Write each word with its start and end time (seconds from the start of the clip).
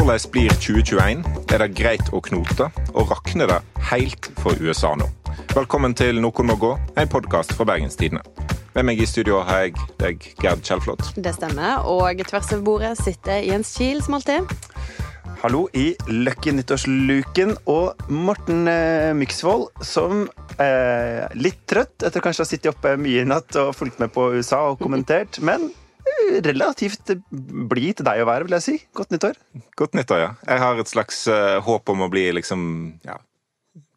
Hvordan 0.00 0.30
blir 0.32 0.48
2021? 0.48 1.24
Er 1.52 1.60
det 1.60 1.66
greit 1.76 2.06
å 2.16 2.22
knote? 2.24 2.70
Og 2.96 3.10
rakner 3.10 3.50
det 3.50 3.58
helt 3.90 4.30
for 4.40 4.56
USA 4.56 4.94
nå? 4.96 5.04
Velkommen 5.52 5.92
til 5.92 6.22
Noen 6.24 6.46
må 6.48 6.54
gå, 6.56 6.70
en 6.96 7.10
podkast 7.12 7.52
fra 7.52 7.66
Bergenstidene. 7.68 8.22
Med 8.72 8.86
meg 8.88 9.02
i 9.04 9.08
studio 9.10 9.42
har 9.44 9.66
jeg 9.66 9.74
deg, 10.00 10.24
Gerd 10.40 10.64
Kjellflot. 10.64 11.10
Det 11.20 11.34
stemmer. 11.36 11.84
Og 11.84 12.22
tvers 12.30 12.48
over 12.54 12.64
bordet 12.64 12.94
sitter 12.96 13.44
Jens 13.44 13.74
Kiel, 13.76 14.00
som 14.00 14.16
alltid. 14.16 14.48
Hallo 15.42 15.66
i 15.76 15.90
Lucky 16.08 16.56
nyttårsluken 16.56 17.58
og 17.68 18.00
Morten 18.08 18.72
eh, 18.72 19.12
Myksvold, 19.20 19.68
som 19.84 20.24
eh, 20.56 21.28
litt 21.36 21.60
trøtt 21.68 22.08
etter 22.08 22.24
kanskje 22.24 22.46
å 22.46 22.48
ha 22.48 22.52
sittet 22.54 22.72
oppe 22.72 22.96
mye 22.96 23.26
i 23.26 23.28
natt 23.28 23.52
og 23.60 23.76
fulgt 23.76 24.00
med 24.00 24.16
på 24.16 24.30
USA 24.32 24.64
og 24.72 24.80
kommentert, 24.80 25.42
men 25.44 25.68
relativt 26.46 27.10
blid 27.30 27.98
til 28.00 28.06
deg 28.06 28.22
å 28.22 28.28
være, 28.28 28.46
vil 28.46 28.56
jeg 28.58 28.66
si. 28.66 28.76
Godt 28.96 29.14
nyttår. 29.14 29.40
Godt 29.80 29.96
nyttår, 29.98 30.22
ja. 30.22 30.30
Jeg 30.46 30.62
har 30.62 30.80
et 30.82 30.92
slags 30.92 31.24
uh, 31.30 31.58
håp 31.66 31.92
om 31.92 32.06
å 32.06 32.10
bli 32.12 32.28
liksom 32.38 32.62
ja, 33.06 33.18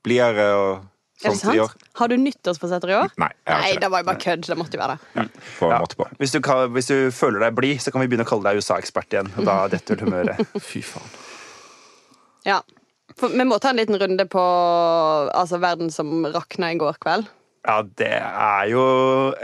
blidere 0.05 0.49
og 0.59 0.89
det 1.23 1.31
sånt 1.39 1.55
i 1.55 1.61
år. 1.63 1.73
Har 1.99 2.11
du 2.11 2.15
nyttårsforsetter 2.19 2.91
i 2.91 2.95
år? 2.97 3.11
Nei, 3.21 3.29
jeg 3.45 3.53
har 3.53 3.61
Nei, 3.61 3.71
ikke 3.71 3.83
det 3.83 3.89
var 3.93 4.03
jo 4.03 4.07
bare 4.09 4.21
kødd. 4.23 4.47
Det 4.49 4.57
måtte 4.59 4.77
jo 4.77 4.81
være 4.83 4.95
det. 4.97 5.11
Ja, 5.15 5.69
Ja. 5.71 5.81
på. 5.95 6.07
Hvis 6.19 6.33
du, 6.35 6.39
kan, 6.43 6.63
hvis 6.75 6.89
du 6.89 6.97
føler 7.15 7.45
deg 7.45 7.55
blid, 7.55 7.81
så 7.81 7.93
kan 7.93 8.03
vi 8.03 8.09
begynne 8.11 8.25
å 8.27 8.29
kalle 8.29 8.49
deg 8.49 8.59
USA-ekspert 8.59 9.15
igjen. 9.15 9.31
Og 9.37 9.47
da 9.47 9.57
detter 9.71 9.95
vel 9.95 10.09
humøret. 10.09 10.41
Fy 10.69 10.81
faen. 10.85 11.13
Ja. 12.47 12.59
For, 13.19 13.29
vi 13.29 13.45
må 13.45 13.59
ta 13.61 13.71
en 13.71 13.79
liten 13.79 13.99
runde 14.01 14.25
på 14.27 14.43
altså, 14.43 15.61
verden 15.63 15.93
som 15.93 16.25
rakna 16.33 16.73
i 16.73 16.79
går 16.81 16.97
kveld. 17.03 17.29
Ja, 17.63 17.77
det 18.01 18.11
er 18.19 18.65
jo 18.73 18.83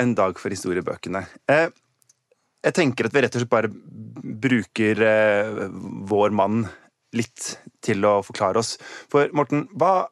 en 0.01 0.15
dag 0.17 0.40
for 0.41 0.51
historiebøkene. 0.51 1.21
Eh, 1.48 1.70
jeg 2.66 2.76
tenker 2.76 3.07
at 3.07 3.15
vi 3.15 3.24
rett 3.24 3.35
og 3.35 3.43
slett 3.43 3.52
bare 3.52 3.71
bruker 4.43 5.04
eh, 5.05 5.60
vår 6.10 6.34
mann 6.35 6.63
litt 7.16 7.54
til 7.84 8.05
å 8.05 8.20
forklare 8.26 8.62
oss. 8.62 8.76
For 9.10 9.32
Morten, 9.35 9.66
hva, 9.79 10.10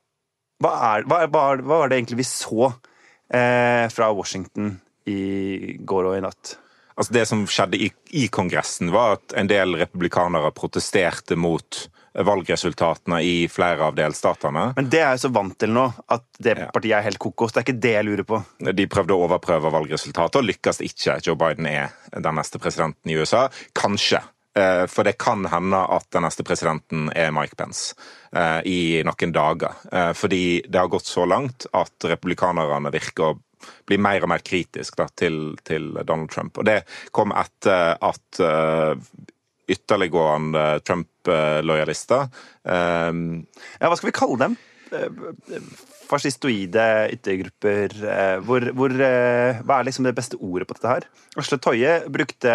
hva, 0.63 0.71
er, 0.93 1.07
hva, 1.09 1.25
hva, 1.29 1.47
var 1.67 1.91
det 1.91 1.99
egentlig 1.99 2.21
vi 2.23 2.29
så 2.29 2.71
eh, 2.71 3.85
fra 3.93 4.09
Washington 4.15 4.77
i 5.07 5.77
går 5.87 6.09
og 6.11 6.17
i 6.17 6.23
natt? 6.25 6.55
Altså 6.97 7.13
Det 7.13 7.25
som 7.29 7.43
skjedde 7.45 7.77
i, 7.77 7.91
i 8.17 8.25
Kongressen, 8.33 8.89
var 8.95 9.19
at 9.19 9.35
en 9.37 9.49
del 9.49 9.77
republikanere 9.77 10.49
protesterte 10.57 11.37
mot 11.37 11.83
valgresultatene 12.25 13.21
i 13.23 13.47
flere 13.51 13.89
av 13.89 13.97
delstatene. 13.97 14.71
Men 14.77 14.89
det 14.89 15.01
er 15.01 15.11
jeg 15.15 15.25
så 15.25 15.33
vant 15.33 15.57
til 15.59 15.73
nå, 15.75 15.85
at 16.13 16.25
det 16.43 16.55
partiet 16.73 16.97
er 16.97 17.05
helt 17.05 17.21
kokos. 17.21 17.53
Det 17.53 17.61
er 17.61 17.67
ikke 17.67 17.83
det 17.85 17.93
jeg 17.93 18.07
lurer 18.07 18.27
på. 18.27 18.41
De 18.79 18.87
prøvde 18.89 19.15
å 19.15 19.27
overprøve 19.27 19.73
valgresultatet 19.73 20.41
og 20.41 20.47
lykkes 20.47 20.81
ikke. 20.87 21.19
Joe 21.25 21.37
Biden 21.39 21.69
er 21.69 21.93
den 22.15 22.39
neste 22.39 22.61
presidenten 22.61 23.13
i 23.13 23.19
USA. 23.19 23.47
Kanskje. 23.77 24.23
Eh, 24.57 24.85
For 24.89 25.05
det 25.05 25.17
kan 25.21 25.45
hende 25.45 25.77
at 25.77 26.07
den 26.11 26.25
neste 26.25 26.43
presidenten 26.43 27.11
er 27.13 27.33
Mike 27.35 27.57
Pence 27.59 27.93
eh, 28.33 28.61
i 28.65 28.79
noen 29.05 29.33
dager. 29.35 29.77
Eh, 29.91 30.13
Fordi 30.17 30.63
det 30.67 30.79
har 30.79 30.89
gått 30.89 31.05
så 31.05 31.27
langt 31.29 31.69
at 31.73 32.09
republikanerne 32.09 32.93
virker 32.93 33.29
å 33.29 33.35
bli 33.87 33.97
mer 34.01 34.23
og 34.23 34.31
mer 34.31 34.43
kritisk 34.45 34.97
da, 34.97 35.07
til, 35.09 35.57
til 35.65 35.91
Donald 36.05 36.31
Trump. 36.33 36.57
Og 36.57 36.65
det 36.65 36.83
kom 37.11 37.33
etter 37.35 37.97
at 38.05 38.41
ytterliggående 39.67 40.65
Trump-lojalister 40.87 42.27
eh, 42.63 43.11
Ja, 43.81 43.89
hva 43.91 43.97
skal 43.99 44.11
vi 44.11 44.15
kalle 44.19 44.39
dem? 44.45 44.57
Fascistoide 46.07 46.85
yttergrupper. 47.11 47.91
eh, 48.07 48.37
Hvor, 48.47 48.63
hvor, 48.77 48.93
eh, 48.95 49.59
hva 49.67 49.79
er 49.81 49.89
liksom 49.89 50.07
det 50.07 50.15
beste 50.15 50.39
ordet 50.39 50.67
på 50.69 50.77
dette 50.77 50.93
her? 50.93 51.07
Asle 51.37 51.59
Toje 51.59 51.97
brukte 52.13 52.53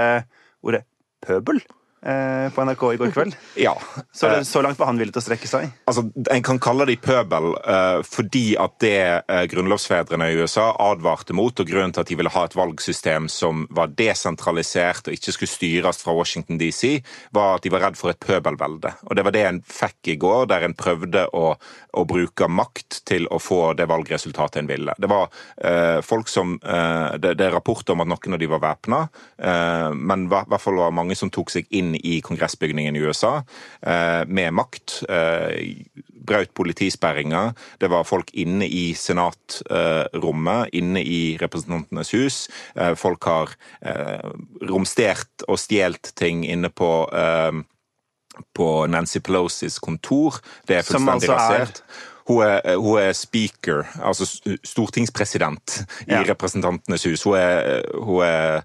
ordet 0.64 0.84
pøbel 1.22 1.60
på 2.02 2.64
NRK 2.66 2.82
i 2.92 3.00
går 3.00 3.12
kveld. 3.14 3.36
Ja. 3.62 3.76
Så, 4.12 4.28
så 4.44 4.62
langt 4.62 4.78
var 4.78 4.88
han 4.90 4.98
villig 4.98 5.14
til 5.14 5.22
å 5.22 5.24
strekke 5.24 5.48
seg. 5.48 5.68
Altså, 5.86 6.04
En 6.32 6.42
kan 6.44 6.58
kalle 6.62 6.86
de 6.88 6.96
pøbel 7.00 7.52
eh, 7.62 8.00
fordi 8.06 8.54
at 8.60 8.74
det 8.82 8.98
eh, 9.22 9.44
grunnlovsfedrene 9.52 10.30
i 10.32 10.38
USA 10.40 10.70
advarte 10.82 11.36
mot, 11.36 11.52
og 11.52 11.68
grunnen 11.68 11.94
til 11.94 12.02
at 12.02 12.10
de 12.10 12.18
ville 12.18 12.32
ha 12.32 12.44
et 12.46 12.56
valgsystem 12.58 13.28
som 13.32 13.66
var 13.70 13.92
desentralisert 13.98 15.08
og 15.08 15.16
ikke 15.16 15.34
skulle 15.36 15.52
styres 15.52 16.02
fra 16.02 16.14
Washington 16.16 16.58
DC, 16.60 17.02
var 17.36 17.58
at 17.58 17.66
de 17.66 17.72
var 17.72 17.86
redd 17.86 17.98
for 18.00 18.12
et 18.12 18.20
pøbelvelde. 18.22 18.94
Og 19.08 19.16
Det 19.16 19.26
var 19.26 19.36
det 19.36 19.44
en 19.48 19.62
fikk 19.66 20.12
i 20.14 20.18
går, 20.20 20.48
der 20.50 20.66
en 20.66 20.76
prøvde 20.78 21.26
å, 21.36 21.54
å 21.92 22.04
bruke 22.08 22.48
makt 22.48 23.02
til 23.08 23.28
å 23.30 23.40
få 23.42 23.72
det 23.78 23.88
valgresultatet 23.90 24.62
en 24.62 24.70
ville. 24.70 24.96
Det 24.98 25.10
var 25.10 25.28
eh, 25.56 26.00
folk 26.04 26.30
som 26.32 26.56
eh, 26.58 27.18
det, 27.22 27.36
det 27.38 27.48
er 27.48 27.56
rapporter 27.56 27.94
om 27.94 28.04
at 28.04 28.10
noen 28.10 28.36
av 28.36 28.42
de 28.42 28.50
var 28.50 28.64
væpna, 28.64 29.02
eh, 29.38 29.88
men 29.94 30.26
i 30.26 30.32
hvert 30.32 30.62
fall 30.62 30.80
var 30.80 30.94
mange 30.96 31.16
som 31.18 31.30
tok 31.32 31.52
seg 31.52 31.68
inn 31.70 31.91
i 31.98 32.20
kongressbygningen 32.24 32.96
i 32.96 33.02
USA 33.04 33.42
eh, 33.86 34.22
med 34.26 34.52
makt. 34.56 35.02
Eh, 35.08 35.76
brøt 36.22 36.52
politisperringer. 36.54 37.52
Det 37.82 37.90
var 37.90 38.06
folk 38.06 38.30
inne 38.38 38.68
i 38.68 38.92
senatrommet, 38.94 40.70
inne 40.72 41.02
i 41.02 41.36
Representantenes 41.40 42.12
hus. 42.14 42.38
Eh, 42.76 42.94
folk 42.94 43.24
har 43.26 43.54
eh, 43.82 44.30
romstert 44.70 45.46
og 45.48 45.58
stjålet 45.58 46.12
ting 46.18 46.44
inne 46.46 46.70
på 46.70 46.92
på 48.56 48.66
Nancy 48.88 49.20
Pelosis 49.20 49.78
kontor. 49.82 50.38
Det 50.68 50.78
er 50.78 50.86
fullstendig 50.86 51.28
altså 51.28 51.32
er- 51.32 51.60
rasert. 51.60 51.82
Hun 52.28 52.42
er, 52.46 52.76
hun 52.78 52.98
er 53.02 53.12
speaker, 53.18 53.82
altså 54.02 54.26
stortingspresident 54.64 55.82
i 56.06 56.12
Ja. 56.12 56.22
Representantenes 56.28 57.04
hus. 57.08 57.22
Hun 57.26 57.36
er, 57.38 57.82
hun 57.98 58.22
er 58.24 58.62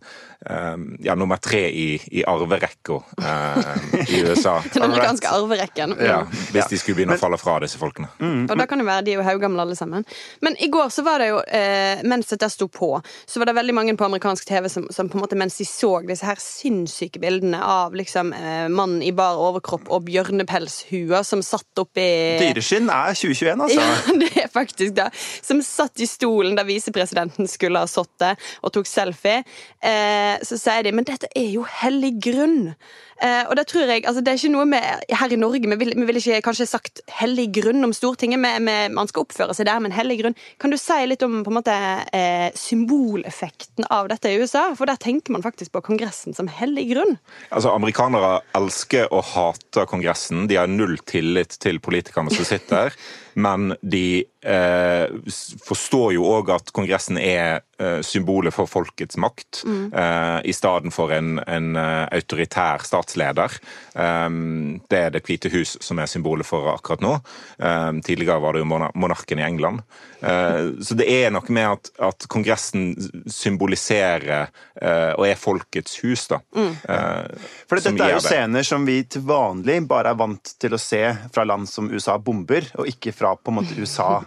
um, 0.50 0.98
ja, 1.04 1.16
nummer 1.16 1.38
tre 1.42 1.64
i, 1.72 2.02
i 2.12 2.24
arverekka 2.28 2.94
um, 2.94 3.96
i 4.08 4.22
USA. 4.28 4.60
Den 4.74 4.84
amerikanske 4.84 5.28
arverekken. 5.32 5.96
Ja, 6.00 6.20
hvis 6.52 6.62
Ja. 6.64 6.68
de 6.70 6.78
skulle 6.78 6.96
begynne 7.00 7.16
Men- 7.16 7.20
å 7.20 7.24
falle 7.26 7.38
fra, 7.42 7.60
disse 7.64 7.78
folkene. 7.82 8.10
Og 8.20 8.54
da 8.58 8.66
kan 8.66 8.78
det 8.78 8.86
være, 8.86 9.06
De 9.06 9.12
er 9.14 9.16
jo 9.22 9.24
haugamle 9.24 9.62
alle 9.62 9.76
sammen. 9.76 10.06
Men 10.42 10.56
i 10.60 10.68
går 10.70 10.90
så 10.94 11.04
var 11.04 11.18
det 11.20 11.30
jo, 11.30 11.40
eh, 11.48 12.02
mens 12.04 12.28
dette 12.28 12.50
sto 12.52 12.68
på, 12.68 13.02
så 13.26 13.40
var 13.40 13.46
det 13.46 13.56
veldig 13.56 13.74
mange 13.74 13.96
på 13.98 14.06
amerikansk 14.06 14.46
TV 14.46 14.68
som, 14.70 14.88
som 14.92 15.10
på 15.10 15.18
en 15.18 15.22
måte 15.26 15.38
mens 15.38 15.58
de 15.58 15.66
så 15.66 16.02
disse 16.06 16.26
her 16.26 16.36
sinnssyke 16.42 17.20
bildene 17.20 17.58
av 17.64 17.94
liksom 17.96 18.34
eh, 18.34 18.68
mannen 18.70 19.02
i 19.02 19.12
bar 19.12 19.38
overkropp 19.38 19.90
og 19.90 20.06
bjørnepelshua 20.06 21.24
som 21.26 21.42
satt 21.42 21.82
oppi 21.82 22.06
Dyreskinn 22.42 22.90
er 22.92 23.14
2021, 23.16 23.47
altså. 23.56 23.80
Ja, 23.80 24.18
det 24.24 24.32
er 24.44 24.52
faktisk 24.52 24.96
det. 25.00 25.10
Som 25.46 25.64
satt 25.66 26.04
i 26.04 26.10
stolen 26.10 26.58
der 26.58 26.68
visepresidenten 26.68 27.50
skulle 27.52 27.84
ha 27.84 27.90
sittet 27.90 28.42
og 28.62 28.74
tok 28.76 28.90
selfie. 28.90 29.44
Eh, 29.80 30.36
så 30.46 30.60
sier 30.60 30.88
de 30.88 30.96
men 30.96 31.08
dette 31.08 31.30
er 31.38 31.52
jo 31.54 31.66
hellig 31.82 32.18
grunn. 32.30 32.74
Eh, 33.18 33.44
og 33.50 33.56
det 33.58 33.66
tror 33.72 33.90
jeg, 33.90 34.04
altså 34.06 34.22
det 34.22 34.30
er 34.30 34.38
ikke 34.38 34.54
noe 34.54 34.66
med 34.70 35.14
her 35.18 35.32
i 35.34 35.40
Norge, 35.40 35.66
vi 35.66 35.78
vil, 35.80 35.94
vil 36.06 36.20
ikke 36.20 36.42
kanskje 36.46 36.68
sagt 36.70 37.02
hellig 37.18 37.48
grunn 37.56 37.88
om 37.88 37.94
Stortinget. 37.96 38.40
Med, 38.42 38.62
med, 38.66 38.94
man 38.94 39.10
skal 39.10 39.26
oppføre 39.26 39.56
seg 39.58 39.70
der, 39.70 39.82
men 39.82 39.96
hellig 39.96 40.20
grunn. 40.22 40.38
Kan 40.62 40.74
du 40.74 40.78
si 40.82 41.00
litt 41.10 41.26
om 41.26 41.40
på 41.46 41.54
en 41.54 41.58
måte 41.58 41.78
eh, 42.14 42.50
symboleffekten 42.58 43.90
av 43.94 44.12
dette 44.12 44.30
i 44.30 44.38
USA? 44.42 44.68
For 44.78 44.90
der 44.90 45.02
tenker 45.02 45.34
man 45.34 45.46
faktisk 45.46 45.74
på 45.74 45.84
Kongressen 45.90 46.38
som 46.38 46.52
hellig 46.60 46.90
grunn. 46.94 47.18
Altså, 47.50 47.74
Amerikanere 47.74 48.42
elsker 48.58 49.10
og 49.10 49.26
hater 49.34 49.90
Kongressen. 49.90 50.46
De 50.52 50.60
har 50.60 50.70
null 50.70 51.00
tillit 51.10 51.58
til 51.64 51.82
politikerne 51.82 52.34
som 52.34 52.46
sitter. 52.48 52.94
Men 53.38 53.76
de 53.82 54.26
forstår 54.48 56.14
jo 56.16 56.28
òg 56.38 56.52
at 56.56 56.72
Kongressen 56.76 57.18
er 57.20 57.62
eh, 57.80 58.00
symbolet 58.06 58.56
for 58.56 58.70
folkets 58.70 59.18
makt, 59.20 59.64
eh, 59.68 60.40
i 60.48 60.54
stedet 60.56 60.94
for 60.96 61.12
en, 61.12 61.38
en 61.44 61.76
eh, 61.76 62.06
autoritær 62.16 62.86
statsleder. 62.88 63.58
Um, 63.94 64.80
det 64.90 65.00
er 65.00 65.16
Det 65.18 65.24
hvite 65.28 65.52
hus 65.54 65.76
som 65.84 66.00
er 66.00 66.08
symbolet 66.08 66.48
for 66.48 66.70
akkurat 66.74 67.04
nå. 67.04 67.18
Um, 67.58 68.02
tidligere 68.06 68.40
var 68.44 68.56
det 68.56 68.64
jo 68.64 68.70
monarken 68.72 69.40
i 69.42 69.48
England. 69.48 69.84
Eh, 70.22 70.82
så 70.82 70.96
det 70.98 71.06
er 71.12 71.32
noe 71.34 71.54
med 71.54 71.68
at, 71.76 71.92
at 72.02 72.26
Kongressen 72.32 72.90
symboliserer 73.30 74.48
eh, 74.82 75.12
og 75.14 75.28
er 75.28 75.38
folkets 75.40 76.00
hus, 76.04 76.28
da. 76.32 76.40
Eh, 76.58 77.52
For 77.70 77.78
dette 77.78 77.94
er 77.94 78.16
jo 78.16 78.22
det. 78.22 78.26
scener 78.26 78.66
som 78.66 78.86
vi 78.88 79.02
til 79.10 79.26
vanlig 79.28 79.80
bare 79.90 80.14
er 80.14 80.20
vant 80.20 80.56
til 80.62 80.74
å 80.74 80.82
se 80.82 81.04
fra 81.34 81.46
land 81.48 81.70
som 81.70 81.92
USA 81.92 82.18
bomber, 82.18 82.66
og 82.78 82.90
ikke 82.90 83.14
fra 83.14 83.36
på 83.38 83.54
en 83.54 83.60
måte 83.60 83.78
USA 83.78 84.24
eh, 84.24 84.26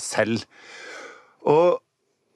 selv. 0.00 0.44
Og 1.48 1.80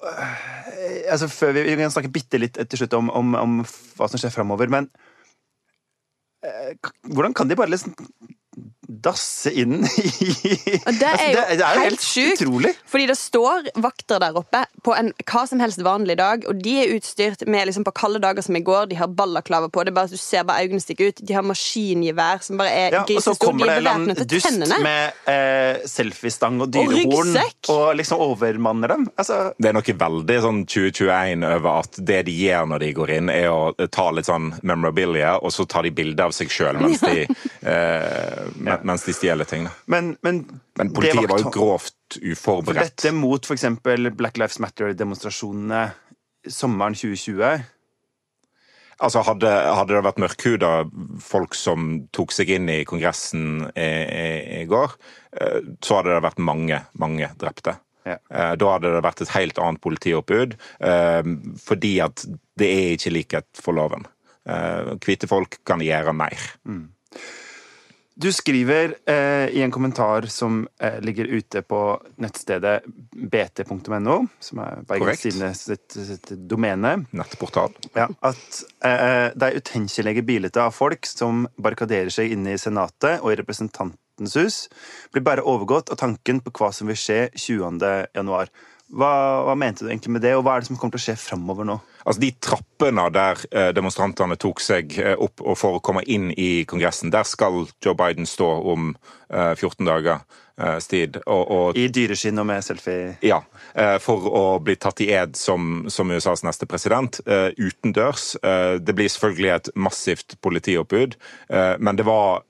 eh, 0.02 1.02
altså 1.12 1.28
før 1.30 1.54
vi, 1.56 1.66
vi 1.70 1.82
kan 1.82 1.94
snakke 1.94 2.12
bitte 2.14 2.40
litt 2.40 2.58
til 2.58 2.82
slutt 2.82 2.96
om, 2.98 3.10
om, 3.10 3.36
om 3.38 3.58
hva 3.66 4.08
som 4.10 4.20
skjer 4.20 4.34
framover, 4.34 4.70
men 4.72 4.90
eh, 6.44 6.74
hvordan 7.12 7.36
kan 7.36 7.50
de 7.50 7.58
bare 7.58 7.74
liksom 7.74 7.94
dasse 8.88 9.50
inn 9.50 9.80
i 9.98 10.06
det 10.06 10.78
er 10.78 10.86
Altså, 10.86 11.26
jo, 11.26 11.34
det, 11.34 11.44
det 11.58 11.64
er 11.66 11.74
jo 11.74 11.80
helt 11.80 11.84
helt 11.86 12.04
sjukt. 12.06 12.42
utrolig. 12.42 12.72
Fordi 12.86 13.06
det 13.10 13.16
står 13.18 13.68
vakter 13.82 14.20
der 14.22 14.36
oppe 14.38 14.60
på 14.86 14.94
en 14.94 15.08
hva 15.26 15.42
som 15.50 15.60
helst 15.62 15.80
vanlig 15.82 16.16
dag, 16.20 16.44
og 16.46 16.60
de 16.62 16.74
er 16.84 16.92
utstyrt 16.94 17.42
med 17.50 17.66
liksom 17.70 17.84
på 17.86 17.92
kalde 17.98 18.20
dager 18.22 18.44
som 18.46 18.56
i 18.58 18.62
går. 18.64 18.86
De 18.92 18.98
har 19.00 19.10
ballaklaver 19.10 19.72
på. 19.74 19.82
Det 19.84 19.90
er 19.92 19.96
bare 19.98 20.10
at 20.10 20.14
Du 20.16 20.20
ser 20.22 20.44
bare 20.46 20.62
øynene 20.66 20.80
stikke 20.84 21.08
ut. 21.10 21.22
De 21.26 21.34
har 21.34 21.42
maskingevær 21.46 22.42
som 22.46 22.60
bare 22.60 22.70
er 22.70 22.96
Ja, 22.96 23.02
og 23.02 23.22
så 23.24 23.34
kommer 23.42 23.66
De 23.66 23.66
det 23.66 23.72
er 23.72 23.76
en 23.76 23.82
eller 23.82 23.94
annen 23.96 24.12
bevæpnet 24.14 24.30
dust 24.30 24.46
tennene. 24.50 24.78
med 24.86 25.32
eh, 25.34 25.82
selfiestang 25.90 26.60
og 26.62 26.70
dyrehorn 26.76 27.34
og, 27.42 27.70
og 27.74 27.84
liksom 27.98 28.22
overmanner 28.28 28.94
dem. 28.94 29.08
Altså, 29.18 29.40
Det 29.58 29.70
er 29.72 29.76
noe 29.80 29.96
veldig 30.06 30.38
sånn 30.46 30.62
2021 30.70 31.46
over 31.50 31.80
at 31.82 31.98
det 32.12 32.22
de 32.30 32.36
gjør 32.44 32.70
når 32.70 32.84
de 32.86 32.92
går 33.00 33.14
inn, 33.18 33.30
er 33.34 33.48
å 33.50 33.74
ta 33.90 34.06
litt 34.14 34.28
sånn 34.30 34.52
memorabilia, 34.62 35.36
og 35.42 35.50
så 35.54 35.66
tar 35.66 35.86
de 35.88 35.94
bilde 35.96 36.22
av 36.22 36.34
seg 36.36 36.50
sjøl 36.52 36.78
mens, 36.82 37.02
de, 37.02 37.26
eh, 37.66 38.46
men- 38.56 38.74
mens 38.84 39.04
de 39.06 39.12
stjeler 39.16 39.44
ting. 39.48 39.68
men, 39.86 40.16
men, 40.22 40.42
Men 40.78 40.88
det 40.88 40.94
politiet 40.94 41.28
var 41.30 41.38
jo 41.38 41.44
vakt- 41.44 41.54
grovt 41.54 41.92
For 42.16 42.32
uforberedt. 42.32 42.96
dette 42.96 43.12
mot 43.14 43.44
f.eks. 43.46 43.64
Black 44.16 44.36
Lives 44.38 44.58
Matter-demonstrasjonene 44.58 45.90
sommeren 46.48 46.94
2020 46.94 47.62
Altså 49.04 49.20
hadde, 49.26 49.50
hadde 49.76 49.92
det 49.92 50.04
vært 50.06 50.20
mørkhuda 50.22 50.68
folk 51.20 51.52
som 51.54 52.06
tok 52.16 52.30
seg 52.32 52.48
inn 52.54 52.68
i 52.72 52.78
Kongressen 52.88 53.66
i, 53.76 53.84
i, 53.84 54.28
i 54.62 54.64
går, 54.70 54.94
eh, 55.36 55.58
så 55.84 55.98
hadde 55.98 56.14
det 56.14 56.22
vært 56.24 56.40
mange, 56.40 56.78
mange 56.96 57.28
drepte. 57.36 57.74
Ja. 58.08 58.16
Eh, 58.30 58.54
Da 58.56 58.70
hadde 58.72 58.94
det 58.94 59.02
vært 59.04 59.20
et 59.26 59.34
helt 59.34 59.58
annet 59.60 59.82
politioppbud, 59.84 60.56
eh, 60.80 61.28
fordi 61.60 61.92
at 62.06 62.24
det 62.56 62.70
er 62.72 62.94
ikke 62.96 63.12
likhet 63.18 63.48
for 63.60 63.76
loven. 63.76 64.06
Hvite 64.46 65.26
folk 65.28 65.58
kan 65.66 65.80
gjøre 65.84 66.12
mer. 66.16 66.38
Du 68.16 68.32
skriver 68.32 68.94
eh, 69.04 69.48
i 69.52 69.62
en 69.62 69.70
kommentar 69.70 70.22
som 70.22 70.62
eh, 70.80 71.00
ligger 71.00 71.24
ute 71.24 71.60
på 71.62 71.80
nettstedet 72.16 72.78
bt.no, 73.12 74.16
som 74.40 74.62
er 74.64 74.78
Bergens 74.88 74.88
Bergenstidene 74.88 75.50
sitt, 75.52 75.92
sitt 75.92 76.32
domene, 76.48 76.94
Nettportal. 77.12 77.76
ja, 77.92 78.06
at 78.24 78.62
eh, 78.88 79.28
det 79.36 79.50
er 79.50 79.60
utenkelige 79.60 80.24
bilder 80.24 80.62
av 80.64 80.72
folk 80.72 81.04
som 81.04 81.44
barrikaderer 81.60 82.08
seg 82.14 82.32
inne 82.32 82.56
i 82.56 82.62
Senatet 82.62 83.20
og 83.20 83.34
i 83.34 83.36
Representantens 83.42 84.38
hus, 84.40 84.58
blir 85.12 85.26
bare 85.26 85.44
overgått 85.44 85.92
av 85.92 86.00
tanken 86.00 86.40
på 86.40 86.54
hva 86.56 86.72
som 86.72 86.88
vil 86.88 86.96
skje 86.96 87.20
20. 87.36 87.84
januar. 88.16 88.48
Hva, 88.86 89.10
hva 89.48 89.54
mente 89.58 89.82
du 89.82 89.90
egentlig 89.90 90.12
med 90.14 90.22
det, 90.22 90.36
og 90.38 90.44
hva 90.46 90.56
er 90.56 90.62
det 90.62 90.68
som 90.68 90.78
kommer 90.78 90.94
til 90.94 91.02
å 91.02 91.06
skje 91.08 91.16
framover 91.18 91.66
nå? 91.66 91.74
Altså 92.06 92.22
De 92.22 92.30
trappene 92.38 93.08
der 93.10 93.42
eh, 93.50 93.70
demonstrantene 93.74 94.38
tok 94.38 94.62
seg 94.62 94.94
eh, 95.02 95.16
opp 95.18 95.42
og 95.42 95.58
for 95.58 95.78
å 95.78 95.82
komme 95.82 96.04
inn 96.06 96.30
i 96.38 96.64
Kongressen, 96.70 97.10
der 97.10 97.26
skal 97.26 97.64
Joe 97.82 97.96
Biden 97.98 98.28
stå 98.30 98.46
om 98.74 98.92
eh, 99.28 99.54
14 99.58 99.86
dager 99.88 100.22
Stid, 100.56 101.12
tid. 101.12 101.16
Og, 101.28 101.50
og 101.52 101.76
I 101.76 101.90
dyreskinn 101.92 102.40
og 102.40 102.46
med 102.48 102.64
selfie 102.64 103.10
Ja, 103.20 103.42
eh, 103.76 103.98
for 104.00 104.24
å 104.24 104.44
bli 104.64 104.78
tatt 104.80 105.02
i 105.04 105.10
ed 105.12 105.36
som, 105.36 105.84
som 105.92 106.08
USAs 106.08 106.46
neste 106.46 106.64
president, 106.64 107.20
eh, 107.28 107.50
utendørs. 107.60 108.38
Eh, 108.40 108.78
Det 108.80 108.94
blir 108.96 109.12
selvfølgelig 109.12 109.52
et 109.52 109.68
massivt 109.76 110.38
politioppbud, 110.40 111.18
eh, 111.52 111.74
men 111.76 112.00
det 112.00 112.06
var 112.08 112.38
eh, 112.40 112.44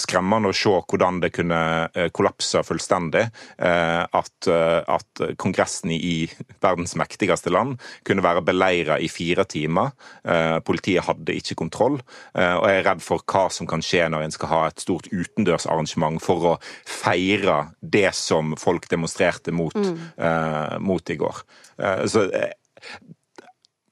skremmende 0.00 0.50
å 0.50 0.56
se 0.56 0.70
hvordan 0.70 1.20
det 1.22 1.32
kunne 1.34 1.60
eh, 1.94 2.08
kollapse 2.14 2.62
fullstendig. 2.66 3.26
eh, 3.58 4.04
At, 4.20 4.46
eh, 4.46 4.80
at 4.86 5.22
Kongressen 5.36 5.90
i 5.94 6.28
verdens 6.62 6.94
mektigste 6.98 7.50
land 7.52 7.78
kunne 8.06 8.24
være 8.24 8.42
beleira 8.46 8.98
i 9.00 9.08
fire 9.08 9.44
timer. 9.44 9.92
Eh, 10.24 10.58
Politiet 10.64 11.04
hadde 11.06 11.36
ikke 11.36 11.58
kontroll, 11.58 12.00
eh, 12.34 12.54
og 12.56 12.66
jeg 12.68 12.80
er 12.80 12.88
redd 12.88 13.02
for 13.02 13.20
hva 13.26 13.48
som 13.50 13.66
kan 13.66 13.82
skje 13.84 14.08
når 14.10 14.26
en 14.26 14.36
skal 14.36 14.52
ha 14.54 14.62
et 14.68 14.80
stort 14.80 15.10
utendørsarrangement 15.10 16.20
for 16.22 16.54
å 16.54 16.56
feire 16.86 17.70
det 17.82 18.14
som 18.14 18.56
folk 18.60 18.88
demonstrerte 18.90 19.52
mot, 19.52 19.74
mm. 19.74 20.80
mot 20.80 21.10
i 21.10 21.16
går. 21.20 21.42
Eh, 21.78 22.06
Så 22.06 22.26
eh, 22.32 22.52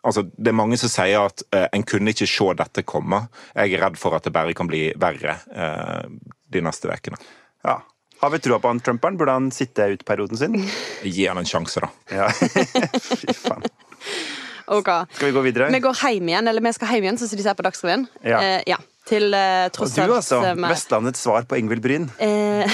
Altså, 0.09 0.25
det 0.25 0.53
er 0.53 0.57
mange 0.57 0.79
som 0.81 0.91
sier 0.93 1.27
at 1.29 1.45
uh, 1.53 1.67
en 1.77 1.85
kunne 1.87 2.15
ikke 2.15 2.29
se 2.29 2.49
dette 2.59 2.85
komme. 2.89 3.23
Jeg 3.55 3.77
er 3.77 3.85
redd 3.85 4.01
for 4.01 4.17
at 4.17 4.25
det 4.27 4.33
bare 4.35 4.57
kan 4.57 4.71
bli 4.71 4.89
verre 4.99 5.37
uh, 5.53 6.09
de 6.49 6.65
neste 6.65 6.89
ukene. 6.89 7.21
Ja. 7.67 7.79
Har 8.19 8.33
vi 8.35 8.41
trua 8.43 8.59
på 8.59 8.71
han 8.73 8.81
Trumperen? 8.83 9.19
Burde 9.21 9.37
han 9.37 9.51
sitte 9.55 9.91
ut 9.93 10.05
perioden 10.09 10.41
sin? 10.41 10.57
Gi 11.05 11.29
han 11.29 11.39
en 11.39 11.47
sjanse, 11.49 11.85
da. 11.85 11.91
Ja. 12.11 12.31
Fy 13.21 13.35
faen. 13.37 13.69
Ok. 14.69 14.89
Skal 15.15 15.31
vi 15.31 15.35
gå 15.37 15.43
videre? 15.47 15.71
Vi 15.73 15.81
går 15.81 16.01
hjem 16.03 16.29
igjen, 16.33 16.49
eller 16.51 16.65
vi 16.65 16.73
skal 16.77 16.91
hjem 16.97 17.07
igjen, 17.07 17.21
sånn 17.21 17.31
som 17.31 17.41
de 17.41 17.47
ser 17.47 17.57
på 17.57 17.65
Dagsrevyen. 17.69 18.09
Ja. 18.27 18.41
Uh, 18.43 18.63
ja. 18.69 18.81
Til 19.09 19.33
eh, 19.33 19.71
Og 19.73 19.89
du, 19.89 20.03
altså. 20.13 20.43
med- 20.55 20.69
Vestlandets 20.69 21.23
svar 21.25 21.47
på 21.49 21.57
Ingvild 21.57 21.81
Bryn. 21.81 22.11
Eh, 22.21 22.69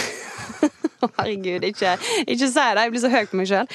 Herregud, 1.19 1.63
ikke, 1.69 1.93
ikke 2.27 2.49
si 2.49 2.55
det. 2.59 2.81
Jeg 2.83 2.91
blir 2.91 3.03
så 3.05 3.11
høy 3.13 3.27
på 3.31 3.39
meg 3.39 3.51
sjøl. 3.51 3.69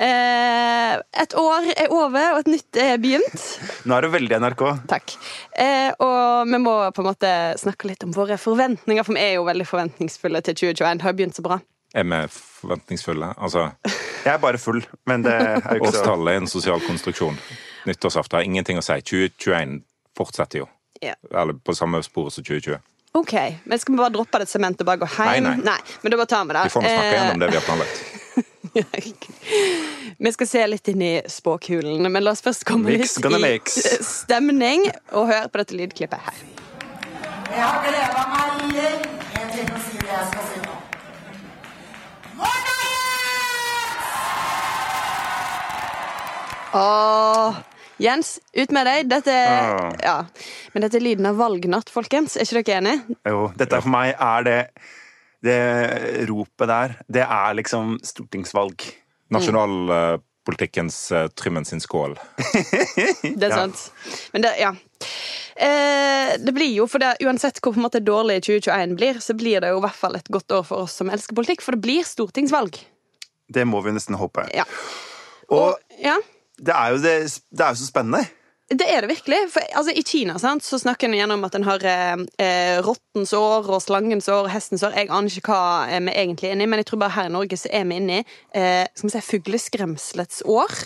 Eh, 0.00 0.94
et 1.22 1.34
år 1.36 1.66
er 1.74 1.90
over, 1.92 2.30
og 2.34 2.38
et 2.40 2.48
nytt 2.54 2.78
er 2.80 2.96
begynt. 3.02 3.42
Nå 3.84 3.96
er 3.98 4.06
du 4.06 4.12
veldig 4.14 4.38
NRK. 4.40 4.62
Takk. 4.88 5.12
Eh, 5.60 5.90
og 6.00 6.48
vi 6.48 6.60
må 6.62 6.76
på 6.96 7.02
en 7.04 7.08
måte 7.10 7.32
snakke 7.60 7.90
litt 7.90 8.06
om 8.06 8.14
våre 8.16 8.38
forventninger, 8.40 9.04
for 9.04 9.16
vi 9.18 9.20
er 9.26 9.34
jo 9.36 9.44
veldig 9.48 9.66
forventningsfulle 9.68 10.40
til 10.46 10.56
2021. 10.62 11.02
Det 11.02 11.06
har 11.08 11.18
begynt 11.18 11.36
så 11.36 11.44
bra. 11.44 11.60
Er 11.92 12.06
vi 12.06 12.20
forventningsfulle? 12.32 13.32
Altså, 13.36 13.70
Jeg 14.24 14.34
er 14.34 14.38
bare 14.38 14.58
full, 14.60 14.80
men 15.10 15.22
det 15.26 15.32
er 15.34 15.56
jo 15.58 15.80
ikke 15.80 15.92
så 15.92 16.00
Årstallet 16.04 16.32
er 16.32 16.40
en 16.44 16.46
sosial 16.48 16.80
konstruksjon. 16.84 17.36
Nyttårsaften 17.88 18.36
har 18.38 18.44
ingenting 18.48 18.78
å 18.80 18.84
si. 18.84 18.96
2021 19.10 19.82
fortsetter 20.16 20.62
jo. 20.62 20.68
Ja. 21.02 21.14
Eller 21.32 21.56
på 21.56 21.74
samme 21.76 22.00
sporet 22.04 22.32
som 22.36 22.44
2020. 22.44 22.78
Ok, 23.16 23.32
men 23.64 23.78
Skal 23.80 23.94
vi 23.96 23.98
bare 23.98 24.12
droppe 24.14 24.38
det 24.38 24.46
sementet 24.48 24.84
og 24.84 24.86
bare 24.92 25.00
gå 25.02 25.08
hjem? 25.16 25.42
Nei, 25.42 25.56
nei. 25.66 25.78
men 26.02 26.12
da 26.12 26.16
bare 26.20 26.30
tar 26.30 26.44
vi 26.46 26.54
det. 26.54 26.64
Vi 26.68 26.74
får 26.76 26.84
nå 26.84 26.92
snakke 26.92 27.08
Eh, 27.10 27.16
gjennom 27.18 27.40
det 27.42 27.48
vi 27.50 27.58
har 27.58 27.64
planlagt. 27.66 28.04
Vi 30.20 30.32
skal 30.32 30.46
se 30.46 30.66
litt 30.66 30.88
inn 30.92 31.02
i 31.02 31.12
spåkulen, 31.26 32.06
men 32.06 32.24
la 32.24 32.34
oss 32.36 32.42
først 32.44 32.66
komme 32.68 32.92
Mix 32.92 33.16
litt 33.18 33.72
i 33.80 33.96
stemning 34.06 34.86
og 35.10 35.30
høre 35.30 35.48
på 35.50 35.62
dette 35.62 35.78
lydklippet 35.78 36.28
her. 36.28 36.42
Jeg 37.50 37.64
har 37.66 37.80
gleda 37.82 38.26
meg 38.30 38.46
lenge 38.76 39.48
til 39.56 39.74
å 39.74 39.80
si 39.82 39.98
det 39.98 40.12
jeg 40.12 40.28
skal 40.30 40.46
si 40.52 40.62
nå. 40.62 40.76
Åh, 46.70 47.58
Jens, 48.00 48.38
ut 48.54 48.70
med 48.70 48.86
deg. 48.86 49.08
Dette, 49.10 49.34
ja. 50.00 50.16
Men 50.72 50.86
dette 50.86 51.00
er 51.00 51.04
lyden 51.04 51.26
av 51.28 51.40
valgnatt, 51.40 51.90
folkens. 51.90 52.38
Er 52.38 52.46
ikke 52.46 52.62
dere 52.70 52.78
enige? 52.80 53.18
Jo, 53.26 53.48
dette 53.58 53.82
for 53.82 53.90
meg 53.92 54.14
er 54.14 54.46
det 54.46 54.58
Det 55.40 56.26
ropet 56.28 56.68
der, 56.68 56.96
det 57.08 57.22
er 57.24 57.54
liksom 57.56 57.94
stortingsvalg. 58.04 58.82
Nasjonalpolitikkens 59.32 60.98
uh, 61.12 61.26
Trymmen 61.38 61.64
sin 61.64 61.80
skål. 61.80 62.16
Det 63.22 63.46
er 63.46 63.48
Ja. 63.48 63.56
sant. 63.62 63.86
Men 64.34 64.42
det, 64.44 64.54
ja. 64.60 64.74
Eh, 65.60 66.34
det 66.40 66.52
blir 66.56 66.70
jo, 66.72 66.86
for 66.88 67.02
det, 67.02 67.16
Uansett 67.24 67.58
hvor 67.60 67.74
på 67.74 67.80
en 67.80 67.84
måte 67.84 68.00
dårlig 68.00 68.38
2021 68.46 68.94
blir, 68.96 69.20
så 69.20 69.34
blir 69.36 69.60
det 69.60 69.72
jo 69.72 69.80
i 69.80 69.84
hvert 69.84 69.98
fall 69.98 70.16
et 70.16 70.28
godt 70.32 70.52
år 70.56 70.64
for 70.64 70.86
oss 70.86 70.94
som 71.00 71.10
elsker 71.12 71.36
politikk, 71.36 71.60
for 71.64 71.76
det 71.76 71.82
blir 71.84 72.06
stortingsvalg. 72.06 72.78
Det 73.50 73.64
må 73.68 73.80
vi 73.84 73.92
nesten 73.92 74.16
håpe. 74.16 74.46
Ja. 74.56 74.64
Og 75.50 75.76
ja. 76.00 76.16
det 76.56 76.72
er 76.76 76.94
jo, 76.94 77.00
det, 77.02 77.14
det 77.50 77.66
er 77.66 77.74
jo 77.74 77.80
så 77.82 77.88
spennende. 77.90 78.24
Det 78.70 78.86
er 78.86 79.02
det 79.02 79.10
virkelig. 79.10 79.38
For 79.50 79.66
altså, 79.74 79.92
I 79.98 80.02
Kina 80.06 80.36
sant, 80.38 80.62
så 80.62 80.78
snakker 80.78 81.08
en 81.08 81.14
igjen 81.16 81.34
om 81.34 81.42
at 81.46 81.56
en 81.58 81.66
har 81.66 81.82
eh, 81.90 82.20
eh, 82.38 82.76
rottens 82.86 83.32
år 83.34 83.66
og 83.66 83.82
slangens 83.82 84.28
år 84.30 84.44
og 84.44 84.52
hestens 84.52 84.84
år. 84.86 84.94
Jeg 84.94 85.10
aner 85.10 85.38
ikke 85.40 85.50
hva 85.50 85.88
eh, 85.90 86.02
vi 86.06 86.14
egentlig 86.14 86.50
er 86.50 86.54
inne 86.54 86.68
i, 86.68 86.70
men 86.70 86.82
jeg 86.82 86.90
tror 86.92 87.00
bare 87.02 87.16
her 87.16 87.30
i 87.30 87.34
Norge 87.34 87.58
så 87.58 87.72
er 87.74 87.88
vi 87.90 87.98
inne 87.98 88.20
i 88.20 88.22
eh, 88.22 88.84
skal 88.94 89.08
vi 89.08 89.14
si, 89.16 89.24
fugleskremselets 89.26 90.44
år. 90.46 90.76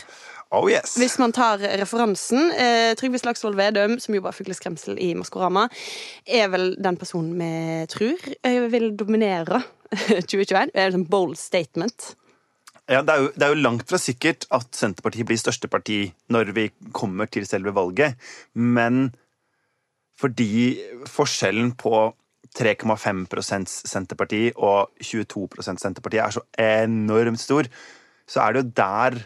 Oh 0.54 0.70
yes. 0.70 0.96
Hvis 0.96 1.18
man 1.20 1.34
tar 1.36 1.60
referansen. 1.80 2.52
Eh, 2.56 2.94
Trygve 2.96 3.20
Slagsvold 3.20 3.58
Vedum, 3.58 3.98
som 4.00 4.16
jo 4.16 4.24
var 4.24 4.36
fugleskremsel 4.36 4.96
i 5.02 5.12
Maskorama, 5.18 5.66
er 6.24 6.48
vel 6.54 6.72
den 6.80 6.96
personen 6.96 7.36
vi 7.36 7.86
tror 7.92 8.28
eh, 8.46 8.62
vil 8.72 8.94
dominere 8.96 9.60
2021. 10.30 10.72
Det 10.72 10.86
er 10.86 10.96
en 10.96 11.08
bold 11.10 11.36
statement. 11.36 12.14
Ja, 12.90 13.00
det, 13.00 13.14
er 13.14 13.22
jo, 13.22 13.28
det 13.32 13.46
er 13.46 13.52
jo 13.54 13.62
langt 13.64 13.86
fra 13.88 13.98
sikkert 14.00 14.44
at 14.52 14.68
Senterpartiet 14.76 15.28
blir 15.28 15.40
største 15.40 15.70
parti 15.72 16.02
når 16.32 16.52
vi 16.56 16.66
kommer 16.92 17.30
til 17.32 17.46
selve 17.48 17.72
valget, 17.76 18.18
men 18.54 19.08
fordi 20.20 20.82
forskjellen 21.10 21.72
på 21.80 22.12
3,5% 22.54 23.72
Senterparti 23.88 24.42
og 24.54 24.92
22% 25.02 25.80
Senterparti 25.80 26.20
er 26.22 26.34
så 26.34 26.44
enormt 26.60 27.40
stor, 27.42 27.68
så 28.28 28.44
er 28.44 28.52
det 28.54 28.62
jo 28.62 28.74
der 28.78 29.16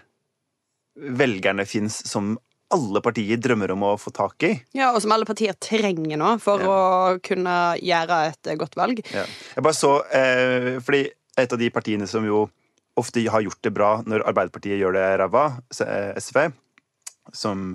velgerne 1.19 1.67
fins 1.69 2.01
som 2.09 2.37
alle 2.75 3.01
partier 3.05 3.41
drømmer 3.41 3.73
om 3.73 3.85
å 3.89 3.95
få 4.01 4.13
tak 4.13 4.45
i. 4.45 4.53
Ja, 4.77 4.91
Og 4.93 5.01
som 5.03 5.13
alle 5.15 5.29
partier 5.29 5.57
trenger 5.57 6.21
nå 6.21 6.35
for 6.43 6.61
å 6.61 6.81
kunne 7.25 7.57
gjøre 7.81 8.19
et 8.29 8.51
godt 8.61 8.77
valg. 8.77 9.01
Ja. 9.15 9.25
Jeg 9.57 9.65
bare 9.65 9.77
så, 9.77 9.93
eh, 10.13 10.79
fordi 10.85 11.07
et 11.39 11.53
av 11.53 11.59
de 11.59 11.71
partiene 11.71 12.07
som 12.07 12.25
jo 12.27 12.49
ofte 12.99 13.25
har 13.31 13.45
gjort 13.45 13.63
det 13.65 13.75
bra 13.75 13.91
når 14.07 14.27
Arbeiderpartiet 14.29 14.81
gjør 14.81 14.97
det 14.99 15.07
ræva, 15.23 15.45
eh, 15.85 16.19
SV, 16.19 16.51
som 17.33 17.73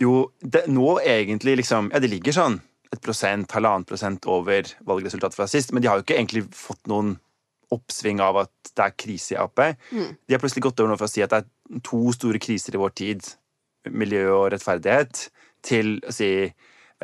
jo 0.00 0.30
det, 0.40 0.66
nå 0.68 0.98
egentlig 1.00 1.56
liksom 1.62 1.90
Ja, 1.92 2.00
det 2.02 2.12
ligger 2.12 2.36
sånn 2.36 2.60
et 2.92 3.02
prosent, 3.02 3.50
halvannet 3.52 3.88
prosent 3.88 4.26
over 4.30 4.68
valgresultatet 4.86 5.36
fra 5.36 5.48
sist. 5.50 5.72
Men 5.72 5.82
de 5.82 5.88
har 5.90 5.98
jo 5.98 6.04
ikke 6.06 6.18
egentlig 6.18 6.44
fått 6.54 6.86
noen 6.90 7.16
oppsving 7.74 8.20
av 8.22 8.38
at 8.44 8.70
det 8.76 8.84
er 8.84 8.94
krise 8.94 9.34
i 9.34 9.40
Ap. 9.40 9.58
De 9.90 10.34
har 10.34 10.42
plutselig 10.42 10.62
gått 10.68 10.80
over 10.80 10.92
nå 10.92 10.98
fra 11.00 11.08
å 11.08 11.10
si 11.10 11.24
at 11.24 11.32
det 11.32 11.42
er 11.42 11.82
to 11.86 12.12
store 12.14 12.40
kriser 12.42 12.76
i 12.76 12.80
vår 12.80 12.94
tid, 12.94 13.26
miljø 13.90 14.28
og 14.36 14.50
rettferdighet, 14.54 15.26
til 15.66 15.96
å 16.06 16.14
si 16.14 16.30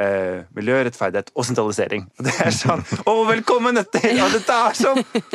eh, 0.00 0.44
miljø, 0.56 0.78
rettferdighet 0.86 1.32
og 1.36 1.44
sentralisering. 1.48 2.06
Og 2.18 2.24
det 2.28 2.34
er 2.46 2.54
sånn 2.56 2.84
Å, 3.08 3.14
velkommen 3.28 3.76
Dette, 3.80 4.00
Og 4.22 4.32
dette 4.36 4.56
er 4.68 4.78
så 4.78 4.94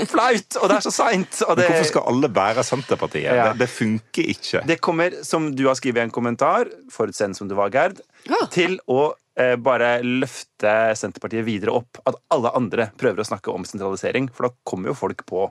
flaut! 0.10 0.58
Og 0.62 0.72
det 0.72 0.80
er 0.80 0.86
så 0.88 0.94
seint! 0.96 1.38
Det, 1.38 1.68
hvorfor 1.68 1.90
skal 1.92 2.08
alle 2.14 2.32
bære 2.34 2.66
Senterpartiet? 2.68 3.30
Ja. 3.30 3.52
Det, 3.52 3.64
det 3.66 3.70
funker 3.74 4.32
ikke. 4.34 4.64
det 4.70 4.80
kommer, 4.84 5.20
som 5.28 5.52
du 5.56 5.66
har 5.70 5.78
skrevet 5.80 6.02
i 6.02 6.08
en 6.08 6.14
kommentar, 6.16 6.72
forutseende 6.94 7.38
som 7.38 7.50
du 7.50 7.56
var, 7.60 7.72
Gerd, 7.74 8.02
Ja. 8.28 8.42
til 8.52 8.80
å 8.92 9.14
eh, 9.40 9.56
bare 9.62 9.98
løfte 10.04 10.74
Senterpartiet 10.98 11.46
videre 11.48 11.76
opp. 11.78 12.02
At 12.10 12.18
alle 12.34 12.52
andre 12.58 12.90
prøver 13.00 13.22
å 13.24 13.28
snakke 13.30 13.54
om 13.54 13.66
sentralisering, 13.68 14.30
for 14.34 14.50
da 14.50 14.56
kommer 14.68 14.92
jo 14.92 14.98
folk 15.06 15.26
på 15.30 15.48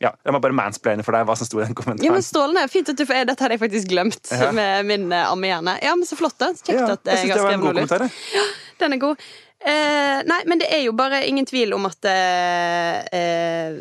ja, 0.00 0.10
jeg 0.24 0.32
må 0.32 0.40
bare 0.40 0.56
mansplaine 0.56 1.04
for 1.04 1.12
deg 1.16 1.26
hva 1.28 1.34
som 1.36 1.46
sto 1.48 1.60
i 1.60 1.66
den 1.66 1.74
kommentaren. 1.76 2.06
Ja, 2.06 2.14
men 2.16 2.24
Strålende. 2.24 2.62
Fint 2.72 2.88
at 2.88 2.96
du 2.96 3.04
får 3.04 3.26
Dette 3.28 3.44
hadde 3.44 3.56
jeg 3.58 3.62
faktisk 3.66 3.90
glemt 3.92 4.30
Ja. 4.32 4.48
med 4.56 4.88
min 4.88 5.06
uh, 5.12 5.26
ammehjerne. 5.32 5.76
Ja, 5.84 5.92
men 5.96 6.08
så 6.08 6.16
flott, 6.16 6.38
da. 6.40 6.50
Kjekt 6.56 6.72
Ja, 6.78 6.88
at 6.96 7.04
jeg, 7.12 7.28
jeg 7.28 7.36
har 7.36 7.44
skrevet 7.44 7.64
noe 7.64 7.74
lurt. 7.76 7.92
jeg. 7.92 8.44
Den 8.80 8.96
er 8.96 9.02
god. 9.02 9.24
Eh, 9.60 10.22
nei, 10.24 10.38
men 10.48 10.56
det 10.62 10.70
er 10.72 10.86
jo 10.86 10.94
bare 10.96 11.18
ingen 11.28 11.44
tvil 11.44 11.74
om 11.76 11.84
at 11.84 12.06
eh, 12.08 13.00
eh, 13.12 13.74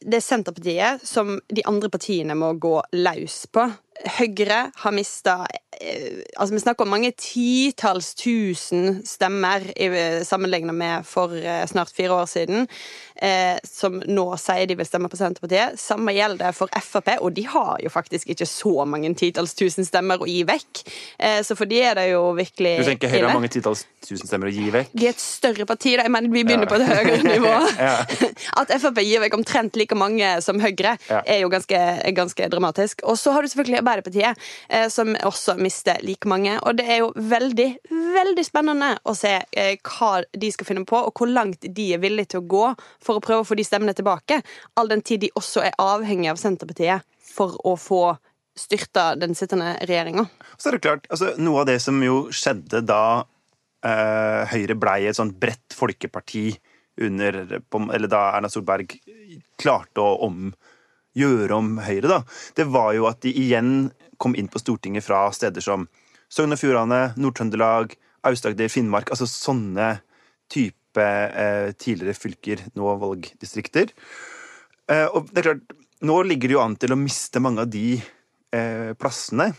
det 0.00 0.16
er 0.16 0.24
Senterpartiet 0.24 1.02
som 1.04 1.34
de 1.52 1.60
andre 1.68 1.90
partiene 1.92 2.32
må 2.38 2.54
gå 2.56 2.78
løs 2.96 3.42
på. 3.52 3.66
Høyre 4.16 4.62
har 4.80 4.94
mista 4.96 5.42
eh, 5.44 5.60
Altså, 5.80 6.54
vi 6.54 6.60
snakker 6.62 6.86
om 6.86 6.90
mange 6.94 7.10
titalls 7.16 8.14
tusen 8.18 9.02
stemmer 9.06 9.60
i- 9.76 10.24
sammenlignet 10.24 10.74
med 10.74 11.04
for 11.06 11.32
eh, 11.36 11.66
snart 11.68 11.90
fire 11.92 12.10
år 12.16 12.26
siden, 12.30 12.66
eh, 13.22 13.58
som 13.64 14.00
nå 14.06 14.24
sier 14.40 14.66
de 14.66 14.76
vil 14.78 14.86
stemme 14.88 15.08
på 15.12 15.16
Senterpartiet. 15.20 15.78
Samme 15.80 16.14
gjelder 16.16 16.52
for 16.56 16.68
Frp, 16.80 17.12
og 17.20 17.34
de 17.36 17.44
har 17.52 17.76
jo 17.84 17.90
faktisk 17.92 18.28
ikke 18.32 18.46
så 18.48 18.86
mange 18.88 19.12
titalls 19.18 19.54
tusen 19.54 19.84
stemmer 19.84 20.18
å 20.24 20.28
gi 20.28 20.42
vekk. 20.48 20.82
Eh, 21.18 21.42
så 21.44 21.56
for 21.56 21.66
de 21.68 21.82
er 21.82 21.94
det 21.94 22.06
jo 22.12 22.32
virkelig 22.36 22.78
Du 22.80 22.84
tenker 22.90 23.08
Høyre 23.12 23.28
har 23.30 23.36
mange 23.38 23.52
titalls 23.52 23.84
tusen 24.06 24.26
stemmer 24.30 24.48
å 24.48 24.54
gi 24.54 24.70
vekk? 24.70 24.92
De 24.96 25.06
er 25.06 25.14
et 25.16 25.20
større 25.20 25.66
parti, 25.66 25.96
da. 25.96 26.04
Jeg 26.06 26.12
mener, 26.14 26.30
vi 26.32 26.44
begynner 26.46 26.68
på 26.70 26.78
et 26.80 26.86
høyere 26.88 27.22
nivå. 27.26 27.54
At 28.60 28.72
Frp 28.80 29.02
gir 29.04 29.20
vekk 29.24 29.34
omtrent 29.38 29.76
like 29.76 29.96
mange 29.98 30.36
som 30.44 30.60
Høyre, 30.62 30.96
Ja. 31.10 31.20
er 31.26 31.40
jo 31.42 31.48
ganske, 31.52 31.78
ganske 32.16 32.48
dramatisk. 32.52 33.02
Og 33.04 33.16
så 33.18 33.32
har 33.34 33.42
du 33.42 33.48
selvfølgelig 33.52 33.80
Arbeiderpartiet, 33.82 34.36
eh, 34.70 34.88
som 34.92 35.12
også 35.26 35.56
mister 35.66 35.98
like 36.06 36.28
mange. 36.30 36.54
Og 36.62 36.78
det 36.78 36.86
er 36.88 37.02
jo 37.02 37.10
veldig, 37.16 37.68
veldig 37.90 38.44
spennende 38.46 38.92
å 39.04 39.14
se 39.18 39.34
eh, 39.50 39.74
hva 39.82 40.22
de 40.32 40.52
skal 40.54 40.70
finne 40.70 40.86
på, 40.88 41.00
og 41.08 41.18
hvor 41.18 41.30
langt 41.30 41.66
de 41.66 41.90
er 41.94 42.02
villige 42.02 42.34
til 42.34 42.44
å 42.44 42.48
gå 42.54 42.70
for 43.02 43.18
å 43.18 43.24
prøve 43.24 43.44
å 43.44 43.48
få 43.48 43.58
de 43.58 43.66
stemmene 43.66 43.96
tilbake. 43.96 44.40
All 44.78 44.90
den 44.92 45.04
tid 45.06 45.26
de 45.26 45.34
også 45.36 45.66
er 45.66 45.76
avhengig 45.82 46.30
av 46.32 46.40
Senterpartiet 46.40 47.04
for 47.26 47.58
å 47.66 47.76
få 47.80 48.04
styrta 48.56 49.14
den 49.20 49.34
sittende 49.36 49.74
regjeringa. 49.84 50.26
Så 50.56 50.70
er 50.70 50.76
det 50.76 50.84
klart, 50.86 51.08
altså, 51.12 51.34
Noe 51.38 51.62
av 51.62 51.68
det 51.68 51.78
som 51.84 51.98
jo 52.04 52.26
skjedde 52.32 52.80
da 52.88 53.02
eh, 53.84 54.46
Høyre 54.52 54.78
blei 54.80 55.02
et 55.08 55.18
sånt 55.18 55.36
bredt 55.40 55.76
folkeparti 55.76 56.48
under 57.04 57.58
Eller 57.92 58.08
da 58.08 58.22
Erna 58.38 58.48
Solberg 58.48 58.94
klarte 59.60 60.00
å 60.00 60.14
om, 60.24 60.48
gjøre 61.16 61.58
om 61.58 61.74
Høyre, 61.84 62.08
da, 62.08 62.20
det 62.56 62.64
var 62.72 62.94
jo 62.96 63.04
at 63.10 63.20
de 63.24 63.34
igjen 63.36 63.90
kom 64.18 64.36
inn 64.38 64.50
på 64.52 64.60
Stortinget 64.62 65.06
fra 65.06 65.26
steder 65.34 65.64
som 65.64 65.86
Sogn 66.32 66.54
og 66.54 66.60
Fjordane, 66.60 67.12
Nord-Trøndelag, 67.20 67.94
Aust-Agder, 68.26 68.70
Finnmark. 68.72 69.12
Altså 69.14 69.28
sånne 69.30 69.96
type 70.52 71.02
eh, 71.02 71.72
tidligere 71.78 72.16
fylker, 72.18 72.64
nå 72.78 72.96
valgdistrikter. 73.02 73.92
Eh, 74.90 75.06
og 75.06 75.30
det 75.30 75.42
er 75.42 75.48
klart, 75.50 75.76
nå 76.06 76.18
ligger 76.26 76.50
det 76.50 76.56
jo 76.56 76.64
an 76.64 76.76
til 76.80 76.94
å 76.94 77.00
miste 77.00 77.42
mange 77.42 77.64
av 77.64 77.70
de 77.72 77.96
eh, 77.96 78.92
plassene 78.98 79.52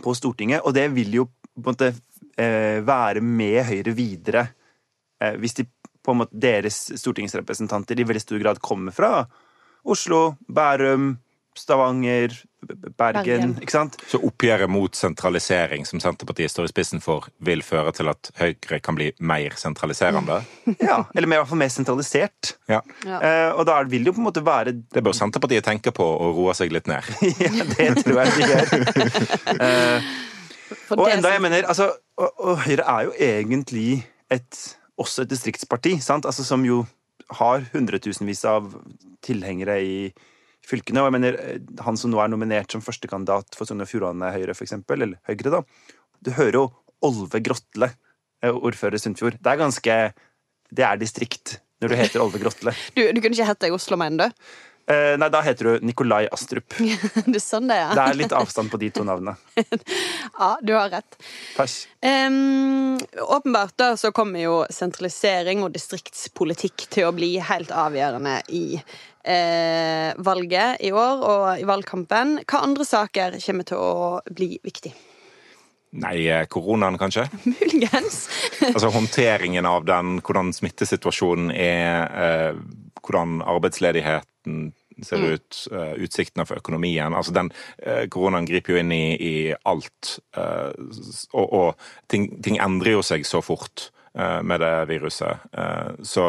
på 0.00 0.14
Stortinget, 0.14 0.62
og 0.64 0.74
det 0.76 0.86
vil 0.94 1.20
jo 1.20 1.26
på 1.30 1.64
en 1.64 1.72
måte 1.72 1.90
eh, 2.38 2.80
være 2.86 3.22
med 3.24 3.64
Høyre 3.68 3.94
videre 3.96 4.46
eh, 5.20 5.36
hvis 5.40 5.58
de 5.58 5.66
på 6.00 6.14
en 6.14 6.22
måte 6.22 6.38
deres 6.40 6.78
stortingsrepresentanter 6.96 7.98
i 7.98 8.06
veldig 8.08 8.22
stor 8.22 8.40
grad 8.40 8.60
kommer 8.64 8.94
fra 8.96 9.26
Oslo, 9.84 10.36
Bærum, 10.48 11.14
Stavanger, 11.56 12.32
Bergen, 12.60 12.92
Bergen. 12.98 13.52
ikke 13.62 13.72
sant? 13.72 13.96
Så 14.10 14.20
oppgjøret 14.26 14.70
mot 14.70 14.94
sentralisering 14.96 15.86
som 15.88 16.00
Senterpartiet 16.02 16.52
står 16.52 16.68
i 16.68 16.72
spissen 16.72 17.02
for, 17.04 17.28
vil 17.44 17.62
føre 17.64 17.92
til 17.96 18.10
at 18.12 18.30
Høyre 18.40 18.80
kan 18.84 18.98
bli 18.98 19.10
mer 19.18 19.56
sentraliserende? 19.60 20.42
Ja, 20.80 21.02
eller 21.14 21.28
mer, 21.28 21.40
i 21.40 21.42
hvert 21.42 21.50
fall 21.50 21.60
mer 21.60 21.72
sentralisert. 21.72 22.54
Ja. 22.70 22.80
Ja. 23.06 23.18
Eh, 23.20 23.50
og 23.58 23.64
da 23.68 23.80
vil 23.88 24.04
det 24.04 24.12
jo 24.12 24.16
på 24.18 24.22
en 24.22 24.28
måte 24.28 24.44
være 24.46 24.74
Det 24.92 25.02
bør 25.04 25.16
Senterpartiet 25.16 25.66
tenke 25.66 25.92
på 25.94 26.04
og 26.04 26.36
roe 26.38 26.54
seg 26.56 26.72
litt 26.74 26.90
ned. 26.90 27.06
Ja, 27.40 27.50
det 27.64 28.04
tror 28.04 28.20
jeg 28.20 28.36
de 28.36 28.50
gjør. 28.50 28.66
For 30.86 31.02
Og 31.02 31.10
enda 31.10 31.32
jeg 31.32 31.42
mener, 31.42 31.66
altså, 31.66 31.90
og, 32.18 32.30
og 32.38 32.60
Høyre 32.62 32.84
er 32.86 33.06
jo 33.08 33.12
egentlig 33.18 34.04
et, 34.30 34.58
også 34.98 35.24
et 35.24 35.30
distriktsparti, 35.32 35.96
sant? 36.02 36.26
Altså, 36.26 36.44
som 36.46 36.64
jo 36.66 36.84
har 37.38 37.64
hundretusenvis 37.72 38.44
av 38.48 38.68
tilhengere 39.24 39.78
i 39.82 39.96
fylkene. 40.70 41.02
Og 41.02 41.10
jeg 41.10 41.16
mener, 41.18 41.38
eh, 41.42 41.82
han 41.84 41.98
som 42.00 42.12
nå 42.12 42.20
er 42.22 42.30
nominert 42.32 42.72
som 42.72 42.84
førstekandidat 42.84 43.58
for 43.58 43.68
Sogn 43.68 43.84
og 43.84 43.90
Fjordane 43.90 44.32
Høyre, 44.34 44.54
eksempel, 44.54 45.02
eller 45.06 45.20
Høyre, 45.28 45.58
da. 45.58 45.62
Du 46.20 46.32
hører 46.36 46.60
jo 46.60 46.64
Olve 47.06 47.42
Grotle, 47.44 47.92
eh, 48.42 48.50
ordfører 48.52 48.98
i 48.98 49.02
Sunnfjord. 49.02 49.40
Det 49.40 49.52
er 49.52 49.60
ganske 49.60 50.00
Det 50.70 50.84
er 50.86 50.96
distrikt 50.96 51.58
når 51.82 51.88
du 51.88 51.96
heter 51.96 52.22
Olve 52.22 52.38
Grotle. 52.38 52.74
Du, 52.94 53.02
du 53.02 53.20
kunne 53.20 53.34
ikke 53.34 53.48
hett 53.48 53.64
deg 53.64 53.74
Oslo, 53.74 53.96
mener 53.98 54.30
du? 54.30 54.44
Eh, 54.90 55.14
nei, 55.18 55.28
da 55.30 55.40
heter 55.44 55.64
du 55.68 55.86
Nikolai 55.86 56.24
Astrup. 56.32 56.74
Det 56.78 57.36
er 57.36 57.42
sånn 57.42 57.68
det 57.70 57.76
er. 57.78 57.92
Det 57.94 58.04
er 58.04 58.16
litt 58.18 58.34
avstand 58.34 58.72
på 58.72 58.80
de 58.80 58.90
to 58.94 59.04
navnene. 59.06 59.36
Ja, 60.40 60.54
du 60.64 60.72
har 60.72 60.88
rett. 60.88 61.18
Em, 62.00 62.96
åpenbart 63.20 63.74
da 63.76 63.90
så 64.00 64.08
kommer 64.16 64.40
jo 64.40 64.54
sentralisering 64.72 65.60
og 65.66 65.74
distriktspolitikk 65.74 66.86
til 66.94 67.10
å 67.10 67.12
bli 67.12 67.34
helt 67.44 67.74
avgjørende 67.76 68.38
i 68.56 68.80
eh, 69.24 70.10
valget 70.18 70.80
i 70.86 70.92
år 70.92 71.22
og 71.26 71.46
i 71.60 71.68
valgkampen. 71.68 72.40
Hva 72.44 72.64
andre 72.66 72.86
saker 72.88 73.38
kommer 73.44 73.68
til 73.68 73.80
å 73.80 73.94
bli 74.30 74.54
viktig? 74.64 74.92
Nei, 76.00 76.28
eh, 76.30 76.46
koronaen 76.46 76.98
kanskje? 77.00 77.26
Muligens. 77.50 78.28
Altså 78.70 78.90
håndteringen 78.92 79.66
av 79.66 79.86
den, 79.88 80.18
hvordan 80.22 80.52
smittesituasjonen 80.54 81.50
er, 81.50 82.10
eh, 82.12 82.60
hvordan 83.00 83.40
arbeidsledigheten 83.42 84.70
ser 85.02 85.22
ut, 85.24 85.68
uh, 85.72 85.94
utsiktene 85.96 86.44
for 86.44 86.60
økonomien. 86.60 87.14
Altså 87.16 87.32
den 87.32 87.48
uh, 87.86 88.04
Koronaen 88.12 88.48
griper 88.48 88.74
jo 88.74 88.82
inn 88.82 88.92
i, 88.92 89.04
i 89.16 89.34
alt, 89.64 90.18
Uh, 90.36 90.70
og, 91.34 91.46
og 91.52 92.10
ting, 92.10 92.28
ting 92.44 92.58
endrer 92.62 92.94
jo 92.94 93.02
seg 93.04 93.24
så 93.26 93.40
fort 93.44 93.90
med 94.14 94.58
det 94.58 94.88
viruset. 94.90 95.42
Så 96.02 96.24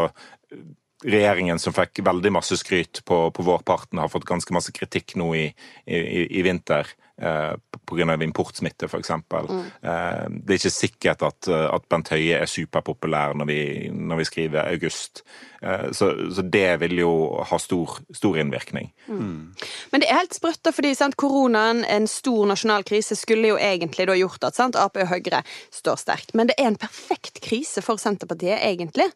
regjeringen 1.05 1.60
som 1.60 1.74
fikk 1.75 2.03
veldig 2.05 2.31
masse 2.38 2.58
skryt 2.60 3.01
på, 3.08 3.24
på 3.34 3.46
vårparten, 3.46 4.01
har 4.01 4.12
fått 4.12 4.27
ganske 4.29 4.53
masse 4.53 4.74
kritikk 4.75 5.15
nå 5.20 5.31
i, 5.38 5.46
i, 5.86 6.27
i 6.39 6.43
vinter. 6.46 6.89
Eh, 7.21 7.53
Pga. 7.91 8.23
importsmitte, 8.23 8.87
f.eks. 8.87 9.09
Mm. 9.09 9.65
Eh, 9.81 10.25
det 10.29 10.55
er 10.55 10.59
ikke 10.59 10.73
sikkert 10.73 11.23
at, 11.27 11.47
eh, 11.51 11.67
at 11.75 11.87
Bent 11.91 12.11
Høie 12.13 12.39
er 12.39 12.49
superpopulær 12.49 13.35
når 13.37 13.49
vi, 13.49 13.61
når 13.91 14.21
vi 14.21 14.27
skriver 14.29 14.69
august. 14.71 15.23
Eh, 15.61 15.91
så, 15.91 16.11
så 16.33 16.41
det 16.41 16.79
vil 16.81 17.01
jo 17.01 17.11
ha 17.49 17.59
stor, 17.59 17.99
stor 18.15 18.39
innvirkning. 18.41 18.91
Men 19.11 20.01
det 20.01 20.07
er 20.07 20.21
helt 20.21 20.37
sprøtt, 20.37 20.61
da, 20.65 20.73
fordi 20.75 20.93
sant, 20.97 21.17
koronaen, 21.19 21.83
en 21.85 22.07
stor 22.09 22.47
nasjonal 22.49 22.85
krise, 22.87 23.17
skulle 23.19 23.51
jo 23.51 23.59
egentlig 23.59 24.07
da 24.09 24.15
gjort 24.17 24.47
at 24.47 24.57
sant, 24.57 24.79
Ap 24.79 24.97
og 24.97 25.11
Høyre 25.11 25.43
står 25.73 25.99
sterkt. 25.99 26.35
Men 26.37 26.49
det 26.49 26.57
er 26.57 26.71
en 26.71 26.79
perfekt 26.79 27.41
krise 27.43 27.83
for 27.83 28.01
Senterpartiet, 28.01 28.61
egentlig. 28.61 29.09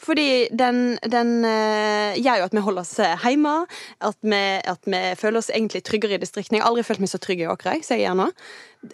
Fordi 0.00 0.48
den, 0.50 0.96
den 1.04 1.44
gjør 1.44 2.40
jo 2.40 2.48
at 2.48 2.56
vi 2.56 2.64
holder 2.64 2.86
oss 2.86 2.96
hjemme, 2.98 3.54
at 4.00 4.18
vi, 4.24 4.42
at 4.72 4.88
vi 4.88 5.04
føler 5.20 5.42
oss 5.42 5.52
egentlig 5.52 5.84
tryggere 5.86 6.16
i 6.16 6.22
distriktene. 6.22 6.58
Jeg 6.58 6.64
har 6.64 6.72
aldri 6.72 6.86
følt 6.86 7.04
meg 7.04 7.12
så 7.12 7.20
trygg 7.22 7.44
i 7.44 7.51
Jeg, 7.60 7.84
sier 7.84 7.98
jeg 7.98 8.08
gjør 8.08 8.16
nå. 8.24 8.30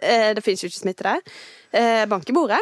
Eh, 0.02 0.34
det 0.36 0.42
fins 0.44 0.60
jo 0.62 0.68
ikke 0.68 0.82
smitte 0.82 1.06
der. 1.06 1.20
Eh, 1.72 2.04
bank 2.08 2.28
i 2.28 2.32
bordet. 2.32 2.58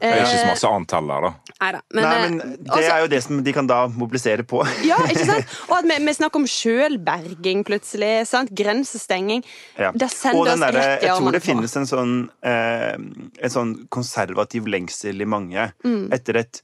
Det 0.00 0.08
er 0.08 0.20
ikke 0.24 0.40
så 0.40 0.48
masse 0.50 0.70
annet 0.70 0.94
heller, 0.94 1.26
da. 1.26 1.30
Neida, 1.64 1.80
Nei, 1.94 2.02
eh, 2.02 2.24
men 2.24 2.38
det 2.38 2.70
også- 2.70 2.90
er 2.94 3.00
jo 3.00 3.06
det 3.08 3.22
som 3.22 3.42
de 3.42 3.52
kan 3.52 3.66
da 3.66 3.86
mobilisere 3.88 4.42
på. 4.42 4.64
ja, 4.90 4.96
ikke 5.06 5.26
sant? 5.26 5.54
Og 5.70 5.78
at 5.78 5.84
vi, 5.84 5.98
vi 6.06 6.14
snakker 6.18 6.42
om 6.42 6.46
sjølberging 6.46 7.64
plutselig. 7.64 8.26
sant? 8.26 8.50
Grensestenging. 8.50 9.44
Ja. 9.78 9.92
Det 9.92 10.10
sender 10.10 10.52
oss 10.54 10.60
rett 10.60 11.02
i 11.02 11.06
jeg 11.06 11.16
tror 11.16 11.32
det 11.32 11.42
finnes 11.42 11.76
en 11.76 11.86
sånn, 11.86 12.14
eh, 12.42 12.94
en 12.94 13.50
sånn 13.50 13.74
konservativ 13.88 14.66
lengsel 14.66 15.20
i 15.20 15.24
mange 15.26 15.72
etter 16.12 16.36
et 16.42 16.62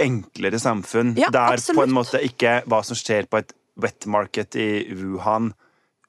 enklere 0.00 0.58
samfunn. 0.60 1.14
Mm. 1.14 1.18
Ja, 1.18 1.30
der 1.30 1.56
absolutt. 1.58 1.76
på 1.76 1.82
en 1.82 1.96
måte 1.96 2.20
ikke 2.24 2.62
hva 2.66 2.84
som 2.84 2.96
skjer 2.96 3.26
på 3.28 3.38
et 3.42 3.52
wet 3.80 4.06
market 4.06 4.56
i 4.56 4.70
Wuhan, 4.94 5.52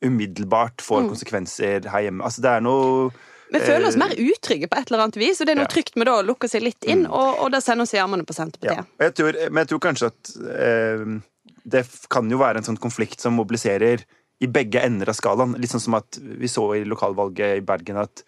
umiddelbart 0.02 0.82
får 0.82 1.04
Mm. 1.04 1.10
konsekvenser 1.14 1.90
her 1.90 2.02
hjemme. 2.08 2.24
Altså, 2.24 2.42
det 2.42 2.50
er 2.52 2.62
noe 2.62 3.12
Vi 3.52 3.60
føler 3.60 3.88
oss 3.88 3.96
Eh, 3.96 4.00
mer 4.00 4.16
utrygge 4.16 4.68
på 4.72 4.78
et 4.80 4.92
eller 4.92 5.04
annet 5.04 5.18
vis, 5.20 5.42
og 5.42 5.48
det 5.48 5.52
er 5.52 5.60
noe 5.60 5.68
Ja. 5.68 5.74
trygt 5.76 5.96
med 5.98 6.08
å 6.08 6.24
lukke 6.24 6.48
seg 6.50 6.62
litt 6.64 6.84
inn, 6.88 7.06
og, 7.06 7.40
og 7.40 7.52
da 7.52 7.60
sender 7.60 7.84
oss 7.84 7.94
i 7.94 7.98
armene 8.00 8.24
på 8.24 8.34
Senterpartiet. 8.34 8.86
Ja. 9.00 9.06
Jeg 9.06 9.14
tror, 9.16 9.34
men 9.52 9.66
jeg 9.66 9.68
tror 9.68 9.80
kanskje 9.80 10.08
at 10.08 10.32
eh, 10.56 11.22
det 11.68 11.84
kan 12.10 12.30
jo 12.32 12.38
være 12.40 12.58
en 12.58 12.64
sånn 12.64 12.80
konflikt 12.80 13.20
som 13.20 13.36
mobiliserer 13.36 14.06
i 14.42 14.48
begge 14.48 14.80
ender 14.82 15.10
av 15.10 15.16
skalaen. 15.16 15.58
Litt 15.60 15.70
sånn 15.70 15.82
som 15.84 15.94
at 15.96 16.18
vi 16.18 16.48
så 16.48 16.64
i 16.80 16.86
lokalvalget 16.88 17.58
i 17.58 17.62
Bergen 17.62 17.98
at 17.98 18.24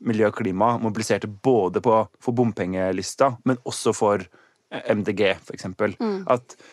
miljø 0.00 0.28
og 0.28 0.36
klima 0.36 0.78
mobiliserte 0.80 1.26
både 1.28 1.82
på, 1.82 2.08
for 2.20 2.32
bompengelista, 2.32 3.36
men 3.44 3.58
også 3.66 3.92
for 3.94 4.22
eh, 4.70 4.94
MDG, 4.94 5.34
for 5.44 5.52
eksempel. 5.52 5.96
At 6.30 6.54
eh, 6.56 6.64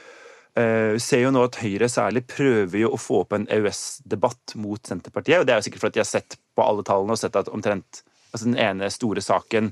Vi 0.58 1.00
ser 1.04 1.22
jo 1.22 1.30
nå 1.36 1.44
at 1.46 1.60
Høyre 1.62 1.86
særlig 1.92 2.24
prøver 2.32 2.80
jo 2.82 2.88
å 2.96 2.98
få 2.98 3.20
opp 3.22 3.36
en 3.38 3.44
EØS-debatt 3.54 4.56
mot 4.58 4.82
Senterpartiet. 4.90 5.40
og 5.44 5.46
Det 5.46 5.54
er 5.54 5.60
jo 5.62 5.66
sikkert 5.68 5.84
fordi 5.84 6.00
de 6.00 6.02
har 6.02 6.10
sett 6.10 6.38
på 6.58 6.66
alle 6.66 6.86
tallene 6.88 7.14
og 7.14 7.20
sett 7.22 7.38
at 7.38 7.52
omtrent 7.54 8.00
altså 8.34 8.48
den 8.50 8.58
ene 8.58 8.90
store 8.92 9.22
saken 9.22 9.70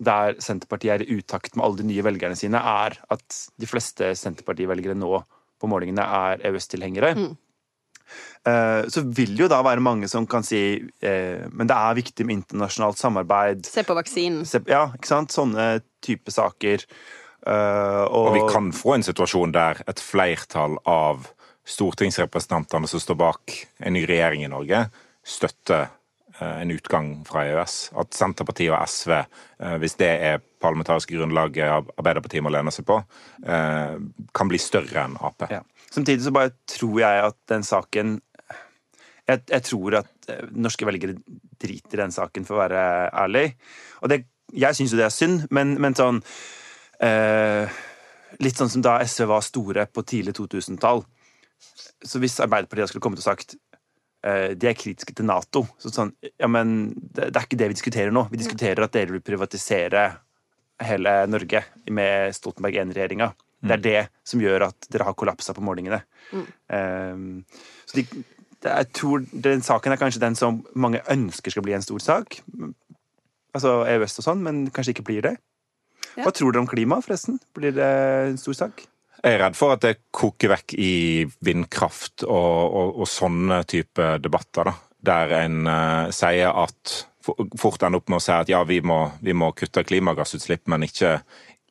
der 0.00 0.34
Senterpartiet 0.42 0.94
er 0.96 1.04
i 1.04 1.18
utakt 1.20 1.54
med 1.54 1.66
alle 1.66 1.82
de 1.82 1.88
nye 1.90 2.02
velgerne 2.06 2.34
sine, 2.40 2.56
er 2.58 2.96
at 3.12 3.36
de 3.60 3.68
fleste 3.68 4.14
Senterparti-velgere 4.18 4.96
nå 4.98 5.20
på 5.60 5.68
målingene 5.70 6.02
er 6.02 6.40
EØS-tilhengere. 6.48 7.12
Mm. 7.20 7.34
Så 8.92 9.00
vil 9.16 9.32
det 9.36 9.44
jo 9.46 9.48
da 9.48 9.60
være 9.64 9.80
mange 9.84 10.08
som 10.12 10.26
kan 10.28 10.44
si 10.44 10.58
eh, 10.76 11.44
men 11.52 11.68
det 11.70 11.76
er 11.76 11.96
viktig 11.96 12.26
med 12.28 12.40
internasjonalt 12.42 13.00
samarbeid. 13.00 13.64
Se 13.68 13.84
på 13.86 13.96
vaksinen. 13.96 14.42
Se- 14.48 14.60
Ja, 14.68 14.86
ikke 14.96 15.08
sant? 15.08 15.32
Sånne 15.32 15.68
type 16.04 16.30
saker. 16.34 16.84
Eh, 17.46 18.04
og, 18.04 18.30
Og 18.30 18.34
vi 18.38 18.44
kan 18.48 18.70
få 18.72 18.94
en 18.96 19.04
situasjon 19.04 19.52
der 19.52 19.82
et 19.88 20.00
flertall 20.00 20.78
av 20.88 21.26
stortingsrepresentantene 21.68 22.88
som 22.88 23.00
står 23.00 23.18
bak 23.20 23.58
en 23.84 23.96
ny 23.96 24.04
regjering 24.08 24.44
i 24.44 24.50
Norge, 24.52 24.82
støtter 25.24 25.86
uh, 25.88 26.56
en 26.60 26.72
utgang 26.74 27.06
fra 27.24 27.46
EØS. 27.48 27.76
At 28.00 28.12
Senterpartiet 28.16 28.72
og 28.72 28.82
SV, 28.84 29.14
uh, 29.64 29.76
hvis 29.80 29.96
det 30.00 30.10
er 30.28 30.42
parlamentariske 30.60 31.16
grunnlaget 31.16 31.88
Arbeiderpartiet 31.96 32.44
må 32.44 32.52
lene 32.52 32.72
seg 32.72 32.86
på, 32.88 32.98
kan 33.44 34.48
bli 34.48 34.60
større 34.60 35.02
enn 35.02 35.16
Ap. 35.20 35.44
Ja. 35.52 35.60
Samtidig 35.92 36.24
så 36.24 36.32
bare 36.32 36.54
tror 36.68 37.00
jeg 37.02 37.18
at 37.26 37.36
den 37.52 37.66
saken 37.68 38.14
jeg, 39.28 39.42
jeg 39.50 39.64
tror 39.68 39.98
at 40.00 40.30
norske 40.52 40.88
velgere 40.88 41.18
driter 41.60 41.98
i 41.98 42.00
den 42.00 42.16
saken, 42.16 42.48
for 42.48 42.56
å 42.56 42.62
være 42.62 42.84
ærlig. 43.12 43.44
Og 44.00 44.12
det, 44.12 44.22
jeg 44.56 44.76
syns 44.76 44.92
jo 44.92 45.00
det 45.00 45.08
er 45.10 45.12
synd, 45.12 45.44
men, 45.52 45.76
men 45.80 45.96
sånn 45.96 46.22
eh, 47.02 47.82
Litt 48.42 48.58
sånn 48.58 48.70
som 48.72 48.82
da 48.82 48.96
SV 49.04 49.28
var 49.30 49.44
store 49.46 49.84
på 49.86 50.02
tidlig 50.02 50.34
2000-tall. 50.34 51.04
Så 52.02 52.18
hvis 52.18 52.40
Arbeiderpartiet 52.42 52.90
skulle 52.90 53.04
kommet 53.04 53.22
og 53.22 53.28
sagt 53.28 53.54
eh, 54.26 54.56
de 54.58 54.68
er 54.70 54.74
kritiske 54.74 55.14
til 55.14 55.28
Nato, 55.28 55.62
så 55.78 55.92
sånn 55.94 56.10
Ja, 56.34 56.50
men 56.50 56.90
det, 56.96 57.30
det 57.30 57.38
er 57.38 57.46
ikke 57.46 57.60
det 57.60 57.70
vi 57.70 57.78
diskuterer 57.78 58.14
nå. 58.14 58.26
Vi 58.32 58.40
diskuterer 58.42 58.82
at 58.84 58.94
dere 58.96 59.14
vil 59.14 59.24
privatisere 59.24 60.08
hele 60.82 61.14
Norge 61.30 61.62
med 61.94 62.34
Stoltenberg 62.34 62.80
I-regjeringa. 62.82 63.30
Det 63.64 63.76
er 63.78 63.84
det 63.84 64.00
som 64.28 64.42
gjør 64.42 64.68
at 64.68 64.88
dere 64.92 65.06
har 65.08 65.16
kollapsa 65.16 65.54
på 65.56 65.64
målingene. 65.64 66.02
Um, 66.68 67.44
så 67.86 68.00
de, 68.00 68.04
det, 68.60 68.68
jeg 68.68 68.90
tror 68.98 69.24
den 69.32 69.64
saken 69.64 69.94
er 69.94 70.00
kanskje 70.00 70.20
den 70.20 70.36
som 70.36 70.60
mange 70.74 71.00
ønsker 71.10 71.54
skal 71.54 71.64
bli 71.64 71.76
en 71.76 71.84
stor 71.84 72.02
sak. 72.02 72.40
Altså 73.54 73.84
EØS 73.88 74.18
og 74.20 74.26
sånn, 74.26 74.44
men 74.44 74.66
kanskje 74.74 74.96
ikke 74.96 75.06
blir 75.08 75.24
det. 75.24 75.36
Hva 76.16 76.32
tror 76.34 76.54
dere 76.54 76.62
om 76.62 76.68
klima, 76.70 77.00
forresten? 77.04 77.38
Blir 77.56 77.74
det 77.76 77.88
en 78.30 78.38
stor 78.40 78.58
sak? 78.58 78.84
Jeg 79.24 79.38
er 79.38 79.40
redd 79.40 79.56
for 79.56 79.72
at 79.72 79.82
det 79.84 79.94
koker 80.12 80.52
vekk 80.52 80.74
i 80.76 81.24
vindkraft 81.44 82.26
og, 82.26 82.74
og, 82.76 83.00
og 83.00 83.08
sånne 83.08 83.62
type 83.68 84.14
debatter, 84.22 84.68
da. 84.68 84.74
Der 85.04 85.34
en 85.42 85.66
uh, 85.68 86.12
sier 86.14 86.52
at 86.64 86.94
Fort 87.24 87.80
ender 87.80 88.02
opp 88.02 88.10
med 88.12 88.18
å 88.18 88.20
si 88.20 88.32
at 88.34 88.50
ja, 88.52 88.58
vi 88.68 88.82
må, 88.84 88.98
vi 89.24 89.32
må 89.32 89.48
kutte 89.56 89.80
klimagassutslipp, 89.86 90.66
men 90.68 90.84
ikke, 90.84 91.14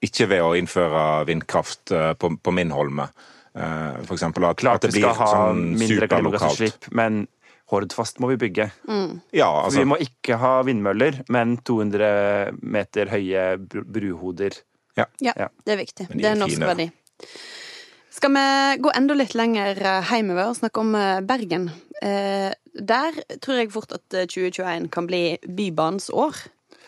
ikke 0.02 0.26
ved 0.32 0.42
å 0.42 0.56
innføre 0.58 1.04
vindkraft 1.30 1.94
eh, 1.94 2.14
på, 2.18 2.32
på 2.42 2.54
min 2.58 2.74
holme. 2.74 3.06
Eh, 3.54 4.00
For 4.08 4.16
eksempel 4.16 4.48
at, 4.50 4.58
Klart 4.58 4.82
at 4.82 4.88
det 4.88 4.96
vi 4.98 5.04
skal 5.04 5.14
ha 5.20 5.28
sånn 5.30 5.62
mindre 5.78 6.10
klimagassutslipp, 6.10 6.90
men 6.98 7.28
Hordfast 7.72 8.20
må 8.20 8.28
vi 8.34 8.36
bygge. 8.38 8.68
Ja, 9.34 9.48
altså, 9.64 9.80
vi 9.80 9.86
må 9.88 9.96
ikke 10.04 10.36
ha 10.38 10.62
vindmøller, 10.68 11.22
men 11.34 11.56
200 11.66 12.58
meter 12.62 13.10
høye 13.14 13.46
bruhoder. 13.72 14.60
Ja, 14.98 15.06
Ja. 15.24 15.48
det 15.66 15.74
er 15.74 15.78
viktig. 15.80 16.08
De 16.10 16.14
er 16.14 16.18
Det 16.22 16.32
er 16.34 16.36
norsk 16.42 16.58
fine. 16.60 16.68
verdi. 16.68 16.90
Skal 18.14 18.30
vi 18.36 18.44
gå 18.84 18.92
enda 18.96 19.16
litt 19.18 19.34
lenger 19.34 19.80
eh, 19.82 20.12
hjemover 20.12 20.52
og 20.52 20.56
snakke 20.60 20.80
om 20.84 20.94
eh, 20.96 21.22
Bergen? 21.26 21.72
Eh, 22.02 22.52
der 22.78 23.12
tror 23.42 23.58
jeg 23.58 23.72
fort 23.74 23.92
at 23.96 24.14
eh, 24.14 24.28
2021 24.28 24.90
kan 24.94 25.08
bli 25.08 25.38
Bybanens 25.48 26.10
år. 26.14 26.36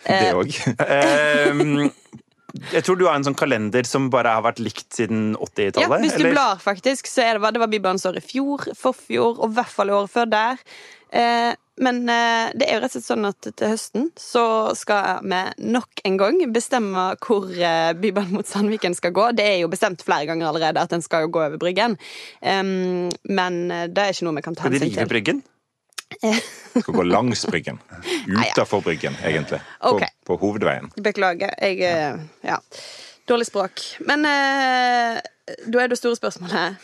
det 0.05 0.33
òg. 0.37 0.53
Jeg 2.71 2.85
tror 2.87 2.99
du 2.99 3.05
har 3.07 3.17
en 3.17 3.25
sånn 3.27 3.37
kalender 3.37 3.87
som 3.87 4.09
bare 4.13 4.35
har 4.37 4.45
vært 4.45 4.61
likt 4.63 4.87
siden 4.95 5.33
80-tallet? 5.35 5.83
Ja, 5.83 6.01
hvis 6.01 6.17
du 6.19 6.27
blar, 6.29 6.59
faktisk, 6.61 7.09
så 7.11 7.25
er 7.25 7.39
det, 7.39 7.55
det 7.55 7.63
var 7.63 7.71
Bybanens 7.71 8.07
år 8.07 8.19
i 8.19 8.23
fjor, 8.23 8.69
forfjor 8.77 9.41
og 9.41 9.51
i 9.51 9.57
hvert 9.59 9.73
fall 9.73 9.93
året 9.95 10.13
før 10.13 10.29
der. 10.31 10.61
Eh, 11.15 11.53
men 11.85 11.97
eh, 12.09 12.53
det 12.55 12.67
er 12.69 12.77
jo 12.77 12.83
rett 12.85 12.93
og 12.93 12.95
slett 12.95 13.07
sånn 13.07 13.27
at 13.27 13.47
til 13.49 13.71
høsten 13.73 14.05
så 14.19 14.45
skal 14.79 15.25
vi 15.27 15.41
nok 15.75 16.03
en 16.07 16.19
gang 16.19 16.39
bestemme 16.55 17.07
hvor 17.25 17.49
eh, 17.51 17.91
Bibelen 17.99 18.31
mot 18.37 18.47
Sandviken 18.47 18.95
skal 18.95 19.11
gå. 19.15 19.29
Det 19.35 19.47
er 19.55 19.57
jo 19.63 19.71
bestemt 19.71 20.05
flere 20.05 20.29
ganger 20.29 20.49
allerede 20.51 20.85
at 20.85 20.95
den 20.95 21.03
skal 21.03 21.27
jo 21.27 21.33
gå 21.35 21.43
over 21.43 21.59
Bryggen. 21.61 21.97
Men 22.41 23.59
eh, 23.71 23.89
det 23.91 24.07
er 24.07 24.15
ikke 24.15 24.29
noe 24.29 24.39
vi 24.39 24.47
kan 24.47 24.55
ta 24.55 24.69
hensyn 24.69 24.79
til. 24.79 24.87
Skal 24.87 24.95
de 24.95 25.03
rive. 25.03 25.11
Bryggen? 25.15 25.43
Skal 26.19 26.93
gå 26.93 27.03
langs 27.07 27.45
Bryggen. 27.45 27.79
Utafor 28.41 28.81
Bryggen, 28.85 29.17
egentlig. 29.23 29.61
På, 29.81 29.95
okay. 29.95 30.11
på 30.27 30.37
hovedveien. 30.41 30.91
Beklager. 30.97 31.55
Jeg 31.61 31.81
eh, 31.87 32.19
Ja. 32.45 32.59
Dårlig 33.25 33.47
språk. 33.47 33.81
Men 34.05 34.21
eh, 34.29 35.17
da 35.65 35.81
er 35.81 35.89
det 35.89 35.97
store 35.97 36.17
spørsmålet 36.17 36.77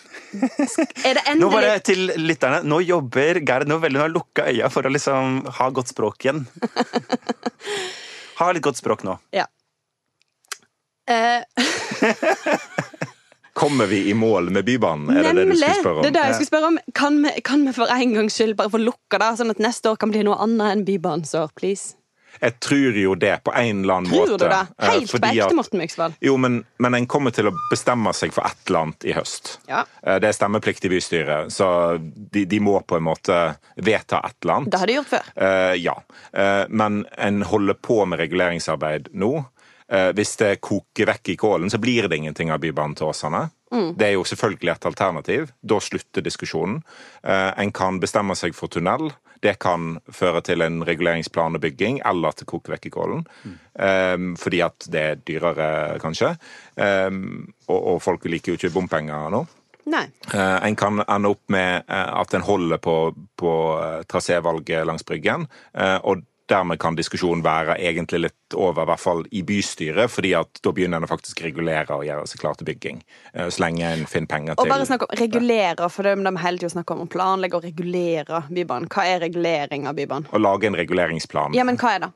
Er 1.06 1.18
det 1.18 1.36
Nå 1.38 1.50
bare 1.54 1.76
endelig 1.76 1.86
til 1.86 2.14
lytterne. 2.18 2.62
Nå 2.66 2.80
jobber 2.82 3.42
Gerd 3.46 3.70
nå 3.70 3.78
veldig, 3.82 4.00
hun 4.00 4.06
har 4.08 4.14
lukka 4.14 4.48
øya 4.50 4.70
for 4.74 4.86
å 4.86 4.94
liksom 4.94 5.42
ha 5.60 5.70
godt 5.74 5.94
språk 5.94 6.26
igjen. 6.26 6.46
Ha 8.42 8.48
litt 8.56 8.64
godt 8.66 8.80
språk 8.80 9.04
nå. 9.06 9.20
Ja. 9.38 9.44
Eh, 11.06 11.44
Kommer 13.54 13.86
vi 13.92 14.10
i 14.10 14.14
mål 14.16 14.50
med 14.56 14.66
Bybanen? 14.66 15.10
Er 15.12 15.24
det 15.34 15.34
det 15.42 15.48
du 15.52 15.56
skulle 15.60 15.80
spørre 15.82 15.98
om? 15.98 16.04
Det 16.06 16.12
er 16.14 16.18
det 16.20 16.26
jeg 16.30 16.36
skulle 16.40 16.52
spørre 16.52 16.70
om. 16.72 16.78
Kan 16.96 17.18
vi, 17.26 17.34
kan 17.44 17.66
vi 17.68 17.74
for 17.76 17.92
en 17.92 18.14
gangs 18.16 18.38
skyld 18.40 18.56
bare 18.60 18.72
få 18.72 18.80
lukka 18.80 19.20
det, 19.20 19.32
sånn 19.42 19.52
at 19.52 19.60
neste 19.60 19.92
år 19.92 20.00
kan 20.00 20.14
bli 20.14 20.24
noe 20.28 20.38
annet 20.40 20.72
enn 20.78 20.86
Bybanen, 20.88 21.26
så 21.28 21.50
please? 21.60 21.98
Jeg 22.40 22.56
tror 22.64 22.96
jo 22.96 23.12
det, 23.20 23.34
på 23.44 23.52
en 23.60 23.82
eller 23.84 23.98
annen 24.00 24.08
Tror 24.10 24.30
måte. 24.32 24.38
du 24.40 24.50
det? 24.50 24.62
eh, 24.80 24.90
Helt 24.94 25.12
på 25.12 25.20
ekte, 25.28 25.54
Morten 25.58 25.82
Myksvold. 25.82 26.14
Jo, 26.24 26.38
men, 26.40 26.62
men 26.80 26.96
en 26.96 27.06
kommer 27.12 27.36
til 27.36 27.50
å 27.50 27.54
bestemme 27.70 28.14
seg 28.16 28.32
for 28.34 28.48
et 28.48 28.56
eller 28.72 28.86
annet 28.86 29.04
i 29.12 29.12
høst. 29.18 29.58
Ja. 29.68 29.84
Eh, 30.02 30.16
Det 30.24 30.30
er 30.32 30.38
stemmeplikt 30.40 30.88
i 30.88 30.94
bystyret, 30.96 31.52
så 31.52 31.68
de, 32.00 32.46
de 32.48 32.60
må 32.64 32.80
på 32.88 32.98
en 33.02 33.04
måte 33.10 33.42
vedta 33.76 34.24
et 34.24 34.38
eller 34.46 34.62
annet. 34.62 34.72
Det 34.72 34.80
har 34.80 34.88
de 34.94 34.96
gjort 35.02 35.12
før. 35.12 35.28
Uh, 35.36 35.76
ja. 35.76 35.98
Uh, 36.32 36.64
men 36.72 37.04
en 37.20 37.44
holder 37.52 37.78
på 37.84 38.00
med 38.08 38.24
reguleringsarbeid 38.24 39.12
nå. 39.12 39.34
Eh, 39.92 40.12
hvis 40.16 40.38
det 40.40 40.62
koker 40.64 41.10
vekk 41.12 41.34
i 41.34 41.38
kålen, 41.40 41.70
så 41.70 41.80
blir 41.82 42.08
det 42.08 42.22
ingenting 42.22 42.52
av 42.52 42.62
Bybanen 42.64 42.96
til 42.96 43.12
Åsane. 43.12 43.50
Det 43.72 44.04
er 44.04 44.18
jo 44.18 44.26
selvfølgelig 44.28 44.74
et 44.74 44.86
alternativ. 44.90 45.52
Da 45.64 45.78
slutter 45.80 46.24
diskusjonen. 46.26 46.82
Eh, 47.24 47.52
en 47.64 47.72
kan 47.72 48.02
bestemme 48.04 48.36
seg 48.36 48.56
for 48.56 48.72
tunnel. 48.72 49.14
Det 49.42 49.56
kan 49.64 49.96
føre 50.12 50.42
til 50.46 50.62
en 50.62 50.82
reguleringsplan 50.86 51.56
og 51.58 51.64
bygging, 51.64 52.02
eller 52.06 52.30
at 52.30 52.44
det 52.44 52.50
koker 52.52 52.76
vekk 52.76 52.90
i 52.90 52.94
kålen. 52.94 53.24
Eh, 53.80 54.18
fordi 54.38 54.62
at 54.66 54.90
det 54.92 55.06
er 55.08 55.24
dyrere, 55.28 55.70
kanskje. 56.04 56.36
Um, 56.76 57.54
og, 57.68 57.80
og 57.80 57.98
folk 58.04 58.28
liker 58.28 58.54
jo 58.54 58.60
ikke 58.60 58.74
bompenger 58.76 59.32
nå. 59.32 59.46
Nei. 59.92 60.04
Uh, 60.30 60.60
en 60.62 60.76
kan 60.78 61.02
ende 61.08 61.32
opp 61.32 61.42
med 61.52 61.88
at 61.90 62.36
en 62.38 62.46
holder 62.46 62.78
på, 62.78 62.96
på 63.40 63.54
trasévalget 64.12 64.86
langs 64.86 65.08
Bryggen. 65.08 65.48
Uh, 65.74 65.98
og 66.04 66.28
dermed 66.52 66.80
kan 66.82 66.98
diskusjonen 67.00 67.44
være 67.46 67.78
egentlig 67.80 68.26
litt 68.28 68.56
over, 68.58 68.84
i 68.84 68.90
hvert 68.92 69.02
fall 69.02 69.24
i 69.32 69.44
bystyret, 69.48 70.12
fordi 70.12 70.34
at 70.38 70.62
da 70.64 70.74
begynner 70.76 71.02
en 71.02 71.10
faktisk 71.10 71.44
regulere 71.46 71.96
og 71.96 72.06
gjøre 72.08 72.28
seg 72.30 72.44
klar 72.44 72.60
til 72.60 72.68
bygging. 72.68 73.02
eh, 73.34 73.48
så 73.48 73.64
lenge 73.66 73.88
en 73.88 74.06
finner 74.06 74.28
penger 74.28 74.56
til 74.56 74.66
Og 74.66 74.74
bare 74.74 74.88
snakk 74.90 75.08
om 75.08 75.16
regulere, 75.20 75.90
for 75.90 76.08
det 76.08 76.18
de 76.20 76.36
hele 76.44 76.62
tida 76.62 76.74
snakker 76.76 76.98
om 76.98 77.08
å 77.08 77.12
planlegge 77.12 77.60
og 77.60 77.68
regulere 77.68 78.44
Bybanen. 78.52 78.90
Hva 78.92 79.08
er 79.08 79.24
regulering 79.24 79.88
av 79.88 79.96
Bybanen? 79.96 80.28
å 80.32 80.40
lage 80.40 80.68
en 80.68 80.76
reguleringsplan. 80.76 81.56
Ja, 81.58 81.64
men 81.68 81.78
hva 81.80 81.96
er 81.96 82.06
det? 82.06 82.12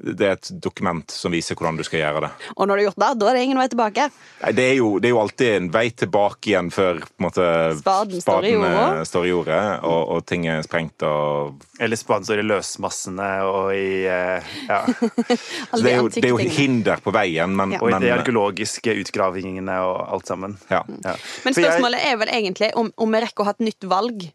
Det 0.00 0.24
er 0.24 0.32
et 0.38 0.48
dokument 0.64 1.12
som 1.12 1.28
viser 1.34 1.52
hvordan 1.58 1.76
du 1.76 1.82
skal 1.84 2.00
gjøre 2.00 2.20
det. 2.24 2.28
Og 2.56 2.64
når 2.64 2.70
du 2.72 2.80
har 2.80 2.86
gjort 2.86 3.00
det, 3.02 3.08
da 3.20 3.26
er 3.28 3.36
det 3.36 3.42
ingen 3.44 3.58
vei 3.60 3.66
tilbake. 3.68 4.06
Nei, 4.40 4.52
Det 4.56 4.64
er 4.64 4.76
jo, 4.78 4.86
det 4.96 5.10
er 5.10 5.12
jo 5.12 5.18
alltid 5.20 5.50
en 5.58 5.66
vei 5.74 5.82
tilbake 5.92 6.52
igjen 6.54 6.70
før 6.72 7.02
på 7.04 7.10
en 7.20 7.26
måte, 7.26 7.48
Spaden 7.82 8.22
står 8.24 8.46
i 8.48 8.54
spaden, 8.54 8.64
eh, 8.64 8.78
jorda. 8.78 9.04
står 9.10 9.26
i 9.28 9.32
jordet, 9.34 9.60
og, 9.90 10.00
og 10.14 10.24
ting 10.30 10.46
er 10.48 10.64
sprengt 10.64 11.04
og 11.04 11.60
Eller 11.78 12.00
spaden 12.00 12.24
står 12.24 12.40
i 12.40 12.46
løsmassene 12.48 13.28
og 13.44 13.74
i 13.76 14.06
eh, 14.08 14.50
ja. 14.70 14.80
Så 15.76 15.82
det 15.84 15.92
er 15.92 16.00
jo, 16.00 16.08
det 16.16 16.24
er 16.24 16.32
jo 16.32 16.48
hinder 16.56 17.04
på 17.04 17.12
veien, 17.12 17.52
men, 17.56 17.76
Ja. 17.76 17.82
Og 17.84 17.92
i 17.92 18.00
de 18.06 18.10
arkeologiske 18.16 18.96
utgravingene 19.04 19.76
og 19.84 20.00
alt 20.16 20.26
sammen. 20.32 20.56
ja. 20.72 20.80
Ja. 21.04 21.14
Men 21.44 21.54
spørsmålet 21.60 22.08
er 22.08 22.16
vel 22.24 22.32
egentlig 22.40 22.72
om, 22.76 22.88
om 22.96 23.12
vi 23.12 23.20
rekker 23.20 23.44
å 23.44 23.50
ha 23.50 23.56
et 23.58 23.66
nytt 23.68 23.84
valg 23.88 24.30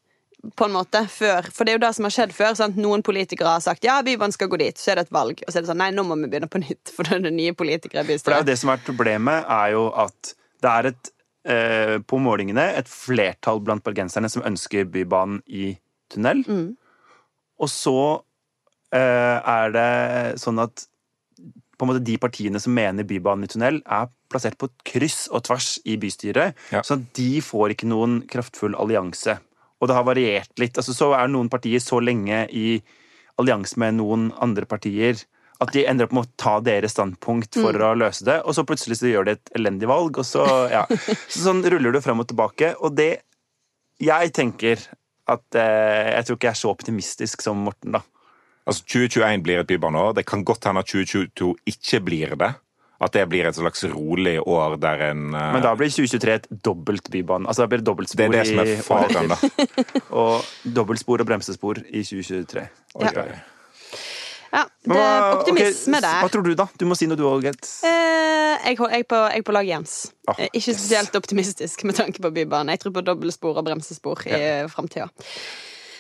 på 0.55 0.67
en 0.67 0.75
måte, 0.75 1.01
før. 1.12 1.47
For 1.53 1.65
det 1.65 1.73
er 1.73 1.79
jo 1.79 1.84
det 1.86 1.91
som 1.97 2.08
har 2.08 2.13
skjedd 2.15 2.36
før. 2.36 2.53
Sant? 2.58 2.77
Noen 2.81 3.03
politikere 3.05 3.55
har 3.58 3.63
sagt 3.63 3.88
ja, 3.88 3.97
Bybanen 4.05 4.36
skal 4.36 4.49
gå 4.51 4.60
dit, 4.62 4.77
så 4.79 4.93
er 4.93 4.99
det 4.99 5.08
et 5.08 5.15
valg. 5.15 5.41
Og 5.45 5.51
så 5.51 5.60
er 5.60 5.65
det 5.65 5.71
sånn 5.71 5.81
nei, 5.81 5.91
nå 5.95 6.05
må 6.08 6.17
vi 6.21 6.29
begynne 6.31 6.51
på 6.51 6.62
nytt, 6.63 6.93
for 6.93 7.08
det 7.08 7.17
er 7.17 7.25
det 7.27 7.34
nye 7.36 7.55
politikere 7.58 8.05
i 8.05 8.10
bystyret. 8.12 8.25
For 8.27 8.36
det 8.36 8.39
er 8.39 8.45
jo 8.45 8.51
det 8.51 8.62
som 8.62 8.73
er 8.75 8.86
problemet, 8.86 9.51
er 9.58 9.75
jo 9.75 9.86
at 10.05 10.34
det 10.65 10.71
er 10.71 10.89
et 10.91 11.12
eh, 11.55 11.95
på 12.08 12.19
målingene 12.21 12.67
et 12.79 12.89
flertall 12.89 13.62
blant 13.65 13.86
bergenserne 13.86 14.31
som 14.31 14.45
ønsker 14.47 14.88
Bybanen 14.89 15.41
i 15.47 15.75
tunnel. 16.13 16.43
Og 17.62 17.71
så 17.71 17.99
eh, 18.95 19.38
er 19.39 19.73
det 19.75 19.89
sånn 20.41 20.62
at 20.63 20.88
på 21.75 21.84
en 21.84 21.91
måte 21.91 22.05
de 22.08 22.15
partiene 22.21 22.60
som 22.62 22.75
mener 22.75 23.08
Bybanen 23.08 23.47
i 23.47 23.51
tunnel, 23.51 23.81
er 23.84 24.08
plassert 24.31 24.58
på 24.60 24.69
kryss 24.88 25.25
og 25.27 25.43
tvers 25.47 25.75
i 25.84 25.97
bystyret. 25.99 26.55
Ja. 26.71 26.81
Så 26.88 27.01
de 27.17 27.41
får 27.43 27.75
ikke 27.75 27.89
noen 27.91 28.21
kraftfull 28.31 28.77
allianse. 28.79 29.38
Og 29.81 29.89
det 29.89 29.97
har 29.97 30.07
variert 30.07 30.61
litt. 30.61 30.77
Altså, 30.79 30.95
så 30.95 31.11
er 31.17 31.31
noen 31.31 31.51
partier 31.51 31.83
så 31.83 31.99
lenge 32.03 32.45
i 32.55 32.79
allianse 33.41 33.79
med 33.81 33.97
noen 33.97 34.29
andre 34.43 34.67
partier 34.69 35.19
at 35.63 35.71
de 35.71 35.85
ender 35.88 36.07
opp 36.07 36.15
med 36.15 36.25
å 36.25 36.33
ta 36.39 36.55
deres 36.63 36.95
standpunkt 36.95 37.55
for 37.55 37.79
å 37.79 37.93
løse 37.95 38.25
det, 38.27 38.41
og 38.43 38.55
så 38.57 38.65
plutselig 38.67 38.99
så 38.99 39.07
gjør 39.07 39.27
de 39.27 39.35
et 39.38 39.53
elendig 39.55 39.88
valg, 39.88 40.19
og 40.19 40.27
så, 40.27 40.43
ja. 40.71 40.83
så 41.31 41.45
sånn 41.47 41.63
ruller 41.71 41.95
du 41.95 42.01
frem 42.03 42.19
og 42.19 42.27
tilbake. 42.31 42.73
Og 42.83 42.95
det 42.97 43.11
Jeg 44.03 44.33
tenker 44.35 44.81
at 45.31 45.55
eh, 45.55 46.11
Jeg 46.11 46.25
tror 46.25 46.35
ikke 46.35 46.47
jeg 46.49 46.57
er 46.57 46.59
så 46.59 46.73
optimistisk 46.73 47.45
som 47.45 47.63
Morten, 47.63 47.95
da. 47.95 48.03
Altså 48.65 48.83
2021 48.89 49.45
blir 49.45 49.61
et 49.61 49.69
bybaneår. 49.69 50.17
Det 50.17 50.25
kan 50.27 50.43
godt 50.43 50.67
hende 50.67 50.81
at 50.81 50.89
2022 50.89 51.53
ikke 51.71 52.01
blir 52.03 52.35
det. 52.41 52.51
At 53.03 53.12
det 53.12 53.25
blir 53.27 53.47
et 53.47 53.58
slags 53.58 53.84
rolig 53.91 54.38
år 54.39 54.77
der 54.79 55.10
en 55.10 55.25
uh... 55.34 55.39
Men 55.55 55.63
da 55.65 55.73
blir 55.75 55.91
2023 55.91 56.36
et 56.36 56.47
dobbelt 56.63 57.10
bybane. 57.12 57.47
Altså 57.47 57.65
da 57.65 57.71
blir 57.71 57.84
det 57.84 57.95
Det 58.15 58.27
er 58.27 58.31
det 58.38 58.45
som 58.47 58.62
er 58.63 58.71
faren, 58.86 59.34
da. 59.34 59.39
Og 60.21 60.47
dobbeltspor 60.63 61.25
og 61.25 61.27
bremsespor 61.27 61.84
i 61.89 62.05
2023. 62.08 62.63
Ja. 63.01 63.27
Ja, 64.55 64.63
det 64.88 64.95
er 64.95 65.25
optimisme 65.36 65.97
okay, 65.97 66.05
der. 66.05 66.21
Hva 66.23 66.31
tror 66.31 66.45
du, 66.45 66.53
da? 66.55 66.69
Du 66.79 66.86
må 66.88 66.95
si 66.95 67.10
noe, 67.10 67.19
du 67.19 67.25
òg, 67.27 67.43
Gert. 67.43 67.67
Eh, 67.84 68.69
jeg, 68.69 68.77
jeg, 68.79 69.01
er 69.01 69.08
på, 69.10 69.19
jeg 69.27 69.43
er 69.43 69.45
på 69.47 69.55
lag 69.55 69.67
Jens. 69.67 69.95
Oh, 70.31 70.39
Ikke 70.47 70.71
spesielt 70.71 71.17
optimistisk 71.19 71.84
med 71.84 71.97
tanke 71.99 72.23
på 72.23 72.31
Bybanen. 72.31 72.71
Jeg 72.71 72.86
tror 72.86 72.95
på 72.95 73.03
dobbeltspor 73.03 73.60
og 73.60 73.67
bremsespor 73.67 74.23
i 74.29 74.36
ja. 74.39 74.69
framtida. 74.71 75.10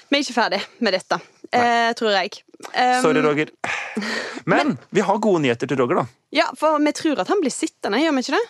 Vi 0.09 0.17
er 0.17 0.21
ikke 0.23 0.35
ferdig 0.35 0.59
med 0.85 0.93
dette, 0.95 1.17
eh, 1.51 1.89
tror 1.97 2.13
jeg. 2.13 2.37
Um, 2.67 3.01
Sorry, 3.01 3.23
Roger. 3.25 3.49
Men 4.45 4.77
vi 4.93 5.01
har 5.01 5.17
gode 5.23 5.41
nyheter 5.43 5.67
til 5.67 5.79
Roger, 5.81 6.03
da. 6.03 6.05
Ja, 6.35 6.45
for 6.59 6.77
vi 6.83 6.93
tror 6.95 7.23
at 7.23 7.31
han 7.31 7.41
blir 7.41 7.53
sittende, 7.53 7.99
gjør 8.03 8.15
vi 8.15 8.23
ikke 8.25 8.37
det? 8.37 8.45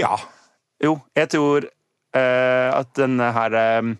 Ja. 0.00 0.18
Jo, 0.82 0.98
jeg 1.16 1.30
tror 1.34 1.66
eh, 1.66 2.68
at 2.74 2.90
denne 2.98 3.30
her 3.34 3.56
eh, 3.58 3.94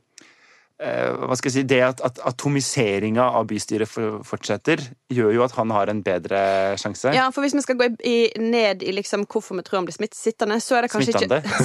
Hva 0.79 1.35
skal 1.35 1.51
jeg 1.51 1.55
si 1.57 1.63
Det 1.67 1.81
at, 1.83 2.01
at 2.07 2.21
atomiseringa 2.29 3.25
av 3.35 3.49
bystyret 3.51 3.91
fortsetter, 4.27 4.79
gjør 5.11 5.33
jo 5.35 5.43
at 5.43 5.57
han 5.57 5.73
har 5.75 5.91
en 5.91 6.03
bedre 6.07 6.39
sjanse. 6.79 7.11
Ja, 7.17 7.25
for 7.35 7.43
hvis 7.43 7.57
vi 7.57 7.65
skal 7.65 7.79
gå 7.81 7.89
i, 7.89 7.97
i, 8.07 8.17
ned 8.39 8.85
i 8.87 8.95
liksom 8.95 9.27
hvorfor 9.27 9.59
vi 9.59 9.65
tror 9.67 9.81
han 9.81 9.89
blir 9.89 9.97
smitt 9.97 10.15
sittende, 10.15 10.61
så 10.63 10.79
er 10.79 10.87
det 10.87 10.93
kanskje 10.93 11.17
Smittende. 11.17 11.41
ikke 11.43 11.59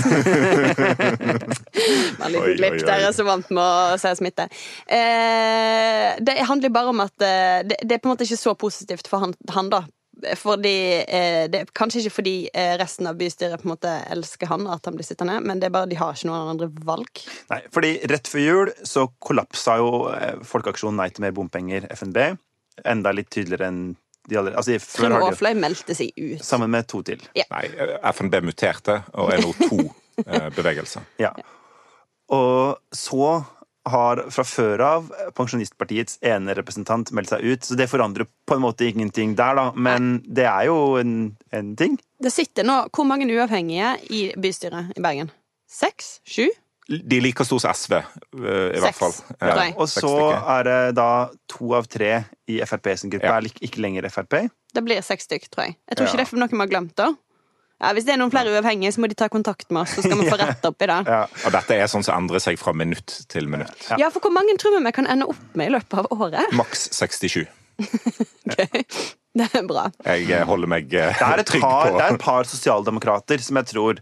Veldig 2.24 2.44
litt 2.48 2.58
glipp. 2.58 2.80
der. 2.88 3.08
Er 3.10 3.14
så 3.16 3.26
vant 3.28 3.50
med 3.54 3.64
å 3.64 3.98
si 4.02 4.14
smitte. 4.18 4.50
Eh, 4.88 6.10
det 6.24 6.40
handler 6.50 6.74
bare 6.74 6.94
om 6.94 7.04
at 7.06 7.26
eh, 7.26 7.60
det, 7.68 7.84
det 7.84 7.98
er 7.98 8.02
på 8.02 8.10
en 8.10 8.16
måte 8.16 8.26
ikke 8.26 8.42
så 8.42 8.56
positivt 8.58 9.10
for 9.12 9.28
han, 9.28 9.38
han 9.54 9.70
da. 9.74 9.86
Fordi, 10.40 10.76
eh, 11.02 11.44
det 11.52 11.60
er 11.62 11.72
kanskje 11.76 12.04
ikke 12.04 12.16
fordi 12.18 12.36
eh, 12.54 12.74
resten 12.82 13.10
av 13.10 13.18
bystyret 13.20 13.62
på 13.62 13.68
en 13.68 13.74
måte 13.74 13.94
elsker 14.14 14.50
han 14.52 14.68
at 14.72 14.86
han 14.90 14.98
blir 14.98 15.08
sittende, 15.08 15.40
men 15.44 15.62
det 15.62 15.70
er 15.70 15.76
bare 15.76 15.90
de 15.92 16.00
har 16.00 16.16
ikke 16.16 16.30
noen 16.30 16.54
andre 16.54 16.70
valg. 16.88 17.24
Nei, 17.52 17.60
fordi 17.74 17.96
rett 18.12 18.30
før 18.32 18.46
jul 18.46 18.74
så 18.88 19.08
kollapsa 19.24 19.78
jo 19.82 19.92
eh, 20.14 20.40
Folkeaksjonen 20.48 21.02
Nei 21.02 21.10
til 21.14 21.26
mer 21.26 21.36
bompenger, 21.36 21.90
FNB. 21.94 22.22
Enda 22.90 23.14
litt 23.14 23.30
tydeligere 23.34 23.70
enn 23.70 23.84
de 24.30 24.38
allerede 24.40 24.62
Altså, 24.62 24.78
før 24.80 25.10
Trym 25.10 25.26
Aafløy 25.28 25.58
meldte 25.60 25.96
seg 25.98 26.14
ut. 26.16 26.44
Sammen 26.46 26.72
med 26.72 26.88
to 26.92 27.02
til. 27.06 27.24
Nei, 27.36 27.66
FNB 28.14 28.40
muterte 28.48 29.02
og 29.20 29.34
er 29.36 29.44
nå 29.44 29.52
to 29.60 29.82
eh, 30.24 30.48
bevegelser. 30.56 31.06
Ja. 31.22 31.34
Og 32.34 32.80
så 32.96 33.34
har 33.86 34.22
fra 34.32 34.44
før 34.48 34.82
av 34.86 35.10
Pensjonistpartiets 35.36 36.20
ene 36.24 36.54
representant 36.56 37.12
meldt 37.12 37.34
seg 37.34 37.44
ut, 37.44 37.64
så 37.68 37.76
det 37.76 37.90
forandrer 37.92 38.28
på 38.48 38.56
en 38.56 38.64
måte 38.64 38.88
ingenting 38.88 39.36
der, 39.36 39.56
da. 39.60 39.66
Men 39.76 40.22
det 40.24 40.46
er 40.48 40.70
jo 40.70 40.96
en, 41.02 41.14
en 41.52 41.74
ting. 41.80 41.98
Det 42.24 42.32
sitter 42.32 42.64
nå 42.64 42.86
Hvor 42.96 43.04
mange 43.10 43.28
uavhengige 43.28 43.98
i 44.10 44.22
bystyret 44.40 44.94
i 44.96 45.04
Bergen? 45.04 45.32
Seks? 45.68 46.20
Sju? 46.24 46.48
De 46.88 47.18
er 47.18 47.24
like 47.24 47.44
stor 47.48 47.62
som 47.64 47.72
SV, 47.72 47.94
eh, 47.96 48.72
i 48.76 48.80
hvert 48.84 48.98
fall. 48.98 49.14
Ja. 49.40 49.70
Og 49.80 49.88
så 49.88 50.12
er 50.36 50.64
det 50.68 50.80
da 51.00 51.10
to 51.52 51.74
av 51.78 51.88
tre 51.88 52.26
i 52.52 52.60
Frp 52.68 52.90
sin 53.00 53.10
gruppe 53.14 53.30
Ja. 53.30 53.38
er 53.40 53.48
ikke 53.64 53.80
lenger 53.84 54.10
Frp. 54.12 54.50
Det 54.74 54.84
blir 54.84 55.00
seks 55.02 55.28
stykk, 55.30 55.48
tror 55.50 55.68
jeg. 55.70 55.78
Jeg 55.90 55.98
tror 55.98 56.08
ikke 56.08 56.20
Ja. 56.20 56.24
det 56.26 56.34
er 56.34 56.42
noe 56.44 56.52
vi 56.52 56.58
har 56.64 56.68
glemt, 56.74 56.96
da. 56.96 57.14
Ja, 57.84 57.92
hvis 57.96 58.06
det 58.08 58.14
er 58.16 58.22
noen 58.22 58.32
flere 58.32 58.54
uavhengige, 58.54 58.94
så 58.96 59.04
må 59.04 59.10
de 59.12 59.18
ta 59.20 59.28
kontakt 59.32 59.68
med 59.74 59.84
oss, 59.84 59.98
så 59.98 60.06
skal 60.06 60.22
vi 60.22 60.30
få 60.32 60.40
rett 60.40 60.64
opp 60.70 60.86
i 60.86 60.90
det. 60.90 61.00
Ja. 61.10 61.26
Og 61.28 61.56
dette 61.58 61.76
er 61.76 61.92
sånn 61.92 62.06
som 62.06 62.16
endrer 62.16 62.44
seg 62.44 62.60
fra 62.62 62.72
minutt 62.78 63.18
til 63.32 63.50
minutt. 63.52 63.76
Ja, 64.00 64.08
for 64.14 64.24
hvor 64.24 64.34
mange 64.36 64.56
tror 64.62 64.78
vi 64.78 64.86
vi 64.88 64.96
kan 64.96 65.10
ende 65.12 65.28
opp 65.34 65.60
med 65.60 65.68
i 65.68 65.76
løpet 65.76 66.00
av 66.00 66.08
året? 66.16 66.56
Maks 66.56 66.88
67. 66.96 67.44
Det 69.34 69.48
er 69.50 69.64
bra. 69.66 69.88
Jeg 70.06 70.28
eh, 70.30 70.44
holder 70.46 70.70
meg 70.70 70.92
eh, 70.94 71.22
er 71.26 71.42
et 71.42 71.48
trygg 71.50 71.64
par, 71.66 71.88
på 71.90 71.98
det 71.98 72.04
er 72.06 72.14
et 72.14 72.22
par 72.22 72.46
sosialdemokrater 72.46 73.42
som 73.42 73.58
jeg 73.58 73.70
tror 73.72 74.02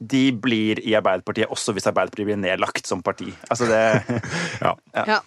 de 0.00 0.22
blir 0.32 0.80
i 0.80 0.94
Arbeiderpartiet 0.96 1.52
også 1.52 1.74
hvis 1.76 1.84
Arbeiderpartiet 1.90 2.30
blir 2.30 2.40
nedlagt 2.40 2.88
som 2.88 3.02
parti. 3.04 3.28
Altså 3.52 3.68
det 3.68 3.82
ja. 4.64 4.72
Ja. 4.96 5.18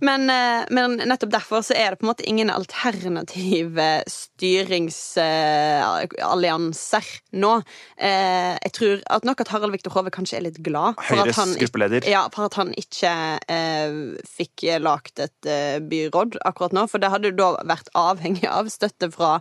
Men, 0.00 0.30
eh, 0.30 0.64
men 0.70 0.96
nettopp 1.08 1.30
derfor 1.34 1.60
så 1.66 1.74
er 1.76 1.90
det 1.90 1.98
på 2.00 2.04
en 2.06 2.10
måte 2.12 2.24
ingen 2.28 2.50
alternative 2.50 3.88
styringsallianser 4.08 7.04
nå. 7.38 7.52
Eh, 7.98 8.54
jeg 8.64 8.72
tror 8.78 8.96
at 9.18 9.24
nok 9.28 9.40
at 9.44 9.48
Harald 9.52 9.72
Viktor 9.74 9.92
Hove 9.96 10.10
kanskje 10.14 10.36
er 10.38 10.44
litt 10.48 10.60
glad 10.64 10.92
for 11.02 11.16
at 11.24 11.34
han, 11.38 11.50
gruppeleder. 11.58 12.00
ja, 12.08 12.22
for 12.34 12.42
at 12.48 12.54
han 12.60 12.68
ikke 12.78 13.12
eh, 13.48 13.90
fikk 14.28 14.56
lagt 14.84 15.16
et 15.24 15.40
eh, 15.48 15.78
byråd 15.82 16.30
akkurat 16.48 16.72
nå. 16.76 16.82
For 16.90 16.98
det 17.02 17.10
hadde 17.14 17.28
jo 17.32 17.36
da 17.38 17.48
vært 17.68 17.88
avhengig 17.98 18.46
av 18.50 18.64
støtte 18.72 19.06
fra 19.14 19.32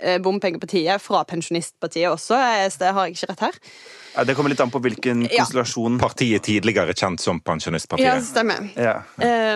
eh, 0.00 0.18
bompengepartiet, 0.22 1.00
fra 1.02 1.24
pensjonistpartiet 1.28 2.10
også. 2.12 2.34
eh, 2.38 2.68
så 2.72 2.78
Det 2.82 2.92
har 2.96 3.02
jeg 3.08 3.14
ikke 3.18 3.30
rett 3.32 3.44
her. 3.48 3.56
Det 4.28 4.34
kommer 4.36 4.50
litt 4.52 4.60
an 4.60 4.68
på 4.70 4.76
hvilken 4.84 5.22
Ja. 5.30 5.38
konstellasjon. 5.40 5.94
Partiet 6.02 6.42
tidligere 6.44 6.92
kjent 6.92 7.20
som 7.22 7.38
Pensjonistpartiet. 7.40 8.04
Ja, 8.04 8.14
det 8.20 8.26
stemmer. 8.28 8.60
Ja. 8.76 9.00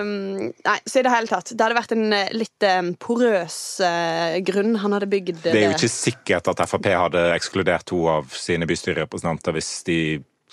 Um, 0.01 0.36
nei, 0.39 0.77
så 0.87 1.01
i 1.01 1.05
det 1.07 1.13
hele 1.13 1.31
tatt 1.31 1.51
Det 1.53 1.63
hadde 1.63 1.77
vært 1.79 1.93
en 1.97 2.15
eh, 2.15 2.31
litt 2.37 2.67
eh, 2.67 2.93
porøs 3.03 3.59
eh, 3.85 4.39
grunn 4.47 4.77
han 4.83 4.97
hadde 4.97 5.09
bygd 5.11 5.43
Det 5.45 5.53
er 5.55 5.67
jo 5.69 5.77
ikke 5.77 5.93
sikkert 5.93 6.51
at 6.53 6.63
Frp 6.69 6.89
hadde 6.93 7.25
ekskludert 7.35 7.87
to 7.91 8.05
av 8.13 8.33
sine 8.37 8.69
bystyrerepresentanter 8.69 9.57
hvis 9.57 9.71
de 9.89 9.99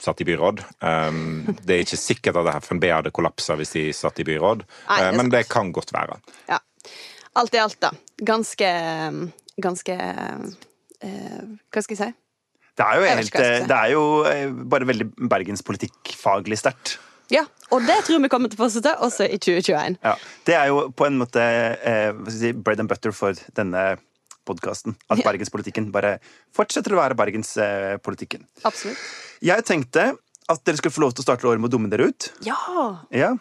satt 0.03 0.19
i 0.23 0.25
byråd. 0.27 0.59
Um, 0.81 1.45
det 1.63 1.75
er 1.75 1.83
ikke 1.85 1.99
sikkert 2.01 2.39
at 2.41 2.63
FNB 2.65 2.87
hadde 2.89 3.11
kollapsa 3.13 3.55
hvis 3.59 3.75
de 3.75 3.83
satt 3.95 4.17
i 4.19 4.25
byråd, 4.27 4.65
Nei, 4.89 4.97
det 4.99 5.11
men 5.19 5.29
det 5.31 5.43
kan 5.51 5.69
godt 5.75 5.93
være. 5.95 6.17
ja. 6.49 6.59
Alt 7.39 7.55
i 7.55 7.61
alt, 7.61 7.79
da. 7.81 7.89
Ganske 8.21 8.67
Ganske 9.63 9.95
uh, 9.95 11.45
Hva 11.71 11.81
skal 11.85 11.95
jeg 11.95 12.01
si? 12.01 12.09
Det 12.73 12.85
er 12.85 12.97
jo, 12.97 13.05
helt, 13.05 13.29
si. 13.29 13.47
det 13.69 13.77
er 13.77 13.89
jo 13.93 14.03
bare 14.69 14.89
veldig 14.89 15.07
bergenspolitikkfaglig 15.29 16.57
sterkt. 16.57 16.97
Ja, 17.33 17.43
Og 17.73 17.81
det 17.87 17.95
tror 18.05 18.21
vi 18.21 18.29
kommer 18.29 18.51
til 18.51 18.59
å 18.59 18.63
fortsette 18.67 18.95
også 19.01 19.25
i 19.25 19.39
2021. 19.41 19.99
Ja. 20.05 20.15
Det 20.45 20.57
er 20.59 20.67
jo 20.69 20.87
på 20.93 21.07
en 21.07 21.17
måte 21.17 21.41
eh, 21.41 22.11
hva 22.13 22.27
skal 22.29 22.39
si, 22.39 22.51
bread 22.53 22.83
and 22.83 22.91
butter 22.91 23.15
for 23.15 23.39
denne 23.57 23.85
podkasten. 24.45 24.97
At 25.09 25.23
bergenspolitikken 25.25 25.87
bare 25.93 26.17
fortsetter 26.55 26.93
å 26.93 26.99
være 26.99 27.17
bergenspolitikken. 27.17 28.45
Absolutt. 28.67 28.99
Jeg 29.43 29.65
tenkte 29.67 30.11
at 30.51 30.61
dere 30.67 30.79
skulle 30.79 30.93
få 30.93 31.05
lov 31.05 31.15
til 31.15 31.23
å 31.23 31.27
starte 31.29 31.47
året 31.47 31.61
med 31.63 31.71
å 31.71 31.73
dumme 31.77 31.89
dere 31.91 32.09
ut. 32.11 32.29
Ja! 32.45 32.57
Ja. 33.15 33.31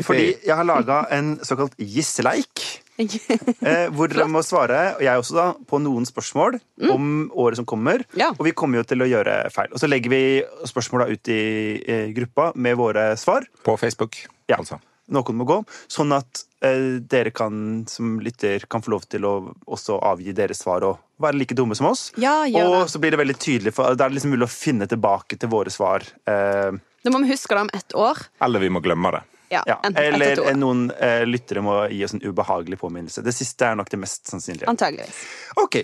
Fordi 0.00 0.32
jeg 0.40 0.56
har 0.56 0.66
laga 0.66 1.02
en 1.12 1.36
såkalt 1.44 1.76
gisseleik. 1.76 2.64
Eh, 2.98 3.86
hvor 3.92 4.08
dere 4.08 4.26
må 4.30 4.40
svare, 4.46 4.80
og 4.96 5.02
jeg 5.04 5.20
også 5.20 5.36
da, 5.36 5.46
på 5.68 5.80
noen 5.82 6.06
spørsmål 6.08 6.58
om 6.92 7.08
året 7.36 7.58
som 7.60 7.66
kommer. 7.68 8.04
Mm. 8.12 8.18
Ja. 8.22 8.30
Og 8.38 8.44
vi 8.48 8.54
kommer 8.56 8.80
jo 8.80 8.86
til 8.88 9.04
å 9.04 9.08
gjøre 9.10 9.38
feil. 9.54 9.72
Og 9.74 9.82
så 9.82 9.88
legger 9.90 10.12
vi 10.12 10.22
spørsmåla 10.68 11.08
ut 11.12 11.28
i, 11.32 11.40
i, 11.84 11.96
gruppa 12.16 12.52
med 12.56 12.78
våre 12.80 13.10
svar. 13.20 13.46
På 13.66 13.76
Facebook, 13.80 14.22
Ja. 14.48 14.56
altså. 14.62 14.80
Noen 15.06 15.36
må 15.38 15.44
gå. 15.46 15.60
Sånn 15.86 16.10
at 16.16 16.40
eh, 16.66 16.96
dere 17.06 17.30
kan, 17.30 17.84
som 17.86 18.16
lytter 18.18 18.64
kan 18.66 18.82
få 18.82 18.90
lov 18.96 19.04
til 19.06 19.22
å 19.28 19.34
også 19.70 20.00
avgi 20.02 20.32
deres 20.34 20.64
svar 20.64 20.82
og 20.82 20.98
være 21.22 21.38
like 21.38 21.54
dumme 21.54 21.76
som 21.78 21.86
oss. 21.92 22.08
Ja, 22.18 22.40
gjør 22.50 22.66
og 22.72 22.74
det. 22.80 22.90
så 22.90 22.98
blir 23.04 23.14
det 23.14 23.20
veldig 23.20 23.36
tydelig, 23.38 23.72
for 23.76 23.94
da 23.94 24.08
er 24.08 24.10
det 24.10 24.16
liksom 24.18 24.34
mulig 24.34 24.48
å 24.48 24.50
finne 24.50 24.88
tilbake 24.90 25.38
til 25.38 25.52
våre 25.52 25.70
svar. 25.70 26.02
Eh, 26.26 26.74
Da 27.06 27.12
må 27.14 27.20
vi 27.22 27.30
huske 27.30 27.54
det 27.54 27.62
om 27.68 27.70
ett 27.72 27.94
år. 27.94 28.18
Eller 28.42 28.58
vi 28.66 28.72
må 28.74 28.82
glemme 28.82 29.12
det. 29.14 29.22
Ja, 29.50 29.62
enten 29.84 29.96
Eller 30.02 30.32
eller 30.32 30.36
to. 30.42 30.54
noen 30.58 30.90
eh, 30.98 31.22
lyttere 31.26 31.62
må 31.62 31.76
gi 31.92 32.00
oss 32.04 32.14
en 32.16 32.22
ubehagelig 32.24 32.78
påminnelse. 32.80 33.22
Det 33.22 33.34
siste 33.34 33.68
er 33.68 33.76
nok 33.78 33.90
det 33.92 34.00
mest 34.02 34.26
sannsynlige. 34.26 34.66
Antageligvis. 34.68 35.20
Ok. 35.62 35.76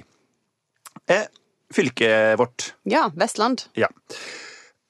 Eh, 1.09 1.27
fylket 1.75 2.39
vårt. 2.39 2.73
Ja, 2.85 3.11
Vestland. 3.17 3.63
Ja. 3.79 3.89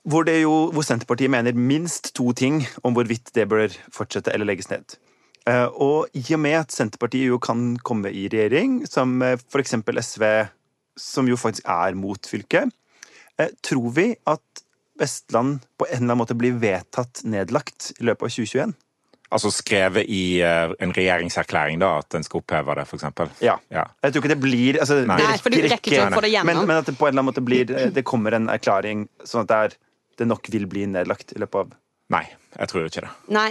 hvor, 0.08 0.24
det 0.24 0.40
jo, 0.42 0.70
hvor 0.72 0.82
Senterpartiet 0.82 1.30
mener 1.30 1.52
minst 1.54 2.12
to 2.16 2.32
ting 2.32 2.64
om 2.82 2.94
hvorvidt 2.96 3.30
det 3.36 3.48
bør 3.48 3.68
fortsette 3.94 4.32
eller 4.34 4.48
legges 4.48 4.70
ned. 4.72 4.96
Eh, 5.46 5.66
Og 5.66 6.08
i 6.14 6.24
og 6.34 6.40
med 6.40 6.56
at 6.64 6.72
Senterpartiet 6.74 7.28
jo 7.28 7.38
kan 7.38 7.76
komme 7.82 8.10
i 8.10 8.28
regjering, 8.28 8.82
som 8.90 9.20
eh, 9.22 9.36
for 9.50 9.60
eksempel 9.62 9.98
SV, 10.02 10.24
som 10.98 11.28
jo 11.28 11.36
faktisk 11.36 11.64
er 11.68 11.94
mot 11.94 12.18
fylket, 12.26 12.72
eh, 13.38 13.48
tror 13.62 13.90
vi 13.94 14.14
at 14.26 14.42
Vestland 15.00 15.62
på 15.80 15.86
en 15.88 15.96
eller 15.96 16.12
annen 16.12 16.20
måte 16.20 16.36
blir 16.38 16.56
vedtatt 16.60 17.22
nedlagt 17.24 17.92
i 17.98 18.06
løpet 18.08 18.28
av 18.28 18.34
2021? 18.34 18.74
Altså 19.32 19.48
skrevet 19.54 20.08
i 20.12 20.42
eh, 20.44 20.74
en 20.84 20.92
regjeringserklæring 20.92 21.80
da, 21.80 21.94
at 22.02 22.18
en 22.18 22.24
skal 22.26 22.42
oppheve 22.42 22.74
det, 22.76 22.84
eksempel. 22.98 23.30
Ja. 23.40 23.54
Ja. 23.72 23.86
Jeg 24.04 24.12
tror 24.12 24.24
ikke 24.24 24.32
det 24.34 24.42
blir 24.42 24.78
altså, 24.82 24.98
Nei. 25.08 25.16
det 25.16 25.28
rekker, 25.30 25.44
for 25.46 25.54
du 25.54 25.60
rekker 25.62 25.96
ikke 25.96 26.04
å 26.04 26.18
få 26.18 26.24
det 26.26 26.32
gjennom. 26.34 26.52
Men, 26.52 26.68
men 26.68 26.82
at 26.82 26.90
det 26.90 26.96
på 26.98 27.08
en 27.08 27.14
eller 27.14 27.22
annen 27.22 27.30
måte 27.30 27.44
blir 27.44 27.72
Det 27.96 28.04
kommer 28.04 28.36
en 28.36 28.50
erklæring 28.52 29.06
sånn 29.24 29.46
at 29.46 29.52
det, 29.52 29.60
er, 29.64 29.78
det 30.20 30.28
nok 30.28 30.52
vil 30.52 30.68
bli 30.68 30.84
nedlagt 30.90 31.32
i 31.32 31.40
løpet 31.40 31.64
av 31.64 31.78
Nei, 32.12 32.26
jeg 32.58 32.68
tror 32.68 32.90
ikke 32.90 33.06
det. 33.06 33.12
Nei. 33.32 33.48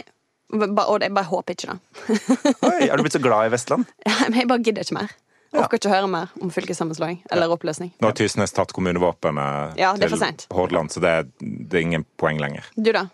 Og 0.51 0.61
jeg 1.01 1.13
bare 1.15 1.29
håper 1.31 1.55
ikke 1.55 1.73
det. 1.73 2.19
Oi, 2.67 2.85
er 2.85 2.93
du 2.99 3.05
blitt 3.05 3.15
så 3.15 3.23
glad 3.23 3.47
i 3.47 3.53
Vestland? 3.53 3.87
Jeg 4.35 4.47
bare 4.51 4.59
gidder 4.61 4.83
ikke 4.83 4.97
mer. 4.99 5.13
Ja. 5.51 5.65
Orker 5.65 5.81
ikke 5.81 5.91
høre 5.91 6.07
mer 6.07 6.29
om 6.39 6.51
fylkessammenslåing 6.53 7.17
eller 7.31 7.51
oppløsning. 7.51 7.89
Nå 7.99 8.07
har 8.07 8.15
Tysnes 8.15 8.53
tatt 8.55 8.71
kommunevåpenet 8.75 9.79
Ja, 9.81 9.91
er 9.99 10.11
til. 10.13 10.45
Hordaland, 10.55 10.93
så 10.93 11.03
det, 11.03 11.11
det 11.41 11.75
er 11.75 11.83
ingen 11.83 12.05
poeng 12.19 12.39
lenger. 12.39 12.69
Du, 12.77 12.93
da? 12.95 13.09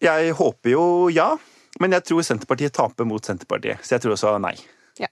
Jeg 0.00 0.32
håper 0.38 0.72
jo 0.72 0.84
ja, 1.12 1.34
men 1.84 1.92
jeg 1.92 2.06
tror 2.08 2.24
Senterpartiet 2.24 2.72
taper 2.76 3.04
mot 3.08 3.24
Senterpartiet, 3.28 3.82
så 3.84 3.98
jeg 3.98 4.06
tror 4.06 4.16
også 4.16 4.32
nei. 4.40 4.54
Ja. 5.00 5.10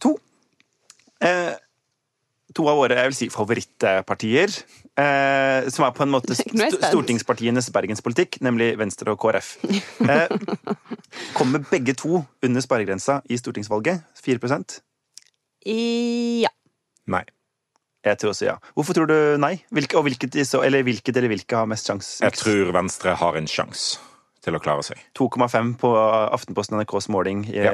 To. 0.00 0.14
Eh, 1.28 1.52
to 2.56 2.64
av 2.72 2.80
våre 2.80 2.96
jeg 2.96 3.12
vil 3.12 3.18
si, 3.18 3.28
favorittpartier, 3.34 4.56
eh, 4.98 5.68
som 5.70 5.84
er 5.86 5.94
på 5.96 6.02
en 6.06 6.12
måte 6.12 6.34
st 6.38 6.50
stortingspartienes 6.90 7.70
bergenspolitikk, 7.74 8.40
nemlig 8.44 8.72
Venstre 8.80 9.12
og 9.14 9.20
KrF. 9.22 9.52
Eh, 10.06 10.28
kommer 11.36 11.62
begge 11.70 11.94
to 11.98 12.22
under 12.42 12.64
sperregrensa 12.64 13.20
i 13.30 13.38
stortingsvalget? 13.40 14.02
4 14.20 14.40
I, 15.66 16.42
ja. 16.46 16.50
Nei. 17.10 17.24
Jeg 18.00 18.16
tror 18.16 18.32
også 18.32 18.46
ja. 18.46 18.54
Hvorfor 18.72 18.96
tror 18.96 19.10
du 19.10 19.16
nei? 19.42 19.58
Hvilke, 19.76 19.98
og 20.00 20.06
hvilket, 20.06 20.32
eller 20.56 20.82
hvilket 20.86 21.16
eller 21.20 21.28
hvilke 21.34 21.58
har 21.58 21.66
mest 21.68 21.90
sjanse? 21.90 22.22
Jeg 22.24 22.32
tror 22.32 22.70
Venstre 22.72 23.12
har 23.20 23.36
en 23.36 23.48
sjanse 23.50 23.98
til 24.40 24.56
å 24.56 24.60
klare 24.62 24.80
seg. 24.86 24.96
2,5 25.18 25.74
på 25.82 25.90
Aftenposten 26.32 26.78
NRKs 26.80 27.10
måling. 27.12 27.42
i- 27.50 27.58
Ja. 27.60 27.72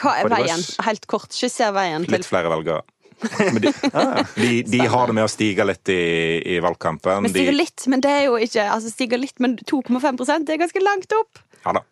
Hva 0.00 0.14
er 0.22 0.28
veien? 0.32 0.62
Helt 0.86 1.06
kort, 1.06 1.28
skisser 1.36 1.70
veien 1.76 2.04
til 2.06 2.14
Litt 2.16 2.24
flere 2.24 2.48
velgere. 2.48 2.80
Men 3.38 3.60
de, 3.62 3.72
de, 4.36 4.62
de 4.62 4.80
har 4.86 5.10
det 5.10 5.14
med 5.18 5.26
å 5.26 5.30
stige 5.30 5.64
litt 5.66 5.90
i, 5.92 5.98
i 6.54 6.58
valgkampen. 6.62 7.24
Men 7.24 7.32
stiger 7.32 7.52
De, 7.54 7.58
litt, 7.58 7.86
men 7.90 8.02
det 8.04 8.12
er 8.14 8.24
jo 8.28 8.36
ikke 8.38 8.66
Altså 8.70 8.92
stiger 8.92 9.18
litt, 9.20 9.34
men 9.42 9.56
2,5 9.58 10.44
det 10.46 10.54
er 10.54 10.60
ganske 10.62 10.82
langt 10.84 11.14
opp. 11.18 11.40
ja 11.64 11.74
da. 11.80 11.84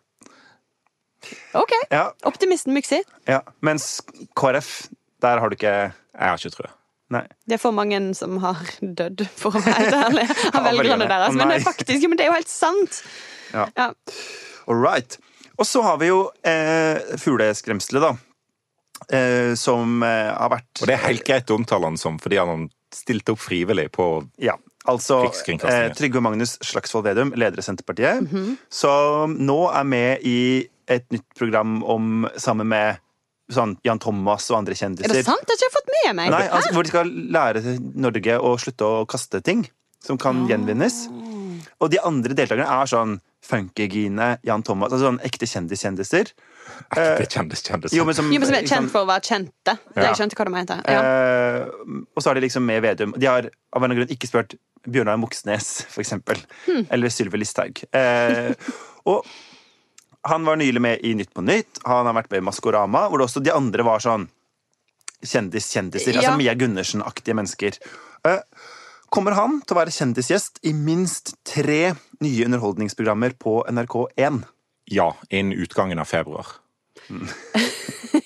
OK. 1.57 1.73
Ja, 1.91 2.05
Optimisten 2.29 2.73
Myksi. 2.73 3.01
ja. 3.27 3.41
Mens 3.65 4.01
KrF, 4.39 4.87
der 5.21 5.41
har 5.41 5.49
du 5.49 5.57
ikke 5.57 5.73
Jeg 5.91 6.29
har 6.29 6.37
ikke 6.37 6.53
trua. 6.55 6.71
Nei. 7.13 7.23
Det 7.47 7.55
er 7.55 7.61
for 7.61 7.71
mange 7.75 7.99
som 8.19 8.35
har 8.43 8.59
dødd, 8.81 9.23
for 9.39 9.55
å 9.55 9.61
være 9.63 9.99
ærlig, 10.09 10.25
av 10.51 10.65
velgerne 10.67 11.07
deres. 11.07 11.35
Men 11.39 11.51
det 11.53 11.61
er 11.61 11.65
faktisk, 11.67 12.03
men 12.11 12.19
det 12.19 12.25
er 12.25 12.31
jo 12.33 12.35
helt 12.35 12.51
sant. 12.51 13.01
Ja. 13.53 13.67
Ja. 13.79 13.89
All 14.67 14.79
right. 14.83 15.15
Og 15.57 15.65
så 15.65 15.81
har 15.85 15.97
vi 16.01 16.09
jo 16.09 16.25
eh, 16.45 16.99
fugleskremselet, 17.21 18.03
da. 18.03 18.11
Eh, 19.13 19.53
som 19.55 20.01
eh, 20.03 20.31
har 20.33 20.49
vært 20.49 20.81
Og 20.81 20.87
det 20.89 20.95
er 20.97 21.03
helt 21.07 21.23
greit 21.27 21.51
å 21.53 21.55
omtale 21.59 21.85
han 21.85 21.97
som, 21.97 22.17
fordi 22.19 22.39
han 22.41 22.69
stilte 22.93 23.31
opp 23.35 23.39
frivillig 23.39 23.89
på 23.95 24.07
Ja. 24.41 24.55
Altså 24.87 25.17
eh, 25.27 25.89
Trygve 25.93 26.21
Magnus 26.23 26.57
Slagsvold 26.63 27.03
Vedum, 27.09 27.33
leder 27.35 27.59
i 27.59 27.65
Senterpartiet, 27.65 28.21
Mhm. 28.23 28.57
som 28.69 29.35
nå 29.37 29.57
er 29.75 29.83
med 29.83 30.23
i 30.23 30.67
et 30.87 31.05
nytt 31.11 31.25
program 31.35 31.83
om 31.83 32.27
sammen 32.37 32.67
med 32.67 32.97
sånn 33.51 33.77
Jan 33.83 33.99
Thomas 33.99 34.49
og 34.51 34.57
andre 34.59 34.71
Er 34.73 34.81
kjendiser. 34.81 35.13
det 35.13 35.25
sant? 35.25 35.43
Det 35.45 35.55
har 35.55 35.59
ikke 35.59 35.67
jeg 35.67 35.75
fått 35.75 35.91
med 36.05 36.15
meg. 36.15 36.31
Nei, 36.31 36.47
altså, 36.47 36.71
hvor 36.73 36.83
de 36.83 36.89
skal 36.89 37.11
lære 37.11 37.79
Norge 37.95 38.39
å 38.39 38.55
slutte 38.59 38.83
å 38.87 39.05
kaste 39.07 39.43
ting 39.43 39.67
som 40.03 40.17
kan 40.17 40.47
gjenvinnes. 40.47 41.07
Og 41.81 41.91
de 41.93 41.99
andre 42.01 42.33
deltakerne 42.37 42.67
er 42.81 42.89
sånn 42.89 43.17
Funkygine, 43.47 44.39
Jan 44.43 44.63
Thomas, 44.65 44.89
altså 44.91 45.05
sånn 45.11 45.19
ekte 45.23 45.45
kjendiskjendiser. 45.47 46.31
ekte 46.97 47.27
kjendis-kjendiser. 47.31 47.95
Jo, 47.95 48.03
men 48.03 48.15
som, 48.17 48.31
Jo, 48.33 48.39
men 48.41 48.47
som 48.49 48.55
er 48.57 48.63
liksom, 48.65 48.77
kjent 48.87 48.91
for 48.91 49.05
å 49.05 49.07
være 49.07 49.23
kjente. 49.23 49.75
Det 49.93 50.01
Ja. 50.03 50.07
jeg 50.09 50.17
skjønte 50.19 50.35
hva 50.35 50.45
du 50.45 50.51
mente. 50.51 50.77
Ja. 50.89 51.01
eh, 51.03 51.65
og 52.15 52.23
så 52.23 52.29
har 52.29 52.33
de 52.35 52.41
liksom 52.41 52.65
med 52.65 52.81
Vedum. 52.83 53.13
De 53.17 53.25
har 53.29 53.37
av 53.45 53.45
en 53.45 53.51
eller 53.51 53.85
annen 53.85 53.97
grunn 54.01 54.15
ikke 54.17 54.27
spurt 54.27 54.55
Bjørnar 54.89 55.19
Moxnes, 55.21 55.83
for 55.87 56.01
eksempel. 56.01 56.41
Hmm. 56.65 56.87
Eller 56.89 57.09
Sylvi 57.13 57.37
Listhaug. 57.37 57.83
Eh, 57.93 58.53
og 59.05 59.23
han 60.25 60.43
var 60.43 60.57
nylig 60.57 60.81
med 60.81 60.99
i 61.05 61.13
Nytt 61.13 61.31
på 61.33 61.45
Nytt. 61.45 61.79
Han 61.85 62.05
har 62.09 62.13
vært 62.17 62.31
med 62.31 62.41
i 62.41 62.45
Maskorama, 62.49 63.07
hvor 63.07 63.19
det 63.19 63.27
også 63.29 63.43
de 63.43 63.51
andre 63.53 63.83
var 63.83 63.99
sånn 64.03 64.27
kjendis-kjendiser. 65.23 66.13
Ja. 66.13 66.21
Altså 66.21 66.37
Mia 66.37 66.53
Gundersen-aktige 66.57 67.35
mennesker. 67.37 67.77
Eh, 68.25 68.39
kommer 69.13 69.35
han 69.37 69.59
til 69.63 69.75
å 69.75 69.79
være 69.81 69.93
kjendisgjest 69.95 70.61
i 70.67 70.73
minst 70.75 71.35
tre 71.47 71.93
nye 72.23 72.45
underholdningsprogrammer 72.47 73.35
på 73.39 73.59
NRK1? 73.71 74.43
Ja, 74.91 75.11
innen 75.29 75.57
utgangen 75.59 75.99
av 75.99 76.07
februar. 76.07 76.55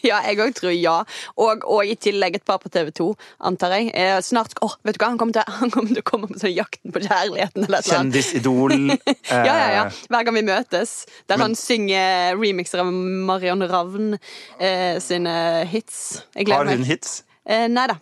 ja, 0.02 0.20
jeg 0.26 0.38
òg 0.42 0.54
tror 0.58 0.72
ja. 0.74 0.94
Og, 1.42 1.64
og 1.70 1.86
i 1.86 1.96
tillegg 2.00 2.38
et 2.40 2.46
par 2.48 2.60
på 2.64 2.70
TV2, 2.74 3.08
antar 3.50 3.76
jeg. 3.76 3.90
Eh, 3.98 4.18
snart 4.26 4.56
Å, 4.64 4.70
vet 4.86 4.98
du 4.98 5.02
hva, 5.04 5.10
han 5.12 5.20
kommer 5.22 5.36
til, 5.38 5.46
han 5.62 5.74
kommer 5.74 5.92
til 5.92 6.02
å 6.04 6.08
komme 6.08 6.30
på 6.32 6.40
sånn 6.42 6.54
Jakten 6.56 6.94
på 6.96 7.04
kjærligheten 7.06 7.66
eller 7.68 7.82
noe. 7.82 7.90
Kjendisidol. 7.90 8.78
Ja, 9.32 9.42
ja, 9.48 9.68
ja. 9.76 9.84
eh, 9.88 10.00
Hver 10.12 10.26
gang 10.28 10.38
vi 10.38 10.46
møtes. 10.48 10.96
Der 11.32 11.42
han 11.42 11.54
synger 11.58 12.36
remixer 12.40 12.82
av 12.84 12.90
Marion 12.92 13.64
Ravn 13.70 14.16
eh, 14.18 14.98
sine 15.04 15.36
hits. 15.72 16.22
Jeg 16.36 16.50
Har 16.52 16.66
hun 16.68 16.82
meg. 16.82 16.90
hits? 16.90 17.22
Eh, 17.50 17.68
nei 17.74 17.88
da. 17.90 17.96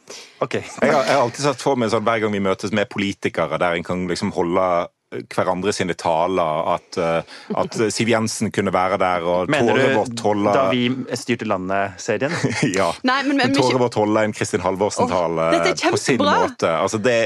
Okay. 0.44 0.64
Jeg 0.82 0.92
har, 0.94 1.04
jeg 1.08 1.16
har 1.16 1.24
alltid 1.24 1.46
satt 1.48 1.62
for 1.64 1.80
meg 1.80 1.92
sånn 1.94 2.04
hver 2.08 2.24
gang 2.26 2.34
vi 2.36 2.42
møtes 2.44 2.74
med 2.76 2.90
politikere, 2.92 3.60
der 3.62 3.78
en 3.80 3.86
kan 3.88 4.08
liksom 4.10 4.34
holde 4.36 4.66
hverandre 5.10 5.72
sine 5.74 5.96
taler, 5.98 6.68
at, 6.76 6.98
eh, 7.02 7.38
at 7.58 7.78
Siv 7.96 8.12
Jensen 8.12 8.52
kunne 8.54 8.74
være 8.76 9.00
der, 9.02 9.24
og 9.26 9.50
Mener 9.50 9.74
Tåre 9.74 9.88
du 9.88 9.96
vårt 9.98 10.22
holde 10.28 10.54
da 10.54 10.66
vi 10.70 10.84
styrte 11.18 11.48
landet-serien? 11.50 12.36
Ja. 12.78 12.92
Nei, 13.08 13.24
men- 13.26 13.40
men 13.42 13.56
Tåre 13.58 13.80
vårt 13.82 13.98
holde 13.98 14.28
en 14.28 14.36
Kristin 14.38 14.62
Halvorsen-tale 14.62 15.50
oh, 15.58 15.90
på 15.90 15.98
sin 15.98 16.22
måte. 16.22 16.70
Altså, 16.70 17.02
det, 17.02 17.18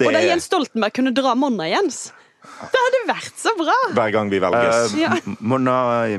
det 0.00 0.08
Og 0.08 0.16
da 0.16 0.24
Jens 0.24 0.48
Stoltenberg 0.50 0.96
kunne 0.98 1.14
dra 1.14 1.36
Monna 1.38 1.68
Jens. 1.70 2.08
Det 2.58 2.80
hadde 2.82 3.00
vært 3.08 3.36
så 3.38 3.52
bra! 3.58 3.74
hver 3.94 4.10
gang 4.16 4.30
vi 4.32 4.40
velges. 4.42 4.94
Ja. 4.98 5.12
Monna 5.40 5.76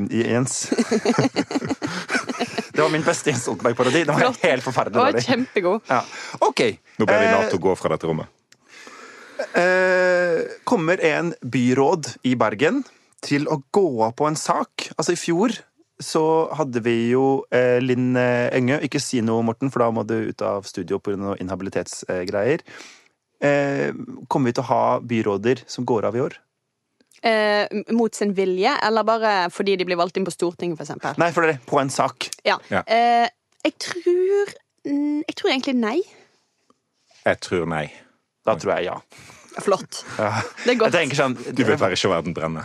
Jens. 0.08 0.70
Det 2.74 2.82
var 2.86 2.90
min 2.94 3.04
beste 3.04 3.30
Jens 3.34 3.42
Stoltenberg-parodi. 3.44 4.06
Den 4.06 4.14
var 4.16 4.20
Flott. 4.22 4.38
helt 4.46 4.64
forferdelig 4.64 4.96
Det 4.96 5.12
dårlig. 5.12 5.24
kjempegod. 5.26 5.82
Ja. 5.90 6.02
Ok. 6.48 6.62
Nå 7.00 7.06
ber 7.10 7.20
vi 7.20 7.26
Eh, 7.28 7.32
Nato 7.36 7.58
gå 7.60 7.74
fra 7.76 7.90
dette 7.96 8.08
rommet. 8.08 8.28
eh, 9.56 10.40
kommer 10.64 11.02
en 11.04 11.34
byråd 11.42 12.14
i 12.24 12.36
Bergen 12.36 12.84
til 13.22 13.48
å 13.52 13.60
gå 13.76 13.84
av 14.06 14.14
på 14.16 14.28
en 14.30 14.36
sak. 14.40 14.90
Altså, 14.98 15.12
i 15.14 15.20
fjor 15.20 15.50
så 16.00 16.24
hadde 16.56 16.80
vi 16.86 17.10
jo 17.12 17.44
eh, 17.52 17.80
Linn 17.84 18.16
Engø 18.16 18.56
Enge. 18.56 18.80
Ikke 18.88 19.02
si 19.04 19.20
noe, 19.22 19.44
Morten, 19.44 19.70
for 19.72 19.80
da 19.84 19.92
må 19.92 20.06
du 20.08 20.16
ut 20.30 20.42
av 20.42 20.64
studio 20.64 21.00
pga. 21.00 21.36
inhabilitetsgreier. 21.40 22.60
Eh, 22.64 22.99
kommer 23.40 24.50
vi 24.50 24.56
til 24.58 24.66
å 24.66 24.70
ha 24.70 24.84
byråder 25.00 25.62
som 25.72 25.86
går 25.88 26.10
av 26.10 26.18
i 26.18 26.24
år? 26.26 26.34
Eh, 27.22 27.68
mot 27.92 28.16
sin 28.16 28.34
vilje, 28.34 28.72
eller 28.88 29.04
bare 29.04 29.32
fordi 29.52 29.76
de 29.80 29.88
blir 29.88 30.00
valgt 30.00 30.18
inn 30.20 30.28
på 30.28 30.32
Stortinget, 30.32 30.80
for 30.80 30.86
eksempel? 30.88 31.18
Nei, 31.20 31.32
for 31.36 31.44
det 31.44 31.58
er 31.58 31.66
på 31.68 31.80
en 31.82 31.92
sak. 31.92 32.30
Ja. 32.48 32.56
Ja. 32.72 32.84
Eh, 32.88 33.28
jeg 33.66 33.76
tror 33.84 34.54
mm, 34.88 35.24
Jeg 35.28 35.36
tror 35.36 35.52
egentlig 35.52 35.76
nei. 35.76 35.98
Jeg 37.26 37.42
tror 37.44 37.66
nei. 37.68 37.90
Da 38.48 38.56
tror 38.56 38.78
jeg 38.78 38.88
ja. 38.88 39.00
Flott. 39.60 40.06
ja. 40.16 40.30
Det 40.64 40.72
er 40.72 40.80
godt. 40.80 40.96
sånn 41.18 41.36
Du 41.36 41.66
vil 41.66 41.76
bare 41.76 41.98
ikke 41.98 42.14
verden 42.14 42.36
brenne. 42.38 42.64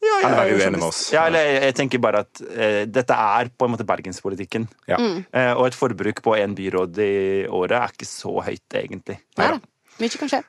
Ja, 0.00 0.14
Eller 0.24 0.38
være 0.38 0.54
uenig 0.56 0.78
med 0.78 0.86
oss. 0.86 1.00
Ja, 1.12 1.26
eller 1.28 1.44
jeg, 1.44 1.58
jeg 1.66 1.74
tenker 1.76 2.00
bare 2.00 2.22
at 2.24 2.40
eh, 2.48 2.86
dette 2.88 3.12
er 3.12 3.50
på 3.52 3.66
en 3.68 3.74
måte 3.74 3.84
bergenspolitikken. 3.84 4.64
Ja. 4.88 4.96
Eh, 4.96 5.50
og 5.52 5.66
et 5.66 5.76
forbruk 5.76 6.22
på 6.24 6.38
én 6.40 6.54
byråd 6.56 7.02
i 7.04 7.12
året 7.52 7.76
er 7.76 7.92
ikke 7.92 8.08
så 8.08 8.32
høyt, 8.46 8.64
egentlig. 8.80 9.18
Nei 9.36 9.50
da. 9.52 9.60
Mye 10.00 10.20
kan 10.20 10.30
skje. 10.32 10.42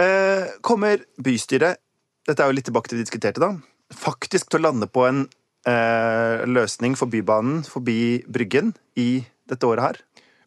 Eh, 0.00 0.46
kommer 0.66 1.04
bystyret, 1.22 1.78
dette 2.26 2.42
er 2.42 2.50
jo 2.50 2.56
litt 2.56 2.66
tilbake 2.66 2.90
til 2.90 2.98
det 2.98 3.04
vi 3.04 3.06
diskuterte, 3.06 3.42
da, 3.42 3.52
faktisk 3.94 4.50
til 4.50 4.62
å 4.62 4.66
lande 4.68 4.88
på 4.90 5.04
en 5.06 5.24
eh, 5.68 6.42
løsning 6.50 6.96
for 6.98 7.10
Bybanen 7.12 7.62
forbi 7.68 8.24
Bryggen 8.26 8.72
i 8.98 9.24
dette 9.50 9.68
året 9.68 9.84
her? 9.86 10.00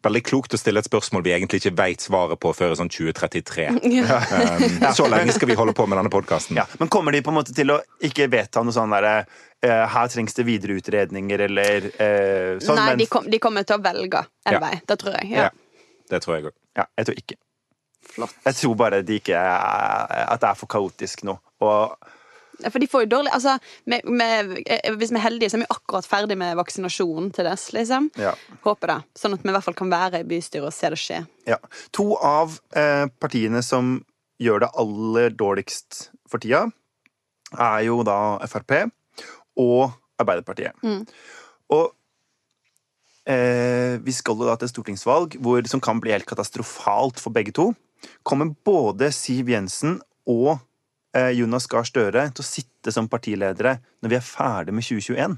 Veldig 0.04 0.20
klokt 0.22 0.54
å 0.54 0.58
stille 0.60 0.78
et 0.78 0.86
spørsmål 0.86 1.24
vi 1.26 1.32
egentlig 1.34 1.58
ikke 1.58 1.72
veit 1.80 2.04
svaret 2.04 2.38
på 2.38 2.52
før 2.54 2.76
sånn 2.78 2.90
2033. 2.92 3.64
Ja. 3.98 4.20
Um, 4.30 4.84
så 4.94 5.08
lenge 5.10 5.34
skal 5.34 5.50
vi 5.50 5.56
holde 5.58 5.74
på 5.74 5.88
med 5.90 5.98
denne 5.98 6.12
podkasten. 6.12 6.58
Ja, 6.60 6.68
Men 6.78 6.90
kommer 6.92 7.14
de 7.16 7.22
på 7.24 7.32
en 7.32 7.38
måte 7.40 7.54
til 7.56 7.72
å 7.74 7.80
ikke 8.04 8.28
vedta 8.30 8.62
noe 8.62 8.74
sånn 8.76 8.92
derre 8.94 9.14
eh, 9.64 9.84
Her 9.90 10.12
trengs 10.12 10.36
det 10.38 10.44
videre 10.46 10.76
utredninger, 10.78 11.42
eller 11.48 11.88
eh, 11.88 12.52
sånn, 12.62 12.78
Nei, 12.78 12.92
men 12.92 13.02
de, 13.02 13.08
kom, 13.10 13.26
de 13.26 13.40
kommer 13.42 13.66
til 13.66 13.80
å 13.80 13.82
velge 13.82 14.22
en 14.46 14.54
Ja. 14.58 14.62
vei. 14.62 14.76
Det 14.86 14.98
tror 15.02 15.18
jeg. 15.18 15.32
Ja. 15.32 15.48
Ja. 15.48 15.84
Det 16.08 16.22
tror 16.24 16.36
jeg 16.36 16.46
òg. 16.52 16.54
Ja, 16.78 16.84
jeg 16.98 17.08
tror 17.10 17.18
ikke. 17.20 17.36
Flott. 18.08 18.36
Jeg 18.46 18.56
tror 18.62 18.76
bare 18.78 19.02
de 19.04 19.18
ikke 19.20 19.36
at 19.38 20.40
det 20.40 20.48
er 20.52 20.56
for 20.56 20.70
kaotisk 20.70 21.26
nå. 21.28 21.34
Og 21.66 22.14
Ja, 22.58 22.70
For 22.74 22.82
de 22.82 22.88
får 22.90 23.04
jo 23.04 23.10
dårlig 23.12 23.30
altså, 23.36 23.52
med, 23.86 24.02
med, 24.10 24.48
eh, 24.66 24.88
Hvis 24.98 25.12
vi 25.12 25.18
er 25.20 25.22
heldige, 25.28 25.50
så 25.52 25.58
er 25.58 25.62
vi 25.62 25.68
akkurat 25.70 26.06
ferdig 26.10 26.34
med 26.40 26.56
vaksinasjonen 26.58 27.28
til 27.36 27.46
dess. 27.46 27.68
liksom. 27.76 28.08
Ja. 28.18 28.32
Håper 28.64 28.90
det. 28.90 28.96
Sånn 29.20 29.36
at 29.36 29.44
vi 29.44 29.52
i 29.52 29.54
hvert 29.54 29.66
fall 29.66 29.76
kan 29.78 29.92
være 29.92 30.22
i 30.24 30.26
bystyret 30.26 30.66
og 30.66 30.74
se 30.74 30.90
det 30.90 30.98
skje. 30.98 31.20
ja. 31.46 31.58
To 31.94 32.16
av 32.16 32.56
eh, 32.74 33.06
partiene 33.22 33.62
som 33.62 33.92
gjør 34.42 34.64
det 34.64 34.72
aller 34.74 35.30
dårligst 35.38 36.08
for 36.30 36.42
tida, 36.42 36.64
er 37.58 37.80
jo 37.86 38.02
da 38.06 38.18
Frp 38.50 38.74
og 39.58 39.94
Arbeiderpartiet. 40.18 40.74
Og 40.82 41.84
eh, 41.86 41.94
vi 43.28 44.12
skal 44.16 44.38
jo 44.40 44.46
da 44.48 44.54
til 44.56 44.70
stortingsvalg 44.70 45.34
hvor, 45.44 45.60
som 45.68 45.82
kan 45.84 46.00
bli 46.00 46.14
helt 46.14 46.28
katastrofalt 46.28 47.20
for 47.20 47.34
begge 47.34 47.52
to. 47.52 47.66
Kommer 48.26 48.54
både 48.64 49.10
Siv 49.12 49.50
Jensen 49.52 49.98
og 50.28 50.58
eh, 51.16 51.32
Jonas 51.36 51.66
Gahr 51.70 51.86
Støre 51.88 52.28
til 52.32 52.44
å 52.44 52.46
sitte 52.46 52.94
som 52.94 53.08
partiledere 53.10 53.78
når 54.02 54.12
vi 54.12 54.18
er 54.18 54.24
ferdig 54.24 54.74
med 54.76 54.86
2021? 54.86 55.36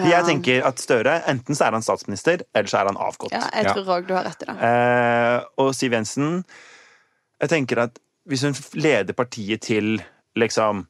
Jeg 0.00 0.26
tenker 0.26 0.64
at 0.66 0.82
Støre, 0.82 1.16
enten 1.30 1.56
så 1.56 1.66
er 1.66 1.76
han 1.76 1.84
statsminister, 1.84 2.44
eller 2.54 2.70
så 2.70 2.80
er 2.80 2.90
han 2.90 2.98
avgått. 3.00 3.34
Ja, 3.34 3.46
jeg 3.54 3.72
tror 3.72 3.96
også 3.96 4.06
du 4.08 4.14
har 4.14 4.26
rett 4.26 4.44
i 4.44 4.48
det. 4.48 4.56
Eh, 4.68 5.48
og 5.62 5.72
Siv 5.76 5.96
Jensen 5.96 6.44
Jeg 7.40 7.52
tenker 7.54 7.86
at 7.86 7.98
hvis 8.28 8.44
hun 8.46 8.54
leder 8.76 9.16
partiet 9.16 9.64
til 9.64 9.96
liksom 10.38 10.84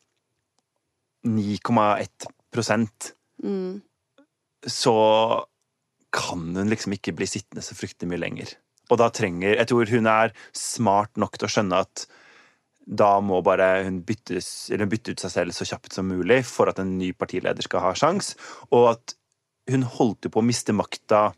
9,1 1.25 3.14
Mm. 3.40 3.81
Så 4.66 4.96
kan 6.11 6.57
hun 6.57 6.70
liksom 6.70 6.96
ikke 6.96 7.14
bli 7.16 7.29
sittende 7.31 7.62
så 7.64 7.77
fryktelig 7.79 8.11
mye 8.11 8.20
lenger. 8.20 8.57
Og 8.90 8.99
da 8.99 9.07
trenger 9.14 9.55
Jeg 9.55 9.68
tror 9.70 9.92
hun 9.92 10.09
er 10.11 10.33
smart 10.57 11.14
nok 11.20 11.38
til 11.38 11.46
å 11.46 11.53
skjønne 11.55 11.85
at 11.87 12.07
da 12.90 13.20
må 13.23 13.38
bare 13.46 13.85
hun 13.87 14.01
byttes, 14.03 14.70
eller 14.75 14.88
bytte 14.90 15.14
ut 15.14 15.23
seg 15.23 15.31
selv 15.31 15.55
så 15.55 15.66
kjapt 15.68 15.94
som 15.94 16.09
mulig 16.11 16.40
for 16.49 16.70
at 16.73 16.81
en 16.83 16.96
ny 16.99 17.12
partileder 17.14 17.62
skal 17.62 17.85
ha 17.85 17.92
sjans. 17.94 18.33
Og 18.75 18.88
at 18.96 19.14
hun 19.70 19.85
holdt 19.87 20.27
jo 20.27 20.33
på 20.35 20.42
å 20.42 20.46
miste 20.49 20.75
makta 20.75 21.29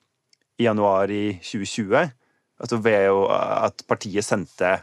i 0.56 0.64
januar 0.64 1.12
i 1.12 1.34
2020. 1.42 2.14
Altså 2.62 2.78
ved 2.80 3.04
jo 3.10 3.26
at 3.28 3.84
partiet 3.90 4.24
sendte 4.24 4.78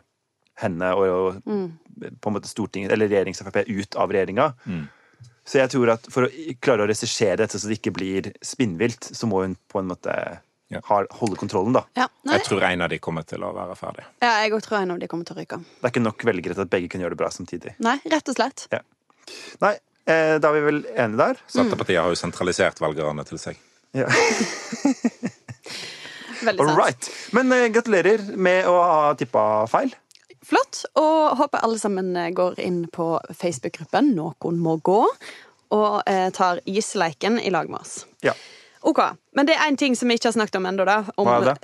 henne 0.60 0.92
og 0.94 1.40
på 1.42 2.30
en 2.30 2.36
måte 2.36 2.52
Stortinget, 2.52 2.92
eller 2.94 3.10
regjerings-Frp 3.10 3.64
ut 3.66 3.98
av 3.98 4.12
regjeringa. 4.14 4.52
Så 5.50 5.58
jeg 5.58 5.72
tror 5.74 5.90
at 5.96 6.06
for 6.14 6.28
å 6.28 6.30
klare 6.62 6.86
å 6.86 6.90
regissere 6.92 7.40
dette 7.42 7.58
så 7.58 7.66
det 7.72 7.80
ikke 7.80 7.94
blir 7.96 8.28
spinnvilt, 8.46 9.08
så 9.18 9.26
må 9.30 9.42
hun 9.48 9.56
på 9.72 9.82
en 9.82 9.90
måte 9.90 10.14
Ja. 10.70 10.80
holde 10.86 11.34
kontrollen, 11.42 11.74
da. 11.74 11.82
Ja, 11.98 12.06
nei, 12.30 12.36
Jeg 12.38 12.46
tror 12.46 12.62
en 12.68 12.82
av 12.86 12.90
de 12.92 13.00
kommer 13.02 13.24
til 13.26 13.42
å 13.42 13.50
være 13.56 13.74
ferdig. 13.76 14.04
ja, 14.22 14.36
jeg 14.44 14.52
òg 14.54 14.62
tror 14.62 14.78
en 14.84 14.92
av 14.94 15.00
de 15.02 15.08
kommer 15.10 15.26
til 15.26 15.36
å 15.36 15.40
ryke. 15.40 15.58
Det 15.58 15.88
er 15.88 15.90
ikke 15.96 16.04
nok 16.06 16.22
velgere 16.30 16.54
til 16.54 16.62
at 16.62 16.70
begge 16.70 16.90
kan 16.94 17.02
gjøre 17.02 17.16
det 17.16 17.18
bra 17.18 17.30
samtidig. 17.34 17.74
Nei, 17.80 17.96
rett 18.06 18.30
og 18.30 18.36
slett. 18.38 18.68
Nei, 19.62 19.72
eh, 20.06 20.38
da 20.38 20.48
er 20.52 20.54
vi 20.54 20.62
vel 20.68 20.84
enige 20.94 21.18
der. 21.18 21.42
Senterpartiet 21.50 21.98
har 22.04 22.10
jo 22.14 22.20
sentralisert 22.22 22.78
velgerne 22.80 23.26
til 23.26 23.40
seg. 23.42 23.58
Ja. 23.98 24.06
Veldig 26.46 26.60
All 26.62 26.68
sant. 26.70 26.78
right. 26.78 27.10
Men 27.34 27.52
eh, 27.52 27.68
gratulerer 27.74 28.22
med 28.38 28.66
å 28.70 28.78
ha 28.84 29.14
tippa 29.18 29.66
feil. 29.72 29.90
Flott. 30.46 30.84
Og 31.00 31.38
håper 31.40 31.64
alle 31.66 31.80
sammen 31.82 32.16
eh, 32.18 32.32
går 32.36 32.60
inn 32.64 32.86
på 32.94 33.12
Facebook-gruppen 33.36 34.14
Noen 34.18 34.62
må 34.64 34.78
gå, 34.86 35.02
og 35.76 36.10
eh, 36.10 36.30
tar 36.36 36.62
gisseleiken 36.66 37.40
i 37.42 37.52
lag 37.54 37.70
med 37.70 37.82
oss. 37.82 38.06
Ja. 38.26 38.34
Ok, 38.82 39.00
Men 39.36 39.46
det 39.46 39.58
er 39.58 39.68
én 39.68 39.76
ting 39.78 39.96
som 39.96 40.08
vi 40.08 40.16
ikke 40.16 40.30
har 40.30 40.38
snakket 40.38 40.56
om 40.56 40.66
ennå, 40.70 40.86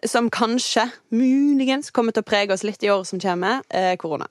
som 0.04 0.28
kanskje, 0.30 0.90
muligens, 1.16 1.92
kommer 1.96 2.12
til 2.12 2.26
å 2.26 2.28
prege 2.28 2.52
oss 2.54 2.66
litt 2.68 2.84
i 2.84 2.92
året 2.92 3.08
som 3.08 3.22
kommer. 3.24 3.64
Eh, 3.70 3.96
korona. 3.96 4.28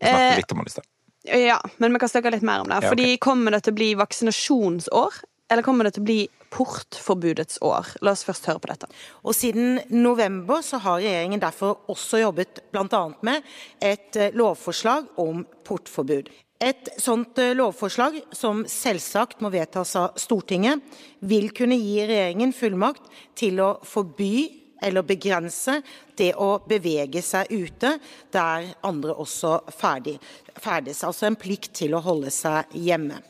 Vi 0.00 0.08
snakket 0.08 0.32
Eh, 0.32 0.36
litt 0.36 0.52
om 0.52 0.58
det 0.58 0.66
i 0.66 0.74
sted. 0.74 0.88
Ja, 1.22 1.60
men 1.76 1.92
vi 1.92 1.98
kan 1.98 2.08
snakke 2.08 2.32
litt 2.32 2.42
mer 2.42 2.60
om 2.60 2.68
det. 2.68 2.80
Ja, 2.82 2.88
Fordi 2.88 3.16
Kommer 3.18 3.52
det 3.52 3.62
til 3.64 3.74
å 3.74 3.76
bli 3.76 3.94
vaksinasjonsår, 3.94 5.20
eller 5.50 5.66
kommer 5.66 5.86
det 5.86 5.96
til 5.96 6.04
å 6.04 6.08
bli 6.08 6.20
portforbudets 6.54 7.58
år? 7.66 7.94
La 8.06 8.14
oss 8.14 8.22
først 8.26 8.46
høre 8.50 8.62
på 8.62 8.70
dette. 8.70 8.90
Og 9.26 9.34
siden 9.36 9.80
november 9.90 10.62
så 10.66 10.78
har 10.84 11.00
regjeringen 11.02 11.42
derfor 11.42 11.80
også 11.90 12.22
jobbet 12.22 12.62
bl.a. 12.70 13.02
med 13.26 13.50
et 13.82 14.16
eh, 14.18 14.30
lovforslag 14.38 15.10
om 15.22 15.42
portforbud. 15.66 16.30
Et 16.60 16.90
sånt 17.00 17.38
eh, 17.40 17.54
lovforslag, 17.56 18.20
som 18.36 18.62
selvsagt 18.68 19.42
må 19.42 19.50
vedtas 19.50 19.96
av 19.98 20.18
Stortinget, 20.20 20.82
vil 21.24 21.50
kunne 21.56 21.78
gi 21.80 21.98
regjeringen 22.04 22.54
fullmakt 22.54 23.10
til 23.38 23.62
å 23.64 23.72
forby 23.86 24.60
eller 24.80 25.04
begrense 25.04 25.80
det 26.16 26.30
å 26.40 26.54
bevege 26.68 27.22
seg 27.24 27.50
ute 27.52 27.96
der 28.32 28.70
andre 28.86 29.16
også 29.16 29.58
ferdig, 29.76 30.16
ferdes. 30.56 31.02
Altså 31.04 31.28
en 31.28 31.40
plikt 31.40 31.74
til 31.82 31.96
å 31.96 32.04
holde 32.04 32.32
seg 32.34 32.72
hjemme. 32.76 33.20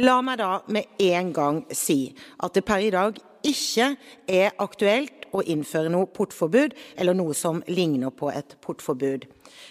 La 0.00 0.20
meg 0.24 0.38
da 0.40 0.62
med 0.72 1.02
en 1.04 1.32
gang 1.36 1.58
si 1.76 2.14
at 2.40 2.54
det 2.56 2.64
per 2.64 2.80
i 2.80 2.92
dag 2.94 3.18
ikke 3.44 3.90
er 4.30 4.54
aktuelt 4.62 5.26
å 5.32 5.42
innføre 5.48 5.90
noe 5.92 6.08
portforbud 6.12 6.74
eller 7.00 7.16
noe 7.16 7.34
som 7.36 7.62
ligner 7.68 8.12
på 8.14 8.30
et 8.32 8.56
portforbud. 8.64 9.24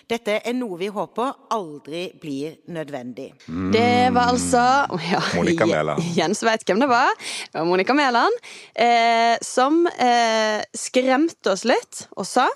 Dette 0.10 0.38
er 0.46 0.56
noe 0.58 0.78
vi 0.80 0.90
håper 0.94 1.34
aldri 1.54 2.04
blir 2.22 2.58
nødvendig. 2.74 3.32
Det 3.74 4.12
var 4.14 4.34
altså 4.34 4.64
ja, 5.08 5.22
Monica 5.38 5.66
Mæland. 5.70 6.04
Jens 6.18 6.44
vet 6.46 6.66
hvem 6.68 6.82
det 6.84 6.90
var. 6.92 7.14
Det 7.18 7.60
var 7.60 7.70
Monica 7.70 7.96
Mæland. 7.98 8.42
Eh, 8.74 9.38
som 9.46 9.86
eh, 9.94 10.62
skremte 10.78 11.56
oss 11.56 11.66
litt 11.70 12.06
og 12.16 12.28
sa 12.30 12.50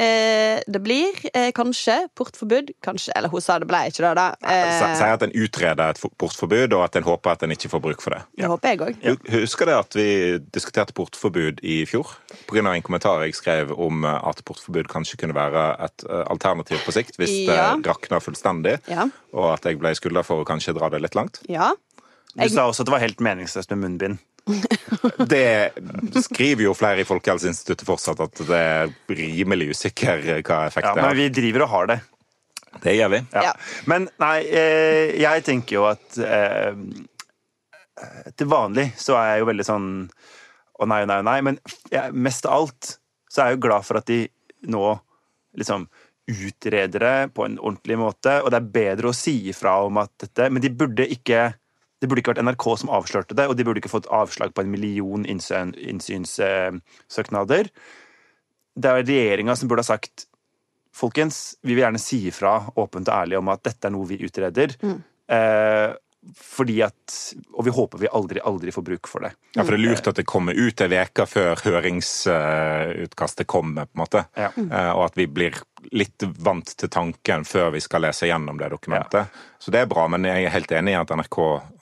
eh, 0.00 0.60
det 0.66 0.80
blir 0.82 1.18
eh, 1.34 1.50
kanskje 1.56 1.96
portforbud. 2.16 2.70
Kanskje, 2.84 3.12
eller 3.16 3.28
hun 3.32 3.42
sa 3.44 3.58
det 3.60 3.68
ble 3.70 3.82
ikke 3.90 4.02
det, 4.06 4.12
da. 4.16 4.24
Eh, 4.40 4.72
Sier 4.96 5.12
at 5.14 5.24
en 5.26 5.34
utreder 5.36 5.92
et 5.92 6.00
portforbud, 6.20 6.72
og 6.78 6.84
at 6.86 6.96
en 7.00 7.06
håper 7.06 7.34
at 7.36 7.44
en 7.46 7.52
ikke 7.54 7.70
får 7.72 7.82
bruk 7.84 8.02
for 8.04 8.16
det. 8.16 8.22
det 8.40 8.48
håper 8.50 8.72
jeg 8.72 8.80
òg. 8.86 8.96
Hu- 9.04 9.40
Husker 9.40 9.68
du 9.70 9.74
at 9.76 9.98
vi 9.98 10.08
diskuterte 10.56 10.96
portforbud 10.96 11.60
i 11.62 11.82
fjor? 11.90 12.14
Pga. 12.48 12.64
en 12.74 12.82
kommentar 12.86 13.22
jeg 13.26 13.34
skrev 13.38 13.74
om 13.76 14.04
eh, 14.04 14.28
at 14.32 14.42
portforbud 14.48 14.88
kanskje 14.88 15.20
kunne 15.20 15.36
være 15.36 15.66
et 15.86 16.06
eh, 16.08 16.24
alternativ 16.30 16.80
på 16.86 16.92
sikt 16.96 17.20
hvis 17.20 17.36
Ja. 17.50 17.76
det 17.76 17.86
rakna 17.86 18.20
fullstendig, 18.24 18.78
Ja. 18.88 19.08
og 19.32 19.52
at 19.54 19.64
jeg 19.68 19.78
ble 19.78 19.94
skylda 19.94 20.24
for 20.24 20.42
å 20.42 20.48
kanskje 20.48 20.74
dra 20.78 20.88
det 20.90 21.02
litt 21.04 21.14
langt. 21.18 21.40
Ja. 21.48 21.72
Du 22.30 22.46
sa 22.48 22.68
også 22.70 22.84
at 22.84 22.86
det 22.86 22.92
var 22.94 23.00
helt 23.02 23.18
meningsløst 23.18 23.70
med 23.74 23.80
munnbind. 23.82 24.18
Det 25.30 25.72
skriver 26.24 26.64
jo 26.64 26.72
flere 26.76 27.02
i 27.02 27.08
Folkehelseinstituttet 27.08 27.86
fortsatt, 27.86 28.22
at 28.24 28.42
det 28.48 28.60
er 28.60 28.94
rimelig 29.08 29.70
usikker 29.74 30.24
hva 30.40 30.64
effekten 30.66 30.92
er. 30.92 31.02
Ja, 31.02 31.06
men 31.06 31.18
vi 31.18 31.28
driver 31.34 31.66
og 31.66 31.72
har 31.74 31.90
det. 31.92 32.00
Det 32.82 32.94
gjør 32.96 33.12
vi. 33.14 33.22
Ja. 33.34 33.44
Ja. 33.50 33.54
Men 33.90 34.08
nei, 34.22 34.36
eh, 34.46 35.16
jeg 35.20 35.44
tenker 35.46 35.80
jo 35.80 35.86
at 35.90 36.18
eh, 36.22 36.76
Til 38.38 38.48
vanlig 38.48 38.92
så 39.00 39.16
er 39.18 39.32
jeg 39.32 39.42
jo 39.42 39.48
veldig 39.50 39.66
sånn 39.66 39.88
Å 40.80 40.88
nei, 40.88 41.00
nei, 41.10 41.18
nei. 41.26 41.38
Men 41.44 41.58
jeg, 41.90 42.14
mest 42.14 42.46
av 42.48 42.60
alt 42.60 42.92
så 43.30 43.42
er 43.42 43.50
jeg 43.50 43.58
jo 43.58 43.64
glad 43.66 43.86
for 43.86 44.00
at 44.00 44.06
de 44.10 44.22
nå 44.70 44.84
liksom 45.58 45.88
utreder 46.30 47.02
det 47.02 47.34
på 47.34 47.44
en 47.46 47.58
ordentlig 47.58 47.96
måte, 47.98 48.36
og 48.42 48.52
det 48.52 48.60
er 48.60 48.72
bedre 48.74 49.10
å 49.10 49.16
si 49.16 49.34
ifra 49.50 49.80
om 49.86 49.98
at 50.02 50.12
dette 50.22 50.46
Men 50.52 50.62
de 50.62 50.70
burde 50.70 51.06
ikke 51.10 51.48
det 52.00 52.08
burde 52.08 52.20
ikke 52.22 52.32
vært 52.32 52.46
NRK 52.46 52.64
som 52.80 52.92
avslørte 52.96 53.36
det, 53.36 53.46
og 53.48 53.54
de 53.56 53.64
burde 53.66 53.80
ikke 53.82 53.92
fått 53.92 54.12
avslag 54.14 54.50
på 54.56 54.62
en 54.64 54.72
million 54.72 55.22
innsynssøknader. 55.28 57.64
Det 58.80 58.88
er 58.88 59.04
regjeringa 59.04 59.52
som 59.58 59.68
burde 59.70 59.84
ha 59.84 59.92
sagt 59.92 60.14
Folkens, 61.00 61.36
vi 61.62 61.74
vil 61.76 61.84
gjerne 61.84 62.02
si 62.02 62.18
ifra 62.26 62.52
åpent 62.74 63.06
og 63.06 63.14
ærlig 63.14 63.38
om 63.38 63.48
at 63.52 63.62
dette 63.62 63.86
er 63.86 63.92
noe 63.94 64.08
vi 64.08 64.24
utreder. 64.26 64.68
Eh, 65.30 65.90
fordi 66.36 66.82
at 66.84 67.00
Og 67.54 67.64
vi 67.64 67.70
håper 67.72 67.98
vi 68.02 68.08
aldri, 68.12 68.40
aldri 68.44 68.70
får 68.74 68.84
bruk 68.84 69.08
for 69.08 69.20
det. 69.24 69.30
Ja, 69.54 69.62
for 69.62 69.72
det 69.72 69.78
er 69.78 69.86
lurt 69.86 70.08
at 70.10 70.18
det 70.18 70.26
kommer 70.28 70.52
ut 70.58 70.80
ei 70.84 70.98
uke 70.98 71.24
før 71.30 71.54
høringsutkastet 71.64 73.46
kommer, 73.48 73.86
på 73.86 73.94
en 73.96 74.02
måte. 74.02 74.20
Ja. 74.36 74.50
Eh, 74.56 74.92
Og 74.96 75.04
at 75.06 75.16
vi 75.16 75.26
blir 75.26 75.52
litt 75.92 76.22
vant 76.38 76.76
til 76.76 76.90
tanken 76.92 77.44
før 77.48 77.70
vi 77.74 77.80
skal 77.82 78.04
lese 78.04 78.28
gjennom 78.28 78.58
det 78.60 78.70
dokumentet. 78.72 79.40
Så 79.60 79.72
det 79.74 79.82
er 79.82 79.88
bra, 79.90 80.06
men 80.08 80.24
jeg 80.24 80.46
er 80.46 80.52
helt 80.54 80.72
enig 80.72 80.94
i 80.94 80.96
at 80.96 81.10
NRK 81.12 81.36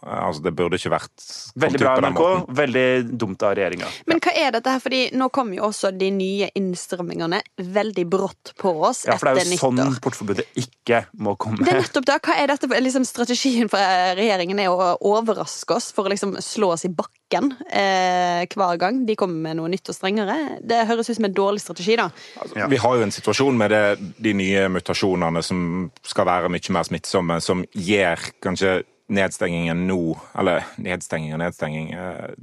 altså 0.09 0.43
Det 0.43 0.51
burde 0.57 0.79
ikke 0.79 0.91
vært 0.91 1.25
Veldig 1.63 1.81
bra, 1.83 1.93
NRK. 2.03 2.23
Veldig 2.59 2.87
dumt 3.21 3.45
av 3.47 3.55
regjeringa. 3.59 3.91
Men 4.11 4.23
hva 4.25 4.35
er 4.35 4.55
dette 4.57 4.73
her? 4.73 4.83
Fordi 4.83 5.03
nå 5.19 5.29
kommer 5.35 5.59
jo 5.59 5.67
også 5.69 5.93
de 5.95 6.09
nye 6.15 6.49
innstrammingene 6.59 7.43
veldig 7.59 8.07
brått 8.11 8.55
på 8.59 8.73
oss 8.89 9.05
etter 9.05 9.13
nyttår. 9.15 9.15
Ja, 9.15 9.19
for 9.19 9.29
det 9.29 9.45
er 9.45 9.53
jo 9.53 9.61
sånn 9.63 9.79
nyttår. 9.83 10.01
portforbudet 10.07 10.47
ikke 10.63 11.03
må 11.19 11.37
komme. 11.39 11.63
Det 11.63 11.75
er 11.75 11.83
nettopp 11.83 12.09
det. 12.09 12.19
Hva 12.27 12.39
er 12.41 12.53
dette? 12.55 12.73
Liksom, 12.89 13.07
strategien 13.09 13.71
for 13.71 14.19
regjeringen 14.19 14.63
er 14.63 14.73
å 14.73 14.91
overraske 15.13 15.79
oss 15.79 15.91
for 15.95 16.09
å 16.09 16.15
liksom 16.15 16.39
slå 16.43 16.73
oss 16.75 16.87
i 16.89 16.93
bakken 16.95 17.18
eh, 17.35 18.47
hver 18.49 18.79
gang 18.81 19.05
de 19.07 19.17
kommer 19.17 19.35
med 19.49 19.57
noe 19.59 19.69
nytt 19.69 19.89
og 19.89 19.95
strengere. 19.97 20.59
Det 20.65 20.87
høres 20.89 21.11
ut 21.11 21.17
som 21.17 21.25
en 21.29 21.35
dårlig 21.37 21.61
strategi, 21.61 21.97
da. 21.97 22.09
Ja. 22.57 22.67
Vi 22.69 22.77
har 22.81 22.97
jo 22.97 23.03
en 23.03 23.13
situasjon 23.15 23.59
med 23.59 23.71
det, 23.71 23.83
de 24.19 24.33
nye 24.35 24.69
mutasjonene 24.73 25.43
som 25.45 25.91
skal 26.03 26.27
være 26.27 26.49
mye 26.49 26.73
mer 26.73 26.85
smittsomme, 26.89 27.41
som 27.45 27.65
gir 27.75 28.17
kanskje 28.45 28.83
nedstengingen 29.09 29.87
nå 29.89 30.17
Eller 30.39 30.65
nedstenging 30.79 31.33
og 31.35 31.41
nedstenging. 31.41 31.93
eh, 31.93 32.35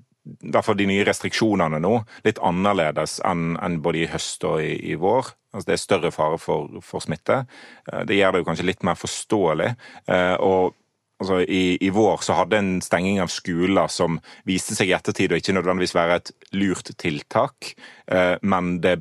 Derfor 0.42 0.74
de 0.74 0.88
nye 0.90 1.04
restriksjonene 1.06 1.78
nå 1.80 2.00
litt 2.26 2.40
annerledes 2.42 3.20
enn 3.24 3.58
enn 3.62 3.76
både 3.86 4.00
i 4.02 4.08
høst 4.10 4.44
og 4.44 4.58
i, 4.64 4.72
i 4.92 4.96
vår. 4.98 5.28
Altså 5.54 5.68
Det 5.70 5.74
er 5.76 5.84
større 5.84 6.12
fare 6.12 6.40
for, 6.42 6.80
for 6.82 7.00
smitte. 7.00 7.46
Eh, 7.92 8.02
Det 8.10 8.18
gjør 8.18 8.32
det 8.34 8.42
jo 8.42 8.48
kanskje 8.50 8.66
litt 8.66 8.84
mer 8.84 8.96
forståelig. 8.98 9.76
Eh, 10.10 10.34
og 10.42 10.74
altså, 11.22 11.42
i, 11.42 11.78
I 11.82 11.92
vår 11.96 12.24
så 12.26 12.38
hadde 12.40 12.62
en 12.62 12.72
stenging 12.84 13.22
av 13.24 13.32
skoler 13.34 13.92
som 13.92 14.20
viste 14.48 14.78
seg 14.78 14.92
i 14.92 14.96
ettertid 14.98 15.34
å 15.34 15.40
ikke 15.40 15.56
nødvendigvis 15.58 15.96
være 15.98 16.20
et 16.22 16.32
lurt 16.58 16.92
tiltak, 17.02 17.74
eh, 18.12 18.36
men 18.44 18.80
det 18.84 19.00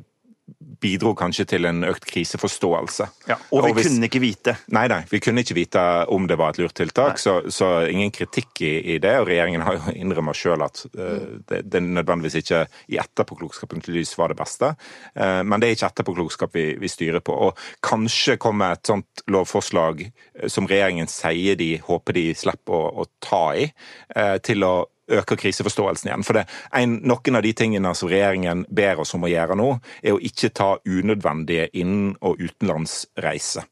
bidro 0.81 1.13
kanskje 1.17 1.45
til 1.49 1.67
en 1.69 1.83
økt 1.87 2.05
kriseforståelse. 2.09 3.07
Ja, 3.29 3.37
og 3.51 3.65
vi 3.65 3.73
hvis- 3.73 3.87
kunne 3.87 4.09
ikke 4.09 4.21
vite. 4.23 4.55
Nei, 4.75 4.87
nei, 4.91 5.03
vi 5.09 5.19
kunne 5.19 5.43
ikke 5.43 5.55
vite 5.57 5.83
om 6.11 6.27
det 6.27 6.37
var 6.37 6.53
et 6.53 6.59
lurt 6.59 6.75
tiltak, 6.75 7.19
så, 7.19 7.41
så 7.49 7.87
ingen 7.89 8.11
kritikk 8.11 8.61
i, 8.61 8.95
i 8.95 8.97
det. 8.97 9.13
Og 9.19 9.27
regjeringen 9.27 9.61
har 9.65 9.77
jo 9.77 9.95
innrømmet 9.95 10.35
sjøl 10.39 10.65
at 10.65 10.85
uh, 10.97 11.39
det, 11.49 11.63
det 11.71 11.83
nødvendigvis 11.83 12.39
ikke 12.41 12.65
i 12.91 12.99
etterpåklokskapens 13.01 13.87
lys 13.87 14.15
var 14.17 14.33
det 14.33 14.39
beste. 14.39 14.73
Uh, 15.15 15.43
men 15.43 15.59
det 15.59 15.69
er 15.69 15.77
ikke 15.77 15.91
etterpåklokskap 15.91 16.55
vi, 16.55 16.65
vi 16.81 16.91
styrer 16.91 17.23
på. 17.25 17.35
Og 17.49 17.61
kanskje 17.85 18.37
kommer 18.41 18.75
et 18.75 18.85
sånt 18.87 19.25
lovforslag 19.31 20.05
eh, 20.07 20.49
som 20.51 20.67
regjeringen 20.69 21.07
sier 21.11 21.57
de 21.59 21.75
håper 21.85 22.17
de 22.17 22.27
slipper 22.37 22.75
å, 22.75 23.05
å 23.05 23.07
ta 23.23 23.45
i, 23.57 23.69
uh, 24.15 24.37
til 24.43 24.65
å 24.67 24.75
øke 25.11 25.37
kriseforståelsen 25.39 26.09
igjen. 26.09 26.25
For 26.25 26.39
det, 26.39 26.45
en, 26.75 26.99
Noen 27.05 27.39
av 27.39 27.45
de 27.45 27.53
tingene 27.57 27.93
som 27.97 28.09
regjeringen 28.11 28.65
ber 28.73 29.01
oss 29.03 29.13
om 29.17 29.25
å 29.25 29.31
gjøre 29.31 29.57
nå, 29.59 29.71
er 30.01 30.15
å 30.15 30.21
ikke 30.21 30.53
ta 30.55 30.69
unødvendige 30.85 31.69
innen- 31.73 32.15
og 32.21 32.41
utenlandsreiser. 32.41 33.67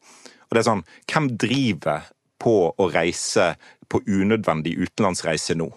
Og 0.47 0.57
det 0.57 0.63
er 0.63 0.69
sånn, 0.69 0.84
Hvem 1.09 1.31
driver 1.38 2.09
på 2.43 2.57
å 2.77 2.89
reise 2.91 3.53
på 3.89 4.01
unødvendig 4.05 4.75
utenlandsreise 4.77 5.55
nå? 5.57 5.71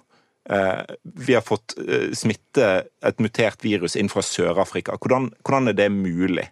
Eh, 0.51 0.83
vi 1.03 1.35
har 1.35 1.43
fått 1.43 1.75
eh, 1.81 2.13
smitte 2.15 2.67
et 3.03 3.23
mutert 3.23 3.65
virus 3.65 3.97
inn 3.97 4.11
fra 4.13 4.23
Sør-Afrika. 4.23 4.95
Hvordan, 5.01 5.33
hvordan 5.43 5.73
er 5.73 5.79
det 5.79 5.89
mulig? 5.91 6.47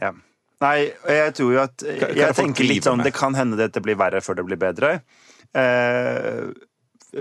Ja. 0.00 0.12
Nei, 0.60 0.90
jeg 1.08 1.32
tror 1.38 1.54
jo 1.54 1.60
at 1.62 1.80
Jeg 1.80 2.34
tenker 2.36 2.66
litt 2.68 2.84
sånn? 2.84 3.00
Det 3.00 3.14
kan 3.16 3.32
hende 3.32 3.56
dette 3.56 3.80
blir 3.80 3.96
verre 3.96 4.20
før 4.20 4.42
det 4.42 4.44
blir 4.44 4.60
bedre. 4.60 4.98
Eh, 5.56 6.50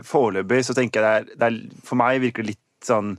Foreløpig 0.06 0.64
så 0.68 0.76
tenker 0.78 1.02
jeg 1.02 1.26
det 1.26 1.34
er, 1.34 1.38
det 1.40 1.48
er 1.50 1.84
For 1.86 2.00
meg 2.00 2.22
virker 2.22 2.46
det 2.46 2.54
litt 2.56 2.86
sånn 2.86 3.16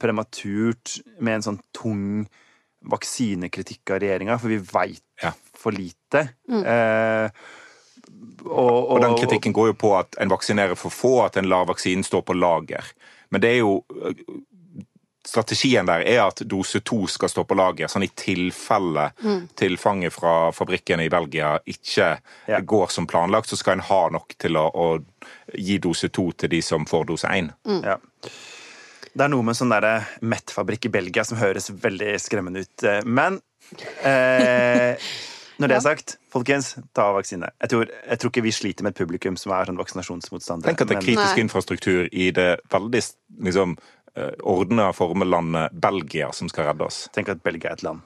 prematurt 0.00 0.98
med 1.20 1.38
en 1.38 1.44
sånn 1.44 1.58
tung 1.76 2.26
vaksinekritikk 2.88 3.90
av 3.92 3.98
regjeringa, 4.00 4.38
for 4.40 4.48
vi 4.48 4.56
veit 4.64 5.02
Ja. 5.22 5.32
for 5.60 5.76
lite. 5.76 6.22
Eh, 6.48 7.28
og, 8.46 8.90
Og 8.96 9.00
den 9.02 9.16
kritikken 9.20 9.52
går 9.52 9.72
jo 9.72 9.76
på 9.76 9.90
at 9.98 10.16
en 10.18 10.32
vaksinerer 10.32 10.74
for 10.80 10.88
få, 10.90 11.12
at 11.26 11.36
en 11.36 11.48
lar 11.48 11.66
vaksinen 11.68 12.04
stå 12.04 12.22
på 12.24 12.32
lager. 12.32 12.84
Men 13.30 13.40
det 13.44 13.50
er 13.50 13.58
jo 13.58 13.84
Strategien 15.26 15.86
der 15.86 16.00
er 16.08 16.22
at 16.24 16.40
dose 16.48 16.80
to 16.80 17.02
skal 17.06 17.28
stå 17.28 17.44
på 17.44 17.56
lager, 17.58 17.90
sånn 17.92 18.06
i 18.06 18.10
tilfelle 18.16 19.10
tilfanget 19.60 20.14
fra 20.14 20.50
fabrikken 20.56 21.02
i 21.04 21.10
Belgia 21.12 21.58
ikke 21.68 22.06
Ja. 22.48 22.60
går 22.60 22.88
som 22.90 23.06
planlagt, 23.06 23.48
så 23.48 23.56
skal 23.56 23.72
en 23.76 23.84
ha 23.90 24.08
nok 24.08 24.32
til 24.38 24.56
å, 24.56 24.64
å 24.72 25.04
gi 25.54 25.76
dose 25.78 26.08
to 26.08 26.30
til 26.32 26.48
de 26.48 26.62
som 26.62 26.86
får 26.88 27.04
dose 27.12 27.28
én. 27.28 27.52
Ja. 27.84 27.98
Det 29.12 29.24
er 29.26 29.28
noe 29.28 29.42
med 29.42 29.58
sånn 29.58 29.72
derre 29.74 30.06
Met-fabrikk 30.22 30.86
i 30.86 30.94
Belgia 30.94 31.24
som 31.26 31.38
høres 31.38 31.68
veldig 31.70 32.14
skremmende 32.22 32.64
ut. 32.64 32.82
eh, 32.84 33.02
Men 33.04 33.40
eh, 34.04 34.96
når 35.60 35.68
det 35.68 35.76
er 35.76 35.82
sagt, 35.84 36.14
folkens, 36.32 36.70
ta 36.96 37.10
vaksine. 37.12 37.50
Jeg 37.60 37.68
tror, 37.68 37.90
jeg 37.90 38.18
tror 38.18 38.30
ikke 38.32 38.42
vi 38.46 38.52
sliter 38.54 38.86
med 38.86 38.94
et 38.94 39.00
publikum 39.02 39.36
som 39.36 39.52
er 39.52 39.68
sånn 39.68 39.76
vaksinasjonsmotstandere. 39.76 40.72
Tenk 40.72 40.84
at 40.86 40.88
det 40.88 40.96
er 40.96 41.04
kritisk 41.04 41.36
men... 41.36 41.42
infrastruktur 41.44 42.06
i 42.08 42.30
det 42.32 42.46
veldig 42.72 43.02
liksom, 43.44 43.74
ordna 44.42 44.90
formelandet 44.96 45.72
Belgia 45.72 46.32
som 46.36 46.48
skal 46.50 46.70
redde 46.70 46.84
oss. 46.86 47.04
Tenk 47.14 47.28
at 47.32 47.42
Belgia 47.46 47.70
er 47.70 47.78
et 47.80 47.84
land. 47.86 48.00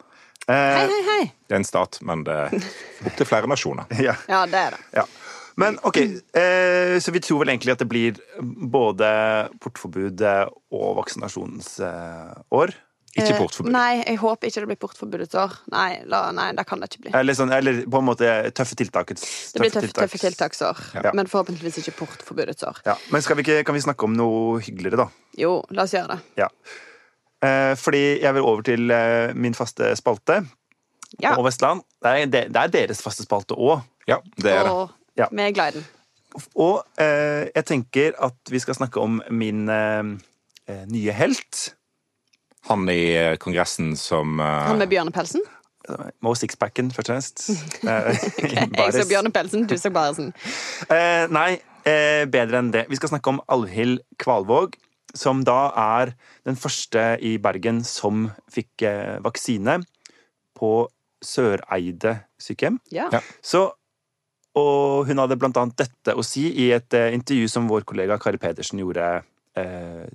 Hei, 0.49 0.55
Eh, 0.55 0.91
hei, 0.91 1.03
hei. 1.09 1.23
Det 1.49 1.55
er 1.57 1.61
en 1.63 1.65
stat, 1.65 1.97
men 2.05 2.25
det 2.27 2.35
er 2.35 2.53
opp 3.09 3.15
til 3.17 3.25
flere 3.29 3.49
nasjoner. 3.49 3.87
ja, 4.09 4.13
Ja, 4.29 4.43
det 4.47 4.59
er 4.61 4.75
det. 4.77 4.83
ja. 4.99 5.07
Men 5.57 5.79
OK, 5.87 5.97
eh, 6.37 6.97
så 7.01 7.13
vi 7.15 7.21
tror 7.23 7.39
vel 7.45 7.53
egentlig 7.55 7.73
at 7.73 7.79
det 7.81 7.87
blir 7.89 8.19
både 8.43 9.07
portforbud 9.63 10.21
eh, 10.27 10.49
og 10.75 10.97
vaksinasjonsår. 10.99 12.75
Ikke 13.15 13.35
Eh. 13.39 13.71
Nei, 13.71 14.03
jeg 14.03 14.17
håper 14.19 14.49
ikke 14.49 14.61
det 14.65 14.69
blir 14.73 14.79
portforbudets 14.83 15.35
år. 15.39 15.53
Nei, 15.71 16.01
la, 16.11 16.33
nei, 16.35 16.49
det 16.59 16.65
kan 16.67 16.81
det 16.83 16.89
ikke 16.91 17.03
bli. 17.05 17.12
Eller, 17.15 17.37
sånn, 17.39 17.53
eller 17.55 17.85
på 17.87 18.01
en 18.01 18.09
måte 18.09 18.31
tøffe 18.57 18.75
tiltakets 18.81 19.53
Det 19.55 19.61
blir 19.62 19.71
tøffe, 19.71 19.93
tøffe 19.95 20.19
tiltaksår, 20.19 20.81
Ja. 20.99 21.12
men 21.15 21.27
forhåpentligvis 21.31 21.79
ikke 21.85 21.95
portforbudets 22.01 22.65
år. 22.67 22.81
Ja. 22.85 22.97
Men 23.15 23.23
skal 23.23 23.37
vi 23.39 23.45
ikke, 23.47 23.65
kan 23.65 23.75
vi 23.77 23.85
snakke 23.87 24.03
om 24.09 24.17
noe 24.19 24.59
hyggeligere, 24.61 24.97
da? 25.05 25.09
Jo, 25.39 25.62
la 25.71 25.83
oss 25.87 25.95
gjøre 25.95 26.17
det. 26.17 26.21
Ja. 26.43 26.49
Eh, 27.45 27.75
fordi 27.79 28.21
jeg 28.23 28.35
vil 28.35 28.43
over 28.43 28.62
til 28.67 28.91
eh, 28.91 29.33
min 29.35 29.55
faste 29.55 29.95
spalte 29.97 30.41
Ja. 31.23 31.37
på 31.37 31.45
Vestland. 31.47 31.83
Det 32.03 32.11
er, 32.11 32.27
det, 32.27 32.57
er 32.57 32.69
deres 32.69 33.01
faste 33.03 33.23
spalte 33.23 33.55
òg. 33.55 33.83
Ja, 34.09 34.19
det 34.37 34.51
er 34.51 34.65
det. 34.65 34.71
Og 34.73 34.91
Ja. 35.17 35.29
vi 35.31 35.43
er 35.43 35.53
glad 35.53 35.75
i 35.75 35.79
den. 35.79 35.87
Og 36.57 36.83
eh, 36.99 37.47
jeg 37.55 37.65
tenker 37.65 38.12
at 38.19 38.35
vi 38.51 38.59
skal 38.59 38.75
snakke 38.75 38.99
om 39.01 39.23
min 39.31 39.69
eh, 39.69 40.03
eh, 40.67 40.85
nye 40.91 41.12
helt. 41.12 41.75
Han 42.69 42.89
i 42.89 43.12
eh, 43.17 43.35
Kongressen 43.41 43.93
som 43.99 44.41
uh, 44.41 44.65
Han 44.71 44.81
med 44.81 44.91
bjørnepelsen. 44.93 45.45
Må 46.25 46.33
Sixpacken, 46.39 46.89
først 46.97 47.11
og 47.11 47.12
fremst. 47.12 47.45
Eh, 47.91 48.25
Jeg 48.41 48.95
så 48.97 49.05
bjørnepelsen, 49.09 49.67
du 49.69 49.77
så 49.81 49.93
Baresen. 49.93 50.33
Uh, 50.89 51.29
nei, 51.35 51.59
uh, 51.85 52.25
bedre 52.33 52.62
enn 52.62 52.73
det. 52.73 52.87
Vi 52.89 52.97
skal 53.01 53.12
snakke 53.12 53.35
om 53.35 53.43
Alvhild 53.53 54.01
Kvalvåg, 54.23 54.79
som 55.15 55.45
da 55.47 55.69
er 55.77 56.15
den 56.49 56.57
første 56.59 57.05
i 57.23 57.37
Bergen 57.39 57.85
som 57.87 58.31
fikk 58.51 58.83
vaksine 59.23 59.77
på 60.59 60.73
Søreide 61.25 62.17
sykehjem. 62.41 62.81
Ja. 62.91 63.07
Ja. 63.15 63.21
Så, 63.45 63.69
og 64.59 65.07
hun 65.07 65.23
hadde 65.23 65.39
blant 65.39 65.61
annet 65.61 65.85
dette 65.85 66.17
å 66.19 66.25
si 66.27 66.49
i 66.65 66.73
et 66.75 66.97
intervju 66.97 67.47
som 67.53 67.71
vår 67.71 67.87
kollega 67.87 68.19
Kari 68.19 68.41
Pedersen 68.43 68.83
gjorde 68.83 69.07
eh, 69.61 70.11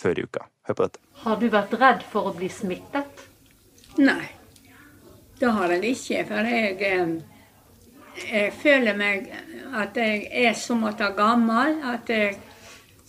før 0.00 0.20
i 0.20 0.26
uka. 0.26 0.46
Hør 0.68 0.76
på 0.76 0.86
dette. 0.86 1.02
Har 1.24 1.40
du 1.40 1.48
vært 1.52 1.74
redd 1.80 2.04
for 2.12 2.30
å 2.30 2.36
bli 2.36 2.48
smittet? 2.52 3.24
Nei, 4.00 4.28
det 5.40 5.50
har 5.56 5.74
jeg 5.74 5.94
ikke. 5.94 6.22
For 6.28 6.50
jeg, 6.54 6.76
eh, 6.88 7.10
jeg 8.30 8.52
føler 8.62 8.96
meg 8.96 9.28
at 9.76 9.96
jeg 9.96 10.28
er 10.44 10.56
så 10.58 10.76
måte 10.78 11.10
gammel 11.16 11.80
at 11.86 12.10
jeg 12.10 12.38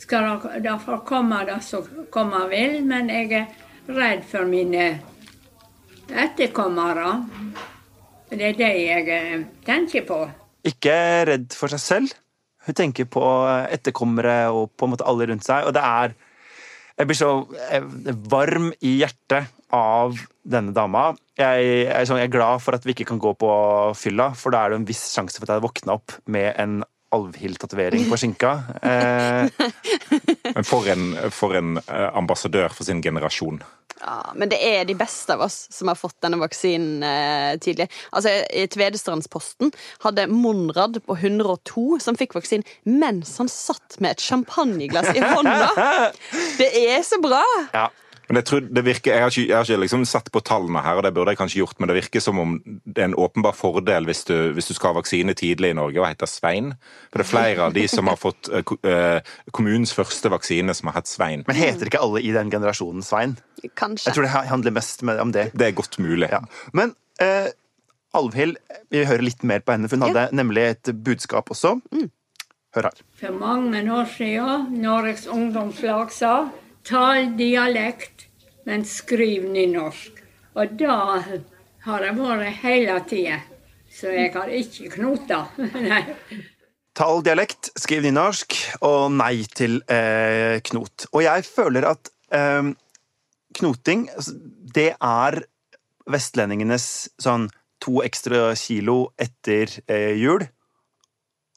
skal 0.01 0.41
derfor 0.63 1.03
komme 1.05 1.43
det 1.45 1.61
som 1.65 1.87
komme 2.13 2.43
vil. 2.51 2.81
Men 2.87 3.09
jeg 3.13 3.31
er 3.39 3.47
redd 3.91 4.25
for 4.27 4.49
mine 4.49 4.89
etterkommere. 6.11 7.13
Det 8.31 8.47
er 8.47 8.57
det 8.57 8.73
jeg 8.79 9.07
eh, 9.11 9.45
tenker 9.67 10.07
på. 10.07 10.23
Ikke 10.67 10.95
redd 11.27 11.53
for 11.57 11.71
seg 11.73 11.81
selv. 11.83 12.17
Hun 12.61 12.77
tenker 12.77 13.07
på 13.09 13.23
etterkommere 13.73 14.51
og 14.53 14.69
på 14.77 14.85
en 14.85 14.93
måte 14.93 15.07
alle 15.09 15.25
rundt 15.31 15.45
seg. 15.45 15.65
Og 15.65 15.73
det 15.73 15.81
er 15.81 16.13
Jeg 17.01 17.09
blir 17.09 17.17
så 17.17 17.31
eh, 17.73 17.85
varm 18.29 18.69
i 18.85 18.99
hjertet 18.99 19.49
av 19.73 20.19
denne 20.45 20.73
dama. 20.75 21.07
Jeg 21.39 21.87
er, 21.87 22.05
sånn, 22.05 22.19
jeg 22.21 22.29
er 22.29 22.35
glad 22.35 22.61
for 22.61 22.77
at 22.77 22.85
vi 22.85 22.93
ikke 22.93 23.07
kan 23.09 23.21
gå 23.21 23.31
på 23.41 23.51
fylla, 23.97 24.31
for 24.37 24.53
da 24.53 24.61
er 24.61 24.73
det 24.73 24.81
en 24.81 24.85
viss 24.89 25.01
sjanse 25.15 25.39
for 25.39 25.47
at 25.47 25.49
jeg 25.49 25.57
hadde 25.57 25.65
våkna 25.65 25.95
opp 25.97 26.13
med 26.29 26.51
en 26.61 26.83
Alvhild-tatovering 27.11 28.09
på 28.09 28.17
skinka. 28.17 28.51
Eh, 28.81 29.67
Men 30.55 30.67
for 30.67 30.87
en, 30.91 31.13
for 31.31 31.55
en 31.59 31.77
eh, 31.83 32.09
ambassadør 32.17 32.73
for 32.75 32.87
sin 32.87 33.01
generasjon. 33.03 33.61
Ja, 34.01 34.31
men 34.33 34.49
det 34.49 34.57
er 34.65 34.85
de 34.89 34.95
beste 34.97 35.35
av 35.35 35.43
oss 35.45 35.67
som 35.69 35.91
har 35.91 35.97
fått 35.99 36.15
denne 36.25 36.39
vaksinen 36.41 37.03
eh, 37.05 37.51
tidlig. 37.61 37.85
Altså, 38.09 38.33
i 38.49 38.65
Tvedestrandsposten 38.71 39.69
hadde 40.01 40.25
Monrad 40.31 40.97
på 41.05 41.17
102 41.19 41.99
som 42.01 42.17
fikk 42.17 42.33
vaksinen 42.39 42.65
mens 42.87 43.35
han 43.37 43.51
satt 43.51 43.99
med 44.01 44.15
et 44.15 44.25
champagneglass 44.25 45.11
i 45.13 45.21
hånda. 45.21 45.69
Det 46.61 46.71
er 46.87 47.03
så 47.05 47.21
bra! 47.21 47.43
ja. 47.75 47.89
Men 48.29 48.39
jeg, 48.39 48.45
tror 48.47 48.61
det 48.63 48.83
virker, 48.85 49.11
jeg 49.11 49.23
har 49.23 49.33
ikke, 49.33 49.47
jeg 49.49 49.55
har 49.57 49.67
ikke 49.67 49.81
liksom 49.83 50.03
sett 50.07 50.29
på 50.31 50.41
tallene 50.47 50.83
her, 50.85 50.99
og 50.99 51.05
det 51.05 51.13
burde 51.15 51.33
jeg 51.33 51.39
kanskje 51.41 51.61
gjort, 51.61 51.79
men 51.81 51.91
det 51.91 51.97
virker 51.97 52.23
som 52.23 52.39
om 52.39 52.53
det 52.63 53.03
er 53.03 53.09
en 53.09 53.17
åpenbar 53.19 53.55
fordel 53.57 54.07
hvis 54.07 54.23
du, 54.29 54.35
hvis 54.55 54.69
du 54.69 54.75
skal 54.77 54.91
ha 54.91 54.99
vaksine 55.01 55.35
tidlig 55.37 55.73
i 55.73 55.77
Norge 55.77 55.99
og 55.99 56.07
heter 56.07 56.29
Svein. 56.29 56.73
For 57.11 57.21
det 57.21 57.25
er 57.25 57.31
flere 57.31 57.67
av 57.67 57.75
de 57.75 57.87
som 57.91 58.07
har 58.11 58.19
fått 58.21 58.51
eh, 58.53 58.75
eh, 58.87 59.33
kommunens 59.51 59.95
første 59.97 60.31
vaksine, 60.31 60.75
som 60.77 60.91
har 60.91 61.01
hett 61.01 61.11
Svein. 61.11 61.45
Men 61.49 61.59
heter 61.59 61.91
ikke 61.91 62.03
alle 62.03 62.23
i 62.23 62.31
den 62.35 62.53
generasjonen 62.53 63.03
Svein? 63.05 63.35
Kanskje. 63.75 64.09
Jeg 64.09 64.17
tror 64.17 64.29
det 64.29 64.47
handler 64.53 64.77
mest 64.79 65.03
med, 65.07 65.19
om 65.21 65.35
det. 65.35 65.49
Det 65.57 65.67
er 65.67 65.75
godt 65.77 65.99
mulig. 66.01 66.31
Ja. 66.31 66.43
Men 66.77 66.95
eh, 67.21 67.51
Alvhild, 68.17 68.57
vi 68.91 69.05
hører 69.07 69.23
litt 69.23 69.43
mer 69.47 69.61
på 69.63 69.75
henne, 69.75 69.87
for 69.91 69.99
hun 69.99 70.09
hadde 70.09 70.29
nemlig 70.35 70.65
et 70.73 70.95
budskap 71.03 71.51
også. 71.53 71.77
Hør 72.75 72.87
her. 72.87 72.99
For 73.19 73.35
mange 73.35 73.83
år 73.91 74.07
siden 74.15 74.67
Norges 74.79 75.27
Ungdomslag 75.27 76.11
sa 76.15 76.33
tal 76.87 77.31
dialekt, 77.37 78.27
men 78.67 78.85
skriv 78.87 79.47
nynorsk. 79.49 80.21
Og 80.59 80.73
da 80.79 80.97
har 81.85 82.05
jeg 82.05 82.17
vært 82.17 82.61
hele 82.63 82.97
tida. 83.09 83.39
Så 83.91 84.11
jeg 84.15 84.31
har 84.33 84.51
ikke 84.55 84.89
knota. 84.95 85.45
Nei. 85.89 86.03
Tall 86.97 87.21
dialekt, 87.23 87.71
skriv 87.79 88.03
nynorsk, 88.03 88.55
og 88.83 89.13
nei 89.15 89.45
til 89.55 89.77
eh, 89.87 90.59
knot. 90.67 91.05
Og 91.15 91.23
jeg 91.23 91.45
føler 91.47 91.87
at 91.87 92.11
eh, 92.35 92.73
knoting, 93.55 94.09
altså, 94.11 94.35
det 94.75 94.89
er 94.97 95.39
vestlendingenes 96.11 96.85
sånn 97.21 97.47
to 97.81 98.01
ekstra 98.05 98.51
kilo 98.59 99.13
etter 99.21 99.71
eh, 99.87 100.19
jul. 100.19 100.43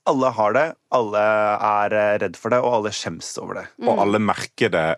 Alle 0.06 0.30
har 0.36 0.54
det, 0.54 0.64
alle 0.94 1.24
er 1.56 1.98
eh, 1.98 2.14
redd 2.22 2.38
for 2.38 2.54
det, 2.54 2.62
og 2.62 2.78
alle 2.78 2.94
skjems 2.94 3.34
over 3.42 3.58
det. 3.58 3.66
Og 3.84 4.02
alle 4.06 4.22
merker 4.22 4.70
det 4.70 4.88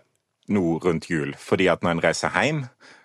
nå 0.53 0.77
rundt 0.83 1.09
jul, 1.11 1.33
fordi 1.39 1.67
at 1.71 1.83
når 1.83 1.97
en 1.97 2.03
reiser 2.05 2.33
hjem, 2.35 2.63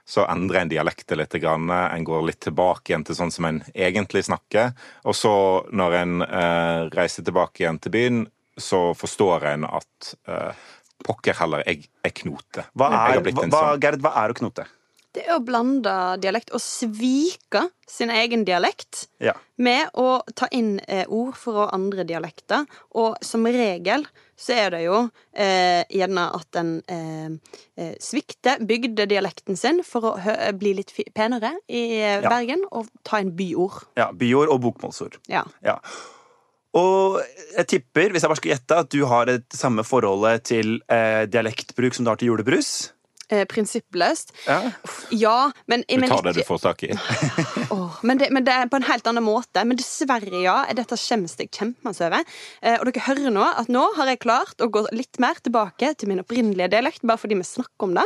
så 0.09 0.27
endrer 0.27 0.63
en 0.63 0.71
dialektet 0.73 1.17
litt. 1.19 1.35
Grann. 1.43 1.71
En 1.71 2.05
går 2.05 2.27
litt 2.27 2.41
tilbake 2.45 2.93
igjen 2.93 3.05
til 3.07 3.17
sånn 3.17 3.33
som 3.33 3.47
en 3.49 3.63
egentlig 3.73 4.25
snakker. 4.27 4.75
Og 5.09 5.17
så, 5.17 5.35
når 5.73 5.99
en 6.03 6.25
eh, 6.27 6.91
reiser 6.93 7.27
tilbake 7.27 7.65
igjen 7.65 7.81
til 7.83 7.95
byen, 7.95 8.23
så 8.59 8.91
forstår 8.99 9.47
en 9.55 9.67
at 9.69 10.13
eh, 10.29 10.67
pokker 11.07 11.39
heller, 11.39 11.65
jeg, 11.67 11.89
jeg 12.05 12.17
knoter. 12.23 12.69
Hva 12.79 12.91
Jeg 12.93 13.23
er, 13.23 13.23
hva, 13.23 13.33
en 13.47 13.55
hva, 13.55 13.63
sånn. 13.63 13.83
Gerd, 13.83 14.03
hva 14.05 14.15
er 14.23 14.35
å 14.35 14.39
knote? 14.39 14.67
Det 15.13 15.27
er 15.29 15.35
å 15.37 15.43
blande 15.45 15.93
dialekt 16.23 16.55
og 16.57 16.61
svike 16.65 17.67
sin 17.89 18.09
egen 18.11 18.47
dialekt 18.49 19.07
Ja. 19.21 19.35
med 19.61 19.91
å 20.01 20.23
ta 20.35 20.47
inn 20.51 20.79
eh, 20.89 21.05
ord 21.13 21.35
fra 21.37 21.67
andre 21.77 22.05
dialekter. 22.09 22.65
Og 22.97 23.19
som 23.21 23.45
regel 23.45 24.07
så 24.41 24.55
er 24.57 24.71
det 24.73 24.81
jo 24.87 25.03
eh, 25.37 25.83
gjerne 25.93 26.25
at 26.39 26.57
en 26.57 26.71
eh, 26.89 27.29
eh, 27.77 27.93
svikter 28.01 28.65
bygdedialekten 28.65 29.57
sin 29.61 29.83
for 29.85 30.15
å 30.15 30.17
bli 30.57 30.73
litt 30.81 30.95
penere 31.15 31.53
i 31.69 31.85
eh, 32.01 32.23
Ja. 32.25 32.31
Bergen, 32.33 32.65
og 32.73 32.89
ta 33.05 33.21
inn 33.21 33.35
byord. 33.37 33.83
ja 34.01 34.09
byord 34.17 34.49
og 34.49 34.63
bokmålsord. 34.65 35.21
Ja. 35.29 35.45
Ja. 35.63 35.77
Og 36.73 37.21
jeg 37.53 37.67
tipper, 37.69 38.09
hvis 38.15 38.25
jeg 38.25 38.31
bare 38.33 38.41
skal 38.41 38.53
gjette, 38.55 38.77
at 38.81 38.89
du 38.95 39.03
har 39.05 39.29
det 39.29 39.43
samme 39.53 39.85
forholdet 39.85 40.47
til 40.49 40.79
eh, 40.89 41.27
dialektbruk 41.29 41.93
som 41.93 42.07
du 42.07 42.11
har 42.15 42.17
til 42.21 42.31
julebrus. 42.33 42.93
Eh, 43.33 43.47
prinsippløst. 43.49 44.35
Ja. 44.45 44.59
Ja, 45.11 45.37
men, 45.67 45.85
Du 45.89 45.97
men 46.03 46.11
tar 46.11 46.25
det 46.27 46.35
du 46.37 46.43
får 46.45 46.59
tak 46.67 46.83
i. 46.85 46.91
oh, 47.73 47.95
men, 48.05 48.19
det, 48.21 48.29
men 48.35 48.45
det 48.45 48.53
er 48.53 48.69
på 48.69 48.77
en 48.77 48.85
helt 48.85 49.07
annen 49.09 49.25
måte. 49.25 49.63
Men 49.65 49.79
dessverre, 49.81 50.43
ja. 50.43 50.59
Dette 50.77 50.99
skjemmes 51.01 51.39
jeg 51.41 51.49
kjempemasse 51.49 52.05
over. 52.11 52.27
Eh, 52.61 52.77
og 52.77 52.91
dere 52.91 53.07
hører 53.07 53.33
nå 53.33 53.47
at 53.63 53.71
nå 53.73 53.87
har 53.97 54.11
jeg 54.13 54.21
klart 54.27 54.61
å 54.61 54.69
gå 54.73 54.85
litt 54.93 55.17
mer 55.23 55.41
tilbake 55.41 55.95
til 55.97 56.13
min 56.13 56.21
opprinnelige 56.21 56.69
dialekt, 56.75 57.07
bare 57.09 57.23
fordi 57.23 57.39
vi 57.41 57.49
snakker 57.49 57.89
om 57.89 57.97
det. 57.97 58.05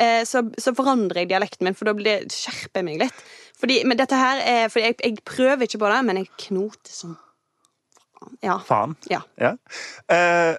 Eh, 0.00 0.22
så, 0.28 0.46
så 0.56 0.72
forandrer 0.78 1.24
jeg 1.24 1.34
dialekten 1.34 1.68
min, 1.68 1.76
for 1.76 1.90
da 1.90 1.96
blir, 1.98 2.24
skjerper 2.32 2.80
jeg 2.80 2.88
meg 2.88 3.04
litt. 3.04 3.24
Fordi, 3.60 3.82
men 3.84 4.00
dette 4.00 4.16
her 4.16 4.40
er, 4.40 4.72
fordi 4.72 4.88
jeg, 4.88 5.00
jeg 5.02 5.26
prøver 5.28 5.68
ikke 5.68 5.82
på 5.84 5.92
det, 5.92 6.00
men 6.08 6.22
jeg 6.22 6.32
knoter 6.48 6.96
sånn. 7.02 7.18
Ja. 8.40 8.56
Faen. 8.64 8.96
ja. 9.12 9.20
Ja. 9.36 9.58
Eh, 10.08 10.54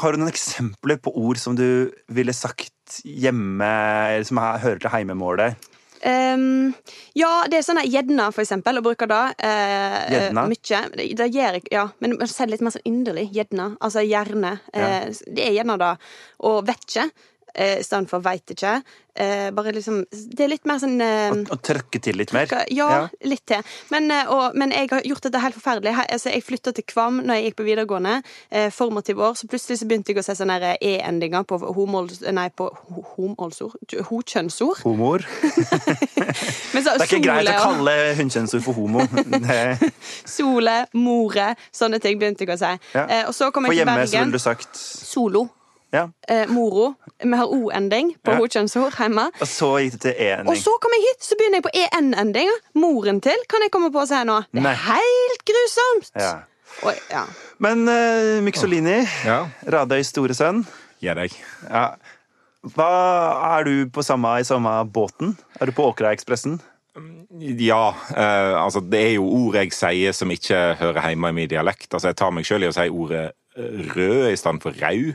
har 0.00 0.12
du 0.12 0.20
noen 0.20 0.30
eksempler 0.32 1.00
på 1.02 1.12
ord 1.18 1.40
som 1.40 1.56
du 1.58 1.90
ville 2.12 2.34
sagt 2.36 2.74
hjemme, 3.04 3.70
eller 4.14 4.26
som 4.28 4.40
er, 4.42 4.62
hører 4.64 4.82
til 4.82 4.94
heimemålet? 4.94 5.70
Um, 6.00 6.70
ja, 7.12 7.30
det 7.52 7.58
er 7.58 7.64
sånn 7.66 7.82
gjedna, 7.84 8.30
for 8.32 8.40
eksempel, 8.42 8.80
og 8.80 8.86
bruker 8.86 9.10
det 9.10 9.24
eh, 9.44 10.30
mye. 10.32 10.80
Det, 10.96 11.26
gjør 11.28 11.58
jeg, 11.58 11.66
ja, 11.74 11.84
men 12.00 12.16
ser 12.24 12.48
det 12.48 12.54
litt 12.54 12.64
mer 12.64 12.74
sånn 12.76 12.88
inderlig. 12.88 13.26
Gjedna. 13.36 13.74
Altså 13.84 14.04
gjerne. 14.06 14.54
Eh, 14.72 15.10
det 15.28 15.44
er 15.44 15.58
gjerne 15.58 15.76
det. 15.80 15.92
Og 16.48 16.62
vet 16.68 16.88
ikke 16.88 17.10
i 17.54 17.82
stedet 17.84 18.10
for 18.10 18.22
veit 18.24 18.50
ikke. 18.54 18.80
Eh, 19.20 19.50
bare 19.50 19.72
liksom 19.74 20.04
Det 20.10 20.44
er 20.44 20.48
litt 20.52 20.66
mer 20.70 20.78
sånn 20.78 21.00
eh, 21.02 21.34
Å 21.50 21.56
trøkke 21.58 21.98
til 22.00 22.14
litt 22.20 22.30
mer? 22.32 22.46
ja, 22.70 23.08
litt 23.26 23.42
til. 23.50 23.64
Men, 23.90 24.06
eh, 24.14 24.30
og, 24.30 24.54
men 24.54 24.70
jeg 24.72 24.88
har 24.92 25.02
gjort 25.04 25.26
dette 25.26 25.42
helt 25.42 25.56
forferdelig. 25.58 25.94
Her, 25.96 26.06
altså, 26.14 26.30
jeg 26.30 26.44
flytta 26.46 26.72
til 26.76 26.86
Kvam 26.88 27.18
når 27.26 27.40
jeg 27.40 27.48
gikk 27.48 27.58
på 27.58 27.66
videregående. 27.66 28.14
Eh, 28.48 28.70
formative 28.72 29.26
år. 29.26 29.36
Så 29.40 29.50
plutselig 29.50 29.80
så 29.82 29.90
begynte 29.90 30.14
jeg 30.14 30.22
å 30.22 30.26
se 30.26 30.38
sånne 30.38 30.76
e-endinger 30.78 31.44
på 31.48 31.58
homåls... 31.58 32.22
Nei, 32.30 32.46
på 32.54 32.70
Ho-kjønnsord. 33.16 33.98
Hokjønnsord. 34.08 34.84
Homoer? 34.86 35.26
Men 36.72 36.86
så, 36.86 36.94
Det 36.94 37.02
er 37.02 37.06
ikke 37.10 37.22
greit 37.26 37.50
å 37.50 37.58
kalle 37.60 37.96
hunnkjønnsord 38.20 38.64
for 38.64 38.78
homo. 38.78 39.04
Sole, 40.38 40.84
more, 40.94 41.52
sånne 41.74 42.00
ting 42.02 42.20
begynte 42.20 42.46
jeg 42.46 42.54
å 42.54 42.60
si. 42.62 42.74
Ja. 42.94 43.06
Eh, 43.06 43.24
og 43.28 43.34
så 43.36 43.50
kom 43.50 43.66
jeg 43.66 43.80
til 43.80 43.82
hjemme 43.84 43.98
så 44.04 44.06
Bergen. 44.06 44.30
ville 44.30 44.38
du 44.38 44.48
sagt 44.50 44.78
Solo. 44.78 45.48
Ja. 45.92 46.04
Eh, 46.28 46.46
moro. 46.46 46.94
Vi 47.18 47.36
har 47.36 47.46
o-ending 47.50 48.12
på 48.22 48.30
Ja. 48.32 48.38
hokjønnsord 48.38 48.94
hjemme. 48.98 49.24
Og 49.40 49.48
så 49.48 49.70
gikk 49.82 49.92
det 49.96 50.00
til 50.04 50.14
e-ending. 50.26 50.48
Og 50.52 50.56
så 50.56 50.76
kom 50.80 50.92
jeg 50.94 51.02
hit, 51.08 51.24
så 51.26 51.34
begynner 51.40 51.58
jeg 51.58 51.66
på 51.66 51.72
en-ending. 51.98 52.52
Moren 52.74 53.20
til 53.20 53.36
kan 53.50 53.60
jeg 53.62 53.70
komme 53.74 53.90
på 53.92 54.02
å 54.04 54.06
si 54.06 54.20
nå. 54.24 54.38
Det 54.54 54.62
Nei. 54.62 54.70
er 54.72 54.76
helt 54.86 55.44
grusomt! 55.50 56.10
Ja. 56.14 56.32
Og, 56.86 56.94
ja. 57.10 57.24
Men 57.58 57.82
uh, 57.88 58.38
Myksolini, 58.46 59.00
Ja, 59.26 59.40
Radøys 59.66 60.06
store 60.14 60.34
sønn, 60.38 60.62
Ja, 61.02 61.14
deg. 61.14 61.32
ja. 61.68 61.96
hva 62.62 63.58
er 63.58 63.64
du 63.64 63.86
på 63.90 64.02
samme, 64.04 64.38
i 64.40 64.44
samme 64.46 64.84
båten? 64.92 65.36
Er 65.60 65.66
du 65.66 65.72
på 65.72 65.88
Åkra-ekspressen? 65.92 66.60
Ja, 67.40 67.94
eh, 68.16 68.54
altså 68.62 68.80
det 68.82 69.00
er 69.00 69.12
jo 69.14 69.24
ord 69.24 69.54
jeg 69.54 69.70
sier 69.72 70.12
som 70.12 70.28
ikke 70.34 70.76
hører 70.80 71.06
hjemme 71.08 71.30
i 71.30 71.32
min 71.32 71.48
dialekt. 71.48 71.88
Altså 71.94 72.08
Jeg 72.10 72.16
tar 72.16 72.30
meg 72.34 72.44
sjøl 72.44 72.64
i 72.66 72.68
å 72.68 72.74
si 72.74 72.88
ordet 72.90 73.22
eh, 73.30 73.32
rød 73.96 74.30
i 74.32 74.36
stedet 74.36 74.62
for 74.62 74.74
rau. 74.82 75.12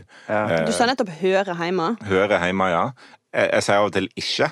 Du 0.66 0.72
sa 0.76 0.86
nettopp 0.90 1.10
'høre 1.22 1.56
Heima. 1.60 1.96
Høre 2.08 2.40
Heima, 2.40 2.70
ja. 2.74 2.86
Jeg, 3.34 3.50
jeg 3.54 3.64
sier 3.64 3.78
av 3.82 3.86
og 3.90 3.94
til 3.94 4.10
ikke. 4.16 4.52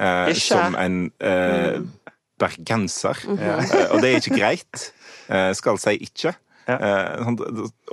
eh, 0.00 0.28
Ikke? 0.28 0.40
Som 0.40 0.74
en 0.78 0.98
eh, 1.20 1.80
bergenser. 2.38 3.18
Eh, 3.28 3.90
og 3.92 4.02
det 4.02 4.10
er 4.12 4.20
ikke 4.20 4.38
greit. 4.38 4.92
Eh, 5.28 5.52
skal 5.54 5.78
si 5.78 5.96
ikke. 6.06 6.34
Ja. 6.68 6.76
Eh, 6.76 7.24
sånn, 7.24 7.38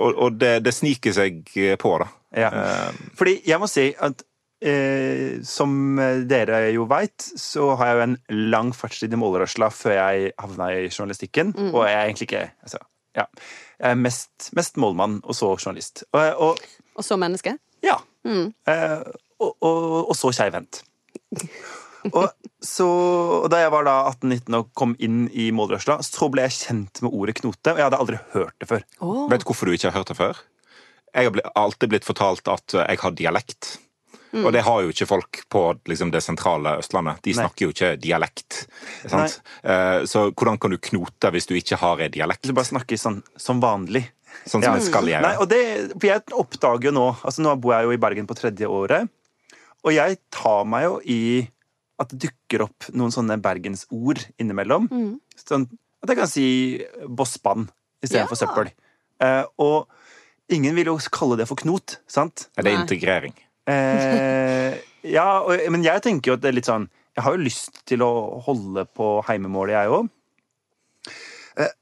og 0.00 0.18
og 0.26 0.38
det, 0.40 0.62
det 0.64 0.74
sniker 0.76 1.12
seg 1.16 1.44
på, 1.80 1.98
da. 2.02 2.08
Ja. 2.36 2.50
Eh, 2.52 2.92
Fordi 3.16 3.38
jeg 3.48 3.58
må 3.60 3.68
si 3.72 3.94
at 3.98 4.22
eh, 4.62 5.38
som 5.44 5.96
dere 6.28 6.72
jo 6.74 6.84
veit, 6.88 7.16
så 7.40 7.74
har 7.76 7.86
jeg 7.86 7.96
jo 7.96 8.02
en 8.06 8.16
lang 8.52 8.72
fartstid 8.76 9.12
i 9.12 9.16
målrørsla 9.20 9.70
før 9.72 9.96
jeg 9.96 10.32
havna 10.38 10.70
i 10.76 10.88
journalistikken. 10.88 11.54
Og 11.72 11.86
jeg 11.88 11.94
er 11.96 12.04
egentlig 12.06 12.28
ikke 12.30 12.50
altså, 12.62 12.78
ja. 13.16 13.24
Jeg 13.80 13.92
er 13.92 13.98
mest, 14.00 14.50
mest 14.56 14.76
målmann, 14.80 15.18
og 15.24 15.36
så 15.36 15.50
journalist. 15.56 16.04
Og, 16.12 16.20
og 16.40 16.60
Og 16.96 17.04
så 17.04 17.16
menneske. 17.20 17.56
ja. 17.84 17.98
Eh, 18.26 19.02
og, 19.38 19.52
og, 19.60 20.08
og 20.10 20.16
så 20.16 20.32
keivhendt. 20.34 20.82
Og, 22.14 22.28
så, 22.62 22.84
da 23.50 23.58
jeg 23.64 23.70
var 23.74 23.82
da 23.86 23.94
18-19 24.12 24.54
og 24.54 24.68
kom 24.78 24.92
inn 25.02 25.24
i 25.34 25.48
målrørsla, 25.50 25.96
så 26.06 26.28
ble 26.30 26.44
jeg 26.44 26.54
kjent 26.60 27.00
med 27.02 27.10
ordet 27.18 27.34
knote. 27.40 27.72
Og 27.72 27.80
jeg 27.80 27.86
hadde 27.88 27.98
aldri 27.98 28.20
hørt 28.30 28.54
det 28.62 28.68
før. 28.70 28.84
Vet 29.32 29.42
du 29.42 29.46
hvorfor 29.48 29.66
du 29.66 29.74
ikke 29.74 29.90
har 29.90 29.96
hørt 29.98 30.12
det 30.12 30.16
før? 30.20 30.38
Jeg 31.10 31.32
har 31.32 31.50
alltid 31.58 31.90
blitt 31.90 32.06
fortalt 32.06 32.46
at 32.52 32.76
jeg 32.78 33.00
har 33.02 33.16
dialekt. 33.18 33.72
Og 34.44 34.52
det 34.52 34.62
har 34.66 34.82
jo 34.82 34.90
ikke 34.92 35.06
folk 35.08 35.40
på 35.48 35.62
liksom, 35.88 36.10
det 36.12 36.20
sentrale 36.22 36.76
Østlandet. 36.80 37.22
De 37.22 37.32
Nei. 37.32 37.38
snakker 37.40 37.66
jo 37.66 37.72
ikke 37.72 37.96
dialekt. 38.00 38.66
Sant? 39.08 39.40
Eh, 39.64 40.04
Så 40.04 40.30
hvordan 40.34 40.58
kan 40.60 40.70
du 40.70 40.78
knote 40.78 41.30
hvis 41.32 41.46
du 41.46 41.54
ikke 41.54 41.76
har 41.80 42.00
en 42.00 42.10
dialekt? 42.10 42.42
Du 42.46 42.52
bare 42.52 42.64
snakker 42.68 42.96
sånn 43.00 43.22
som 43.36 43.60
vanlig. 43.60 44.04
Sånn 44.44 44.62
som 44.62 44.62
Ja. 44.62 44.74
jeg 44.76 44.82
skal 44.90 45.04
gjøre. 45.08 45.22
Nei, 45.22 45.36
og 45.40 45.48
det, 45.48 45.62
for 45.98 46.06
jeg 46.06 46.22
oppdager 46.32 46.84
jo 46.84 46.90
nå 46.92 47.06
altså 47.24 47.40
Nå 47.42 47.56
bor 47.60 47.72
jeg 47.72 47.84
jo 47.84 47.92
i 47.92 47.96
Bergen 47.96 48.26
på 48.26 48.36
tredje 48.36 48.66
året, 48.68 49.08
og 49.84 49.92
jeg 49.92 50.18
tar 50.30 50.64
meg 50.64 50.84
jo 50.84 51.00
i 51.04 51.48
at 51.98 52.08
det 52.10 52.18
dukker 52.28 52.62
opp 52.66 52.90
noen 52.92 53.10
sånne 53.10 53.40
bergensord 53.40 54.20
innimellom. 54.38 54.88
Sånn 55.40 55.64
at 56.02 56.08
jeg 56.10 56.16
kan 56.18 56.26
si 56.28 56.84
bossbann 57.08 57.70
istedenfor 58.04 58.36
Ja. 58.36 58.46
søppel. 58.46 58.70
Eh, 59.20 59.44
og 59.58 59.88
ingen 60.50 60.74
vil 60.74 60.84
jo 60.92 60.98
kalle 61.10 61.38
det 61.38 61.48
for 61.48 61.56
knot, 61.56 61.96
sant? 62.06 62.48
Er 62.58 62.62
det 62.62 62.74
Nei. 62.74 62.82
integrering? 62.84 63.32
Eh, 63.66 64.76
ja, 65.10 65.26
og, 65.42 65.64
men 65.74 65.82
jeg 65.84 66.02
tenker 66.04 66.30
jo 66.30 66.36
at 66.36 66.44
det 66.44 66.52
er 66.52 66.54
litt 66.54 66.68
sånn 66.68 66.84
Jeg 67.16 67.24
har 67.26 67.34
jo 67.34 67.42
lyst 67.42 67.80
til 67.90 68.04
å 68.06 68.10
holde 68.46 68.84
på 68.94 69.08
heimemålet, 69.26 69.74
jeg 69.74 69.94
òg. 69.96 70.12
Eh, 71.62 71.72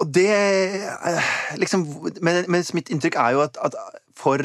og 0.00 0.14
det 0.16 0.30
eh, 0.32 1.34
liksom 1.60 1.84
men, 2.24 2.46
Mens 2.52 2.72
mitt 2.76 2.92
inntrykk 2.92 3.20
er 3.20 3.36
jo 3.36 3.44
at, 3.44 3.60
at 3.60 3.76
for 4.16 4.40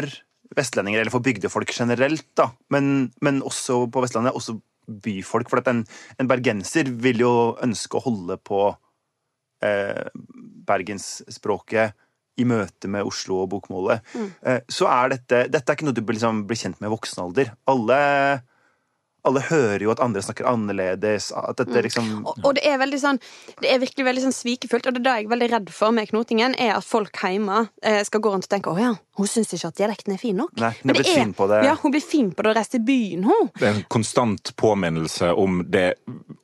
vestlendinger, 0.57 0.99
eller 0.99 1.13
for 1.13 1.23
bygdefolk 1.23 1.71
generelt, 1.71 2.27
da, 2.35 2.49
men, 2.73 3.11
men 3.23 3.39
også 3.47 3.85
på 3.87 4.01
Vestlandet, 4.03 4.35
også 4.35 4.57
byfolk 5.01 5.47
For 5.47 5.61
at 5.61 5.69
en, 5.71 5.85
en 6.19 6.27
bergenser 6.27 6.89
vil 7.03 7.23
jo 7.23 7.33
ønske 7.63 7.95
å 7.95 8.03
holde 8.03 8.35
på 8.43 8.65
eh, 9.63 10.09
bergensspråket 10.67 11.95
i 12.39 12.45
møte 12.47 12.87
med 12.91 13.07
Oslo 13.07 13.41
og 13.43 13.51
bokmålet, 13.51 14.05
mm. 14.15 14.29
så 14.71 14.87
er 14.89 15.11
dette 15.15 15.43
Dette 15.51 15.67
er 15.67 15.77
ikke 15.77 15.89
noe 15.89 15.97
du 15.97 16.03
blir 16.05 16.17
liksom, 16.17 16.45
blir 16.49 16.59
kjent 16.59 16.79
med 16.81 16.89
i 16.89 16.93
voksen 16.93 17.23
alder. 17.25 17.51
Alle, 17.69 17.97
alle 19.27 19.43
hører 19.45 19.83
jo 19.85 19.91
at 19.93 20.01
andre 20.01 20.23
snakker 20.25 20.47
annerledes. 20.49 21.29
At 21.37 21.59
dette 21.61 21.83
liksom 21.85 22.23
Og, 22.25 22.39
og 22.41 22.55
det 22.57 22.63
er 22.67 22.79
veldig 22.81 22.99
sånn 23.01 23.19
Det 23.61 23.69
er 23.69 23.81
virkelig 23.83 24.07
veldig 24.07 24.23
sånn 24.25 24.35
svikefullt, 24.35 24.87
og 24.89 24.95
det 24.95 25.01
er 25.03 25.07
det 25.07 25.15
jeg 25.19 25.27
er 25.27 25.33
veldig 25.35 25.49
redd 25.55 25.73
for 25.75 25.95
med 25.95 26.09
knotingen, 26.09 26.55
er 26.57 26.73
at 26.77 26.87
folk 26.87 27.21
hjemme 27.21 27.65
eh, 27.85 28.01
skal 28.07 28.23
gå 28.23 28.33
rundt 28.33 28.47
og 28.47 28.53
tenke 28.53 28.71
'Å 28.71 28.79
ja, 28.79 28.93
hun 29.19 29.29
syns 29.29 29.53
ikke 29.53 29.73
at 29.73 29.81
dialekten 29.81 30.15
er 30.15 30.21
fin 30.21 30.39
nok'. 30.39 30.55
Nei, 30.61 30.71
hun 30.79 30.91
Men 30.91 31.01
er 31.01 31.09
fin 31.09 31.35
på 31.37 31.47
det. 31.51 31.61
Ja, 31.67 31.75
hun 31.81 31.93
blir 31.93 32.05
fin 32.05 32.31
på 32.31 32.43
det 32.45 32.53
og 32.53 32.57
reiser 32.57 32.77
til 32.77 32.85
byen, 32.87 33.27
hun. 33.29 33.51
Det 33.59 33.67
er 33.67 33.75
en 33.75 33.85
konstant 33.91 34.53
påminnelse 34.57 35.33
om 35.37 35.61
det 35.69 35.87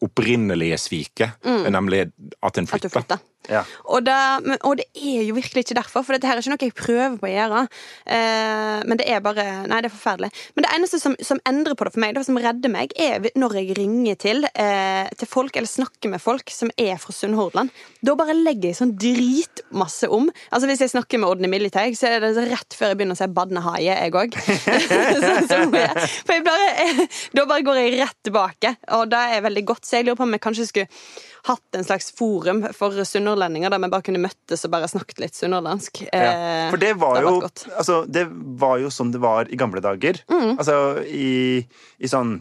opprinnelige 0.03 0.77
sviket, 0.77 1.41
nemlig 1.45 2.11
at 2.43 2.57
en 2.57 2.67
flytter. 2.69 2.75
At 2.75 2.93
du 2.93 2.99
flytter. 2.99 3.25
Ja. 3.51 3.63
Og, 3.87 4.03
det, 4.05 4.15
og 4.67 4.77
det 4.79 4.87
er 4.95 5.23
jo 5.27 5.37
virkelig 5.37 5.65
ikke 5.65 5.77
derfor, 5.79 6.05
for 6.05 6.15
dette 6.15 6.27
her 6.29 6.37
er 6.37 6.43
ikke 6.43 6.53
noe 6.53 6.67
jeg 6.67 6.75
prøver 6.77 7.17
på 7.19 7.27
å 7.29 7.33
gjøre. 7.33 7.63
Eh, 8.17 8.85
men 8.87 8.99
det 8.99 9.07
er 9.11 9.23
bare 9.23 9.45
Nei, 9.67 9.79
det 9.83 9.89
er 9.89 9.95
forferdelig. 9.95 10.31
Men 10.55 10.65
det 10.65 10.71
eneste 10.75 10.99
som, 11.01 11.15
som 11.23 11.39
endrer 11.49 11.77
på 11.77 11.87
det 11.87 11.93
for 11.95 12.03
meg, 12.03 12.15
det 12.17 12.25
som 12.27 12.39
redder 12.41 12.71
meg, 12.71 12.93
er 12.99 13.29
når 13.39 13.57
jeg 13.61 13.77
ringer 13.79 14.19
til, 14.19 14.47
eh, 14.53 15.07
til 15.17 15.29
folk, 15.29 15.55
eller 15.55 15.69
snakker 15.69 16.11
med 16.13 16.23
folk 16.23 16.51
som 16.53 16.71
er 16.79 16.95
fra 17.01 17.15
Sunnhordland. 17.15 17.71
Da 18.05 18.15
bare 18.19 18.35
legger 18.37 18.71
jeg 18.71 18.79
sånn 18.79 18.95
dritmasse 18.99 20.09
om. 20.13 20.29
Altså 20.51 20.69
Hvis 20.69 20.83
jeg 20.83 20.93
snakker 20.93 21.21
med 21.21 21.31
Odny 21.31 21.51
Militeig, 21.51 21.95
så 21.99 22.11
er 22.11 22.23
det 22.23 22.47
rett 22.51 22.75
før 22.77 22.91
jeg 22.91 22.99
begynner 22.99 23.17
å 23.17 23.21
si 23.21 23.29
Badnehaie, 23.37 23.95
jeg 24.03 24.15
òg. 24.17 24.35
for 26.27 26.35
jeg 26.35 26.45
bare, 26.45 26.67
jeg, 26.81 27.07
da 27.37 27.47
bare 27.47 27.65
går 27.65 27.81
jeg 27.81 27.95
rett 28.01 28.19
tilbake, 28.27 28.75
og 28.97 29.07
det 29.11 29.23
er 29.37 29.47
veldig 29.47 29.65
godt. 29.71 29.87
Så 29.87 29.99
jeg 29.99 30.07
lurer 30.07 30.19
på 30.19 30.27
om 30.27 30.35
jeg 30.35 30.43
kanskje 30.43 30.69
skulle 30.69 30.87
hatt 31.47 31.77
en 31.79 31.85
slags 31.87 32.11
forum 32.17 32.61
for 32.77 32.95
sunnhordlendinger 33.07 33.71
der 33.73 33.81
vi 33.83 33.89
bare 33.93 34.05
kunne 34.07 34.21
møttes 34.23 34.65
og 34.67 34.71
bare 34.75 34.89
snakket 34.91 35.19
litt 35.23 35.35
sunnhordlandsk. 35.39 36.03
Ja. 36.09 36.23
Eh, 36.31 36.69
For 36.73 36.81
det 36.83 36.93
var, 37.01 37.17
det 37.21 37.25
jo, 37.27 37.35
altså, 37.77 38.01
det 38.07 38.25
var 38.61 38.77
jo 38.83 38.91
sånn 38.93 39.11
det 39.15 39.21
var 39.23 39.49
i 39.51 39.59
gamle 39.59 39.81
dager. 39.83 40.19
Mm. 40.31 40.53
Altså 40.59 40.77
i, 41.07 41.63
i 41.99 42.11
sånn 42.11 42.37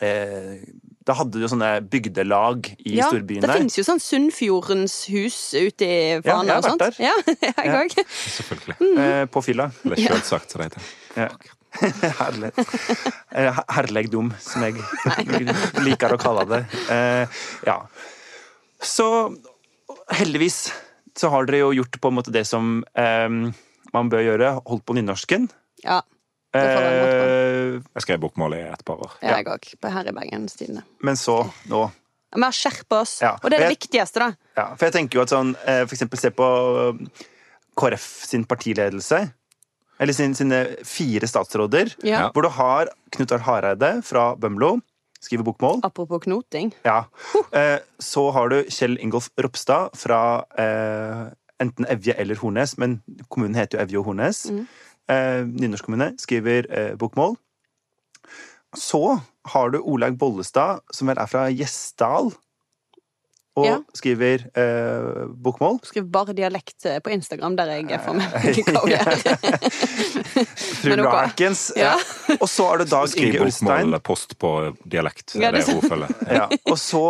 eh, 0.00 0.58
Da 1.04 1.16
hadde 1.18 1.34
du 1.34 1.42
jo 1.42 1.48
sånne 1.50 1.70
bygdelag 1.90 2.68
i 2.86 2.96
ja, 3.00 3.08
storbyene. 3.10 3.42
Det 3.48 3.56
finnes 3.58 3.78
jo 3.80 3.82
sånn 3.88 3.98
Sunnfjordens 4.02 4.94
hus 5.10 5.38
ute 5.58 5.88
i 5.88 5.96
Ja, 6.14 6.20
Fana 6.22 6.44
jeg 6.46 6.52
har 6.52 6.60
og 6.60 6.68
sånt. 6.68 6.84
vært 6.86 7.00
der. 7.00 7.08
Ja, 7.08 7.16
jeg 7.42 7.66
Ja. 7.66 7.80
òg. 7.80 7.96
Selvfølgelig. 8.36 8.76
eh, 9.06 9.24
på 9.34 9.42
fylla. 9.42 9.70
Eller 9.84 10.04
sjølsagt, 10.06 10.50
som 10.54 10.62
det 10.62 10.70
heter. 10.70 10.94
Ja. 11.16 11.28
Herlig. 12.20 12.50
Eh, 13.32 13.48
her- 13.56 13.68
Herlegdom, 13.72 14.26
som 14.44 14.62
jeg 14.66 14.76
liker 15.86 16.12
å 16.14 16.18
kalle 16.20 16.42
det. 16.50 16.58
Eh, 16.92 17.38
ja. 17.66 17.78
Så 18.82 19.06
heldigvis 20.12 20.72
så 21.18 21.28
har 21.32 21.46
dere 21.46 21.60
jo 21.66 21.72
gjort 21.82 21.98
på 22.00 22.08
en 22.10 22.16
måte 22.16 22.32
det 22.34 22.44
som 22.48 22.80
eh, 22.98 23.28
man 23.92 24.10
bør 24.12 24.24
gjøre. 24.24 24.52
Holdt 24.68 24.84
på 24.88 24.96
nynorsken. 24.96 25.48
Ja, 25.84 26.00
det 26.52 26.62
får 26.62 26.86
jeg 26.86 27.00
måte 27.00 27.18
på. 27.18 27.26
Eh, 27.26 27.90
Jeg 27.96 28.04
skrev 28.06 28.22
bokmål 28.24 28.54
i 28.58 28.62
et 28.68 28.84
par 28.88 29.02
år. 29.04 29.12
Ja, 29.22 29.36
jeg 29.40 29.48
òg. 29.52 29.68
Her 29.92 30.08
i 30.08 30.14
Bergens 30.16 30.56
Tidende. 30.58 30.82
men 31.02 31.16
så, 31.20 31.42
nå 31.68 31.90
Vi 32.32 32.40
har 32.40 32.52
skjerpa 32.56 33.02
oss, 33.02 33.18
Ja. 33.20 33.34
og 33.42 33.50
det 33.50 33.58
er 33.58 33.68
det 33.68 33.68
Jeg- 33.68 33.76
viktigste, 33.78 34.18
da. 34.20 34.30
Ja, 34.56 34.74
for 34.74 34.86
jeg 34.86 34.92
tenker 34.94 35.18
jo 35.18 35.22
at 35.22 35.28
sånn, 35.28 35.54
eh, 35.66 35.84
for 35.84 35.94
eksempel 35.94 36.18
se 36.18 36.30
på 36.30 36.46
eh, 36.88 37.24
KrF 37.76 38.06
sin 38.26 38.44
partiledelse. 38.44 39.32
Eller 40.00 40.12
sin, 40.14 40.34
sine 40.34 40.76
fire 40.82 41.28
statsråder. 41.28 41.94
Ja. 42.02 42.30
Hvor 42.32 42.42
du 42.42 42.48
har 42.48 42.88
Knut 43.12 43.30
Arild 43.32 43.44
Hareide 43.44 44.02
fra 44.02 44.34
Bømlo, 44.34 44.80
skriver 45.22 45.46
bokmål. 45.46 45.80
Apropos 45.86 46.24
knoting. 46.26 46.72
Ja. 46.86 47.04
Eh, 47.52 47.78
så 47.98 48.30
har 48.34 48.48
du 48.52 48.58
Kjell 48.70 48.98
Ingolf 48.98 49.30
Ropstad 49.38 49.94
fra 49.98 50.44
eh, 50.58 51.30
enten 51.62 51.86
Evje 51.88 52.16
eller 52.18 52.40
Hornes, 52.42 52.76
men 52.78 53.00
kommunen 53.28 53.58
heter 53.58 53.78
jo 53.78 53.84
Evje 53.84 54.00
og 54.02 54.10
Hornes. 54.10 54.44
Eh, 55.10 55.42
Nynorsk 55.46 55.86
kommune 55.86 56.12
skriver 56.22 56.68
eh, 56.70 56.94
bokmål. 56.98 57.36
Så 58.78 59.20
har 59.52 59.70
du 59.70 59.80
Olaug 59.80 60.16
Bollestad, 60.18 60.80
som 60.94 61.10
vel 61.10 61.20
er 61.20 61.28
fra 61.28 61.48
Gjesdal, 61.52 62.32
og 63.56 63.66
Ja. 63.66 63.74
skriver 63.94 64.46
eh, 64.56 65.26
bokmål. 65.44 65.80
Skriver 65.84 66.06
bare 66.14 66.32
dialekt 66.32 66.86
eh, 66.88 66.98
på 67.04 67.10
Instagram, 67.12 67.56
der 67.58 67.72
jeg 67.74 68.00
får 68.00 68.14
med 68.16 68.26
meg 68.32 68.62
hva 68.64 68.80
hun 68.80 68.90
gjør. 68.94 70.22
Fru 70.82 70.96
Larkins. 70.96 71.66
Ja. 71.76 71.94
Og 72.40 72.48
så 72.48 72.68
er 72.72 72.82
det 72.82 72.88
Dag 72.92 73.08
Skriv 73.12 73.28
Inge 73.34 73.44
Ulstein. 73.44 73.68
bokmål 73.90 74.00
post 74.08 74.36
på 74.40 74.52
dialekt. 74.88 75.34
Ja, 75.36 75.50
det 75.52 75.62
er 75.62 75.66
det 75.66 75.76
hun 75.76 75.88
følger. 75.90 76.08
Ja. 76.38 76.46
Og 76.70 76.78
så 76.80 77.02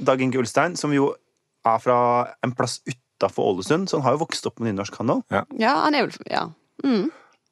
Dag 0.00 0.20
Inge 0.24 0.40
Ulstein, 0.40 0.76
som 0.80 0.92
jo 0.96 1.12
er 1.68 1.78
fra 1.84 1.98
en 2.44 2.52
plass 2.56 2.78
utafor 2.88 3.50
Ålesund, 3.52 3.88
så 3.90 3.98
han 4.00 4.06
har 4.08 4.16
jo 4.16 4.22
vokst 4.24 4.46
opp 4.48 4.60
med 4.60 4.72
nynorsk, 4.72 4.96
han 5.02 5.12
òg. 5.18 5.24
Ja, 5.60 5.74
han 5.84 5.94
er 5.98 6.06
vel 6.08 6.16
Ja. 6.30 6.46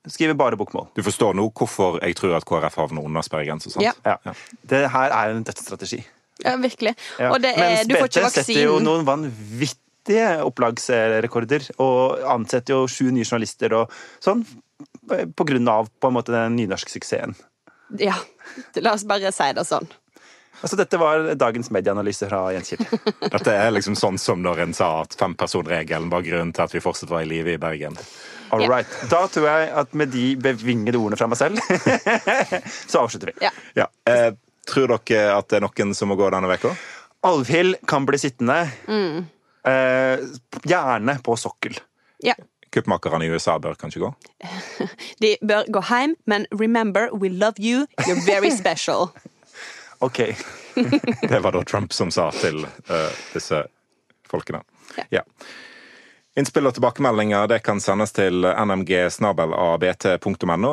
Skriver 0.08 0.32
bare 0.38 0.56
bokmål. 0.56 0.86
Du 0.96 1.02
forstår 1.04 1.34
nå 1.36 1.50
hvorfor 1.52 1.98
jeg 2.00 2.14
tror 2.16 2.36
at 2.38 2.46
KrF 2.48 2.78
havner 2.80 3.04
under 3.04 3.20
sperregrensa. 3.26 3.68
sant? 3.74 3.84
Ja. 3.84 3.92
Ja. 4.24 4.32
Det 4.64 4.86
her 4.94 5.12
er 5.12 5.34
en 5.34 5.42
dødsstrategi. 5.44 5.98
Ja 6.44 6.54
virkelig. 6.60 6.94
Ja. 7.18 7.32
Og 7.32 7.42
det 7.42 7.52
er, 7.56 7.60
Mens 7.62 7.90
du 7.90 7.96
får 7.96 8.10
ikke 8.10 8.24
BT 8.28 8.38
setter 8.38 8.62
jo 8.62 8.78
noen 8.84 9.06
vanvittige 9.08 10.30
opplagsrekorder, 10.46 11.68
og 11.84 12.24
ansetter 12.36 12.76
jo 12.76 12.88
sju 12.90 13.10
nye 13.12 13.26
journalister 13.26 13.76
og 13.82 13.94
sånn, 14.24 14.44
på 15.08 15.48
grunn 15.48 15.70
av 15.72 15.88
på 16.00 16.10
en 16.10 16.18
måte 16.18 16.34
den 16.34 16.58
nynorsksuksessen. 16.58 17.34
Ja. 17.98 18.18
La 18.82 18.92
oss 18.94 19.06
bare 19.08 19.32
si 19.32 19.48
det 19.56 19.64
sånn. 19.68 19.88
Altså, 20.58 20.74
dette 20.76 20.98
var 20.98 21.22
dagens 21.38 21.70
medieanalyse 21.70 22.26
fra 22.26 22.40
Jens 22.50 22.72
Kiel. 22.72 22.82
Dette 23.34 23.52
er 23.54 23.70
liksom 23.70 23.94
sånn 23.98 24.18
som 24.18 24.40
når 24.42 24.64
en 24.64 24.74
sa 24.74 24.88
at 25.04 25.14
fempersonregelen 25.18 26.10
var 26.10 26.24
grunnen 26.26 26.50
til 26.54 26.64
at 26.64 26.74
vi 26.74 26.82
fortsatt 26.82 27.12
var 27.12 27.22
i 27.22 27.28
live 27.30 27.54
i 27.54 27.60
Bergen. 27.62 27.94
All 28.50 28.64
right. 28.66 28.88
Da 29.10 29.22
tror 29.30 29.46
jeg 29.46 29.68
at 29.82 29.94
med 29.98 30.10
de 30.10 30.32
bevingede 30.40 30.98
ordene 30.98 31.18
fra 31.20 31.28
meg 31.30 31.38
selv, 31.38 31.62
så 32.90 33.04
avslutter 33.04 33.30
vi. 33.30 33.36
Ja. 33.44 33.52
Ja. 33.78 33.86
Eh, 34.10 34.32
tror 34.68 34.94
dere 34.94 35.32
at 35.36 35.48
det 35.50 35.58
er 35.58 35.66
noen 35.66 35.94
som 35.96 36.12
må 36.12 36.18
gå 36.20 36.28
denne 36.34 36.52
uka? 36.52 36.74
Alvhild 37.26 37.80
kan 37.88 38.06
bli 38.06 38.20
sittende. 38.20 38.60
Mm. 38.86 39.26
Eh, 39.68 40.28
gjerne 40.68 41.18
på 41.24 41.36
sokkel. 41.36 41.80
ja. 42.24 42.34
Kuppmakerne 42.68 43.24
i 43.24 43.30
USA 43.32 43.54
bør 43.58 43.78
kanskje 43.80 44.02
gå? 44.02 44.08
De 45.24 45.30
bør 45.40 45.64
gå 45.72 45.80
hjem, 45.88 46.16
men 46.26 46.44
remember, 46.52 47.08
we 47.16 47.30
love 47.32 47.56
you. 47.58 47.86
You're 48.04 48.20
very 48.26 48.50
special. 48.50 49.08
Ok. 49.98 50.18
Det 51.28 51.40
var 51.42 51.52
da 51.52 51.64
Trump 51.64 51.92
som 51.92 52.10
sa 52.14 52.28
til 52.30 52.60
uh, 52.62 53.08
disse 53.32 53.64
folkene. 54.30 54.60
Ja. 55.10 55.24
Innspill 56.36 56.68
og 56.68 56.74
tilbakemeldinger 56.76 57.48
det 57.50 57.62
kan 57.66 57.80
sendes 57.82 58.12
til 58.14 58.44
nmg.abt.no 58.44 60.02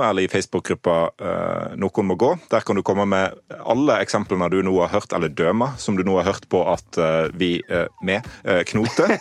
eller 0.04 0.22
i 0.22 0.28
Facebook-gruppa 0.30 0.96
uh, 1.16 1.76
Noen 1.80 2.06
må 2.10 2.18
gå. 2.20 2.36
Der 2.52 2.62
kan 2.66 2.76
du 2.78 2.84
komme 2.86 3.06
med 3.10 3.34
alle 3.64 3.96
eksemplene 4.04 4.50
du 4.52 4.60
nå 4.66 4.76
har 4.84 4.92
hørt, 4.94 5.16
eller 5.16 5.32
dømmer, 5.32 5.70
som 5.82 5.98
du 5.98 6.04
nå 6.06 6.20
har 6.20 6.28
hørt 6.28 6.46
på 6.52 6.60
at 6.70 6.98
eh, 7.02 7.32
vi 7.34 7.64
uh, 7.72 7.88
med 8.06 8.22
knoter. 8.70 9.16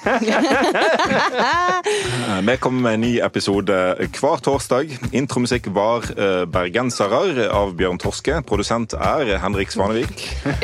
Eh, 1.84 2.40
Vi 2.40 2.56
kommer 2.56 2.80
med 2.80 2.94
en 2.94 3.00
ny 3.00 3.18
episode 3.20 3.74
hver 4.00 4.40
torsdag. 4.42 4.88
Intromusikk 5.12 5.66
var 5.76 6.00
'Bergensere' 6.48 7.48
av 7.52 7.74
Bjørn 7.76 7.98
Torske. 8.00 8.38
Produsent 8.48 8.94
er 8.96 9.36
Henrik 9.42 9.70
Svanevik. 9.70 10.14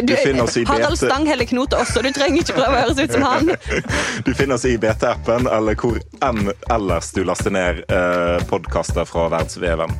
Du, 0.00 0.14
finner 0.16 0.46
oss 0.46 0.56
i 0.56 0.64
Harald 0.64 0.96
Stang 0.96 1.20
Stanghelle 1.20 1.46
Knote 1.46 1.76
også. 1.76 2.02
Du 2.02 2.08
trenger 2.16 2.40
ikke 2.40 2.56
prøve 2.56 2.72
å 2.72 2.80
høres 2.86 3.00
ut 3.02 3.12
som 3.12 3.26
han. 3.26 3.52
Du 4.26 4.32
finner 4.34 4.56
oss 4.56 4.64
i 4.68 4.76
BT-appen 4.80 5.48
eller 5.60 5.76
hvor 5.76 5.98
enn 6.24 6.48
ellers 6.72 7.10
du 7.12 7.20
laster 7.24 7.52
ned 7.52 7.82
eh, 7.92 8.38
podkaster 8.48 9.04
fra 9.04 9.26
verdensveven. 9.28 9.92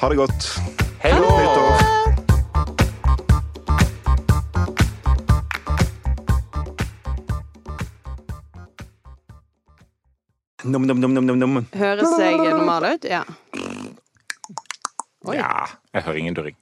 Ha 0.00 0.08
det 0.12 0.18
godt. 0.20 0.48
Hei 1.00 1.14
da! 1.14 1.20
Nytt 1.24 1.40
nyttår. 1.40 1.88
Nom-nom-nom. 10.68 11.14
num, 11.14 11.26
num, 11.26 11.38
num. 11.40 11.64
Høres 11.72 12.18
jeg 12.20 12.36
normal 12.36 12.92
ut? 12.92 13.08
Ja. 13.08 13.24
Oi. 15.24 15.36
Ja, 15.40 15.64
jeg 15.96 16.04
hører 16.04 16.20
ingen 16.20 16.36
durring. 16.36 16.59